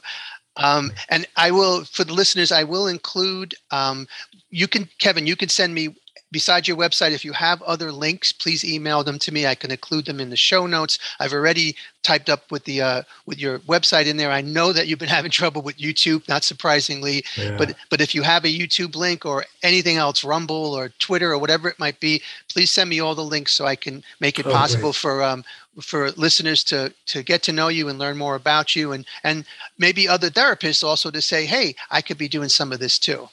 Um, 0.55 0.91
and 1.09 1.25
I 1.35 1.51
will, 1.51 1.83
for 1.83 2.03
the 2.03 2.13
listeners, 2.13 2.51
I 2.51 2.63
will 2.63 2.87
include. 2.87 3.55
Um, 3.71 4.07
you 4.49 4.67
can, 4.67 4.87
Kevin, 4.99 5.25
you 5.25 5.35
can 5.35 5.49
send 5.49 5.73
me 5.73 5.95
besides 6.33 6.67
your 6.67 6.75
website, 6.75 7.11
if 7.11 7.23
you 7.23 7.31
have 7.31 7.61
other 7.61 7.91
links, 7.91 8.33
please 8.33 8.65
email 8.65 9.03
them 9.03 9.19
to 9.19 9.31
me. 9.31 9.45
I 9.45 9.55
can 9.55 9.71
include 9.71 10.05
them 10.05 10.19
in 10.19 10.31
the 10.31 10.35
show 10.35 10.65
notes. 10.65 10.99
I've 11.19 11.31
already 11.31 11.77
typed 12.01 12.29
up 12.29 12.51
with 12.51 12.65
the 12.65 12.81
uh, 12.81 13.03
with 13.25 13.39
your 13.39 13.59
website 13.59 14.07
in 14.07 14.17
there. 14.17 14.31
I 14.31 14.41
know 14.41 14.73
that 14.73 14.87
you've 14.87 14.99
been 14.99 15.07
having 15.19 15.31
trouble 15.31 15.61
with 15.61 15.77
YouTube, 15.77 16.27
not 16.27 16.43
surprisingly. 16.43 17.23
Yeah. 17.37 17.55
But 17.57 17.75
but 17.89 18.01
if 18.01 18.13
you 18.13 18.23
have 18.23 18.43
a 18.43 18.49
YouTube 18.49 18.95
link 18.95 19.25
or 19.25 19.45
anything 19.61 19.95
else, 19.95 20.23
Rumble 20.25 20.73
or 20.73 20.89
Twitter 20.99 21.31
or 21.31 21.37
whatever 21.37 21.69
it 21.69 21.79
might 21.79 21.99
be, 21.99 22.21
please 22.49 22.71
send 22.71 22.89
me 22.89 22.99
all 22.99 23.15
the 23.15 23.23
links 23.23 23.53
so 23.53 23.65
I 23.65 23.77
can 23.77 24.03
make 24.19 24.39
it 24.39 24.47
oh, 24.47 24.51
possible 24.51 24.91
great. 24.91 24.95
for 24.95 25.23
um, 25.23 25.43
for 25.81 26.11
listeners 26.11 26.63
to 26.65 26.93
to 27.05 27.23
get 27.23 27.43
to 27.43 27.53
know 27.53 27.69
you 27.69 27.87
and 27.87 27.99
learn 27.99 28.17
more 28.17 28.35
about 28.35 28.75
you, 28.75 28.91
and 28.91 29.05
and 29.23 29.45
maybe 29.77 30.09
other 30.09 30.29
therapists 30.29 30.83
also 30.83 31.11
to 31.11 31.21
say, 31.21 31.45
hey, 31.45 31.75
I 31.91 32.01
could 32.01 32.17
be 32.17 32.27
doing 32.27 32.49
some 32.49 32.73
of 32.73 32.79
this 32.79 32.99
too. 32.99 33.29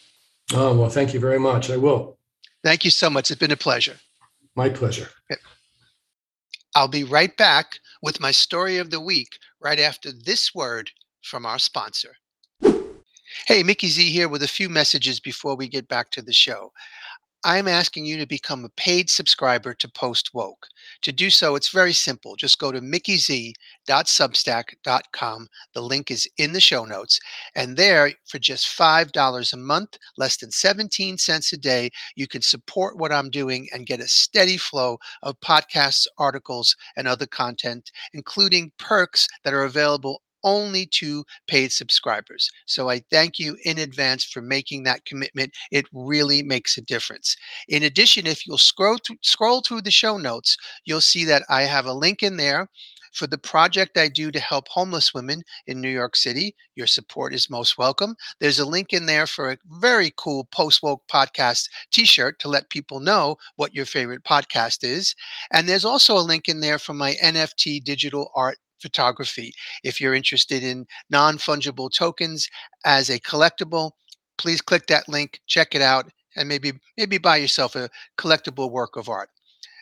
Oh 0.53 0.77
well, 0.77 0.91
thank 0.91 1.15
you 1.15 1.21
very 1.21 1.39
much. 1.39 1.71
I 1.71 1.77
will. 1.77 2.17
Thank 2.63 2.85
you 2.85 2.91
so 2.91 3.09
much. 3.09 3.31
It's 3.31 3.41
been 3.41 3.51
a 3.51 3.57
pleasure. 3.57 3.97
My 4.55 4.69
pleasure. 4.69 5.09
I'll 6.75 6.89
be 6.89 7.05
right 7.05 7.37
back 7.37 7.81
with 8.03 8.21
my 8.21 8.31
story 8.31 8.79
of 8.79 8.91
the 8.91 9.01
week 9.01 9.39
right 9.61 9.81
after 9.81 10.13
this 10.13 10.55
word 10.55 10.91
from 11.23 11.45
our 11.47 11.59
sponsor. 11.59 12.15
Hey, 13.47 13.63
Mickey 13.63 13.89
Z 13.89 14.11
here 14.11 14.29
with 14.29 14.43
a 14.43 14.49
few 14.49 14.69
messages 14.69 15.21
before 15.21 15.57
we 15.57 15.69
get 15.69 15.89
back 15.89 16.11
to 16.13 16.23
the 16.23 16.33
show. 16.33 16.73
I'm 17.43 17.69
asking 17.69 18.05
you 18.05 18.19
to 18.19 18.27
become 18.27 18.67
a 18.67 18.71
paid 18.71 19.09
subscriber 19.09 19.73
to 19.73 19.89
Post 19.89 20.35
Woke. 20.35 20.67
To 21.01 21.11
do 21.11 21.31
so, 21.31 21.57
it's 21.57 21.71
very 21.71 21.95
simple. 21.95 22.37
Just 22.37 22.59
go 22.59 22.71
to 22.71 22.83
mickeyz.substack.com. 22.83 25.49
The 25.73 25.81
link 25.81 26.11
is 26.11 26.29
in 26.37 26.53
the 26.53 26.61
show 26.61 26.85
notes. 26.85 27.19
And 27.55 27.79
there, 27.79 28.13
for 28.27 28.39
just 28.39 28.77
$5 28.77 29.53
a 29.53 29.57
month, 29.57 29.97
less 30.19 30.37
than 30.37 30.51
17 30.51 31.17
cents 31.17 31.55
a 31.55 31.57
day, 31.57 31.89
you 32.15 32.27
can 32.27 32.43
support 32.43 32.99
what 32.99 33.13
I'm 33.13 33.31
doing 33.31 33.69
and 33.73 33.87
get 33.87 34.01
a 34.01 34.09
steady 34.09 34.59
flow 34.59 34.99
of 35.23 35.41
podcasts, 35.41 36.07
articles, 36.19 36.77
and 36.99 37.09
other 37.09 37.27
content, 37.27 37.91
including 38.13 38.71
perks 38.79 39.27
that 39.45 39.55
are 39.55 39.65
available 39.65 40.21
only 40.45 40.87
to 40.87 41.25
paid 41.47 41.73
subscribers. 41.73 42.51
So 42.67 42.89
I 42.89 43.03
thank 43.11 43.39
you 43.39 43.57
in 43.65 43.79
advance 43.79 44.25
for 44.25 44.41
making 44.43 44.85
that 44.85 45.05
commitment. 45.05 45.53
It 45.71 45.87
really 45.93 46.43
makes 46.43 46.77
a 46.77 46.83
difference. 46.83 47.37
In 47.69 47.83
addition, 47.83 48.27
if 48.27 48.47
you'll 48.47 48.59
scroll 48.59 48.99
through, 49.05 49.17
scroll 49.23 49.61
through 49.63 49.83
the 49.83 49.91
show 49.91 50.19
notes, 50.19 50.57
you'll 50.85 51.01
see 51.01 51.25
that 51.25 51.43
I 51.49 51.63
have 51.63 51.87
a 51.87 51.93
link 51.93 52.23
in 52.23 52.37
there 52.37 52.69
for 53.13 53.27
the 53.27 53.39
project 53.39 53.99
I 53.99 54.09
do 54.09 54.31
to 54.31 54.41
help 54.41 54.69
homeless 54.69 55.13
women 55.13 55.43
in 55.67 55.81
New 55.81 55.89
York 55.89 56.17
City. 56.17 56.55
Your 56.77 56.87
support 56.87 57.35
is 57.35 57.51
most 57.51 57.79
welcome. 57.79 58.17
There's 58.39 58.59
a 58.59 58.67
link 58.67 58.93
in 58.93 59.07
there 59.07 59.27
for 59.27 59.51
a 59.51 59.59
very 59.67 60.13
cool 60.17 60.45
post 60.45 60.83
woke 60.83 61.03
podcast 61.09 61.69
t 61.91 62.05
shirt 62.05 62.39
to 62.41 62.49
let 62.49 62.71
people 62.71 63.01
know 63.01 63.37
what 63.57 63.75
your 63.75 63.87
favorite 63.87 64.25
podcast 64.25 64.85
is. 64.85 65.15
And 65.53 65.69
there's 65.69 65.85
also 65.85 66.17
a 66.17 66.21
link 66.21 66.49
in 66.49 66.61
there 66.61 66.79
for 66.79 66.95
my 66.95 67.17
NFT 67.23 67.83
digital 67.83 68.31
art 68.35 68.59
photography. 68.81 69.53
If 69.85 70.01
you're 70.01 70.15
interested 70.15 70.63
in 70.63 70.87
non 71.11 71.39
fungible 71.39 71.93
tokens 71.93 72.49
as 72.85 73.11
a 73.11 73.21
collectible, 73.21 73.93
please 74.39 74.61
click 74.61 74.87
that 74.87 75.09
link, 75.09 75.41
check 75.47 75.75
it 75.75 75.83
out, 75.83 76.11
and 76.37 76.49
maybe 76.49 76.73
maybe 76.97 77.19
buy 77.19 77.37
yourself 77.37 77.77
a 77.77 77.91
collectible 78.19 78.71
work 78.71 78.97
of 78.97 79.09
art. 79.09 79.29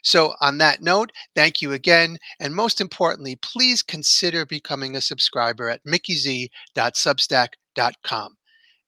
So, 0.02 0.34
on 0.40 0.58
that 0.58 0.82
note, 0.82 1.12
thank 1.34 1.60
you 1.60 1.72
again. 1.72 2.18
And 2.40 2.54
most 2.54 2.80
importantly, 2.80 3.36
please 3.36 3.82
consider 3.82 4.46
becoming 4.46 4.96
a 4.96 5.00
subscriber 5.00 5.68
at 5.68 5.84
mickeyz.substack.com. 5.84 8.36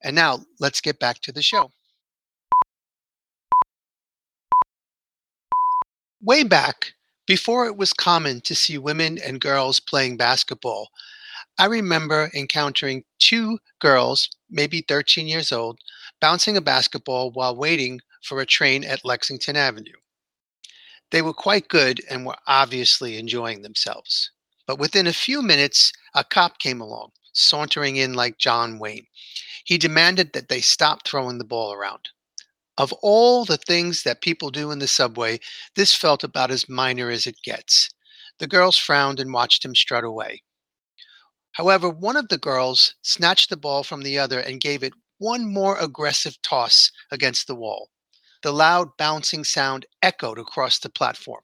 And 0.02 0.16
now 0.16 0.38
let's 0.60 0.80
get 0.80 0.98
back 0.98 1.20
to 1.22 1.32
the 1.32 1.42
show. 1.42 1.72
Way 6.22 6.44
back 6.44 6.92
before 7.30 7.64
it 7.64 7.76
was 7.76 7.92
common 7.92 8.40
to 8.40 8.56
see 8.56 8.76
women 8.76 9.16
and 9.16 9.40
girls 9.40 9.78
playing 9.78 10.16
basketball, 10.16 10.90
I 11.60 11.66
remember 11.66 12.28
encountering 12.34 13.04
two 13.20 13.60
girls, 13.78 14.28
maybe 14.50 14.80
13 14.88 15.28
years 15.28 15.52
old, 15.52 15.78
bouncing 16.20 16.56
a 16.56 16.60
basketball 16.60 17.30
while 17.30 17.54
waiting 17.54 18.00
for 18.24 18.40
a 18.40 18.46
train 18.46 18.82
at 18.82 19.04
Lexington 19.04 19.54
Avenue. 19.54 19.94
They 21.12 21.22
were 21.22 21.32
quite 21.32 21.68
good 21.68 22.00
and 22.10 22.26
were 22.26 22.34
obviously 22.48 23.16
enjoying 23.16 23.62
themselves. 23.62 24.32
But 24.66 24.80
within 24.80 25.06
a 25.06 25.12
few 25.12 25.40
minutes, 25.40 25.92
a 26.16 26.24
cop 26.24 26.58
came 26.58 26.80
along, 26.80 27.12
sauntering 27.32 27.94
in 27.94 28.14
like 28.14 28.38
John 28.38 28.80
Wayne. 28.80 29.06
He 29.64 29.78
demanded 29.78 30.32
that 30.32 30.48
they 30.48 30.60
stop 30.60 31.06
throwing 31.06 31.38
the 31.38 31.44
ball 31.44 31.72
around. 31.72 32.08
Of 32.80 32.94
all 33.02 33.44
the 33.44 33.58
things 33.58 34.04
that 34.04 34.22
people 34.22 34.50
do 34.50 34.70
in 34.70 34.78
the 34.78 34.88
subway, 34.88 35.40
this 35.76 35.94
felt 35.94 36.24
about 36.24 36.50
as 36.50 36.66
minor 36.66 37.10
as 37.10 37.26
it 37.26 37.42
gets. 37.44 37.90
The 38.38 38.46
girls 38.46 38.78
frowned 38.78 39.20
and 39.20 39.34
watched 39.34 39.66
him 39.66 39.74
strut 39.74 40.02
away. 40.02 40.44
However, 41.52 41.90
one 41.90 42.16
of 42.16 42.28
the 42.28 42.38
girls 42.38 42.94
snatched 43.02 43.50
the 43.50 43.58
ball 43.58 43.84
from 43.84 44.00
the 44.00 44.18
other 44.18 44.40
and 44.40 44.62
gave 44.62 44.82
it 44.82 44.94
one 45.18 45.52
more 45.52 45.76
aggressive 45.78 46.40
toss 46.40 46.90
against 47.10 47.46
the 47.46 47.54
wall. 47.54 47.90
The 48.42 48.50
loud 48.50 48.96
bouncing 48.96 49.44
sound 49.44 49.84
echoed 50.00 50.38
across 50.38 50.78
the 50.78 50.88
platform. 50.88 51.42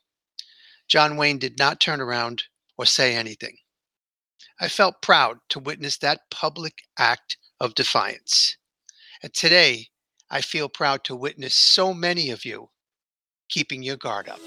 John 0.88 1.18
Wayne 1.18 1.38
did 1.38 1.58
not 1.58 1.80
turn 1.80 2.00
around 2.00 2.44
or 2.78 2.86
say 2.86 3.14
anything. 3.14 3.58
I 4.58 4.68
felt 4.68 5.02
proud 5.02 5.40
to 5.50 5.58
witness 5.58 5.98
that 5.98 6.30
public 6.30 6.78
act 6.98 7.36
of 7.60 7.74
defiance. 7.74 8.56
And 9.22 9.34
today, 9.34 9.90
I 10.30 10.40
feel 10.40 10.68
proud 10.68 11.04
to 11.04 11.16
witness 11.16 11.54
so 11.54 11.94
many 11.94 12.30
of 12.30 12.44
you 12.44 12.70
keeping 13.48 13.82
your 13.82 13.96
guard 13.96 14.28
up. 14.28 14.40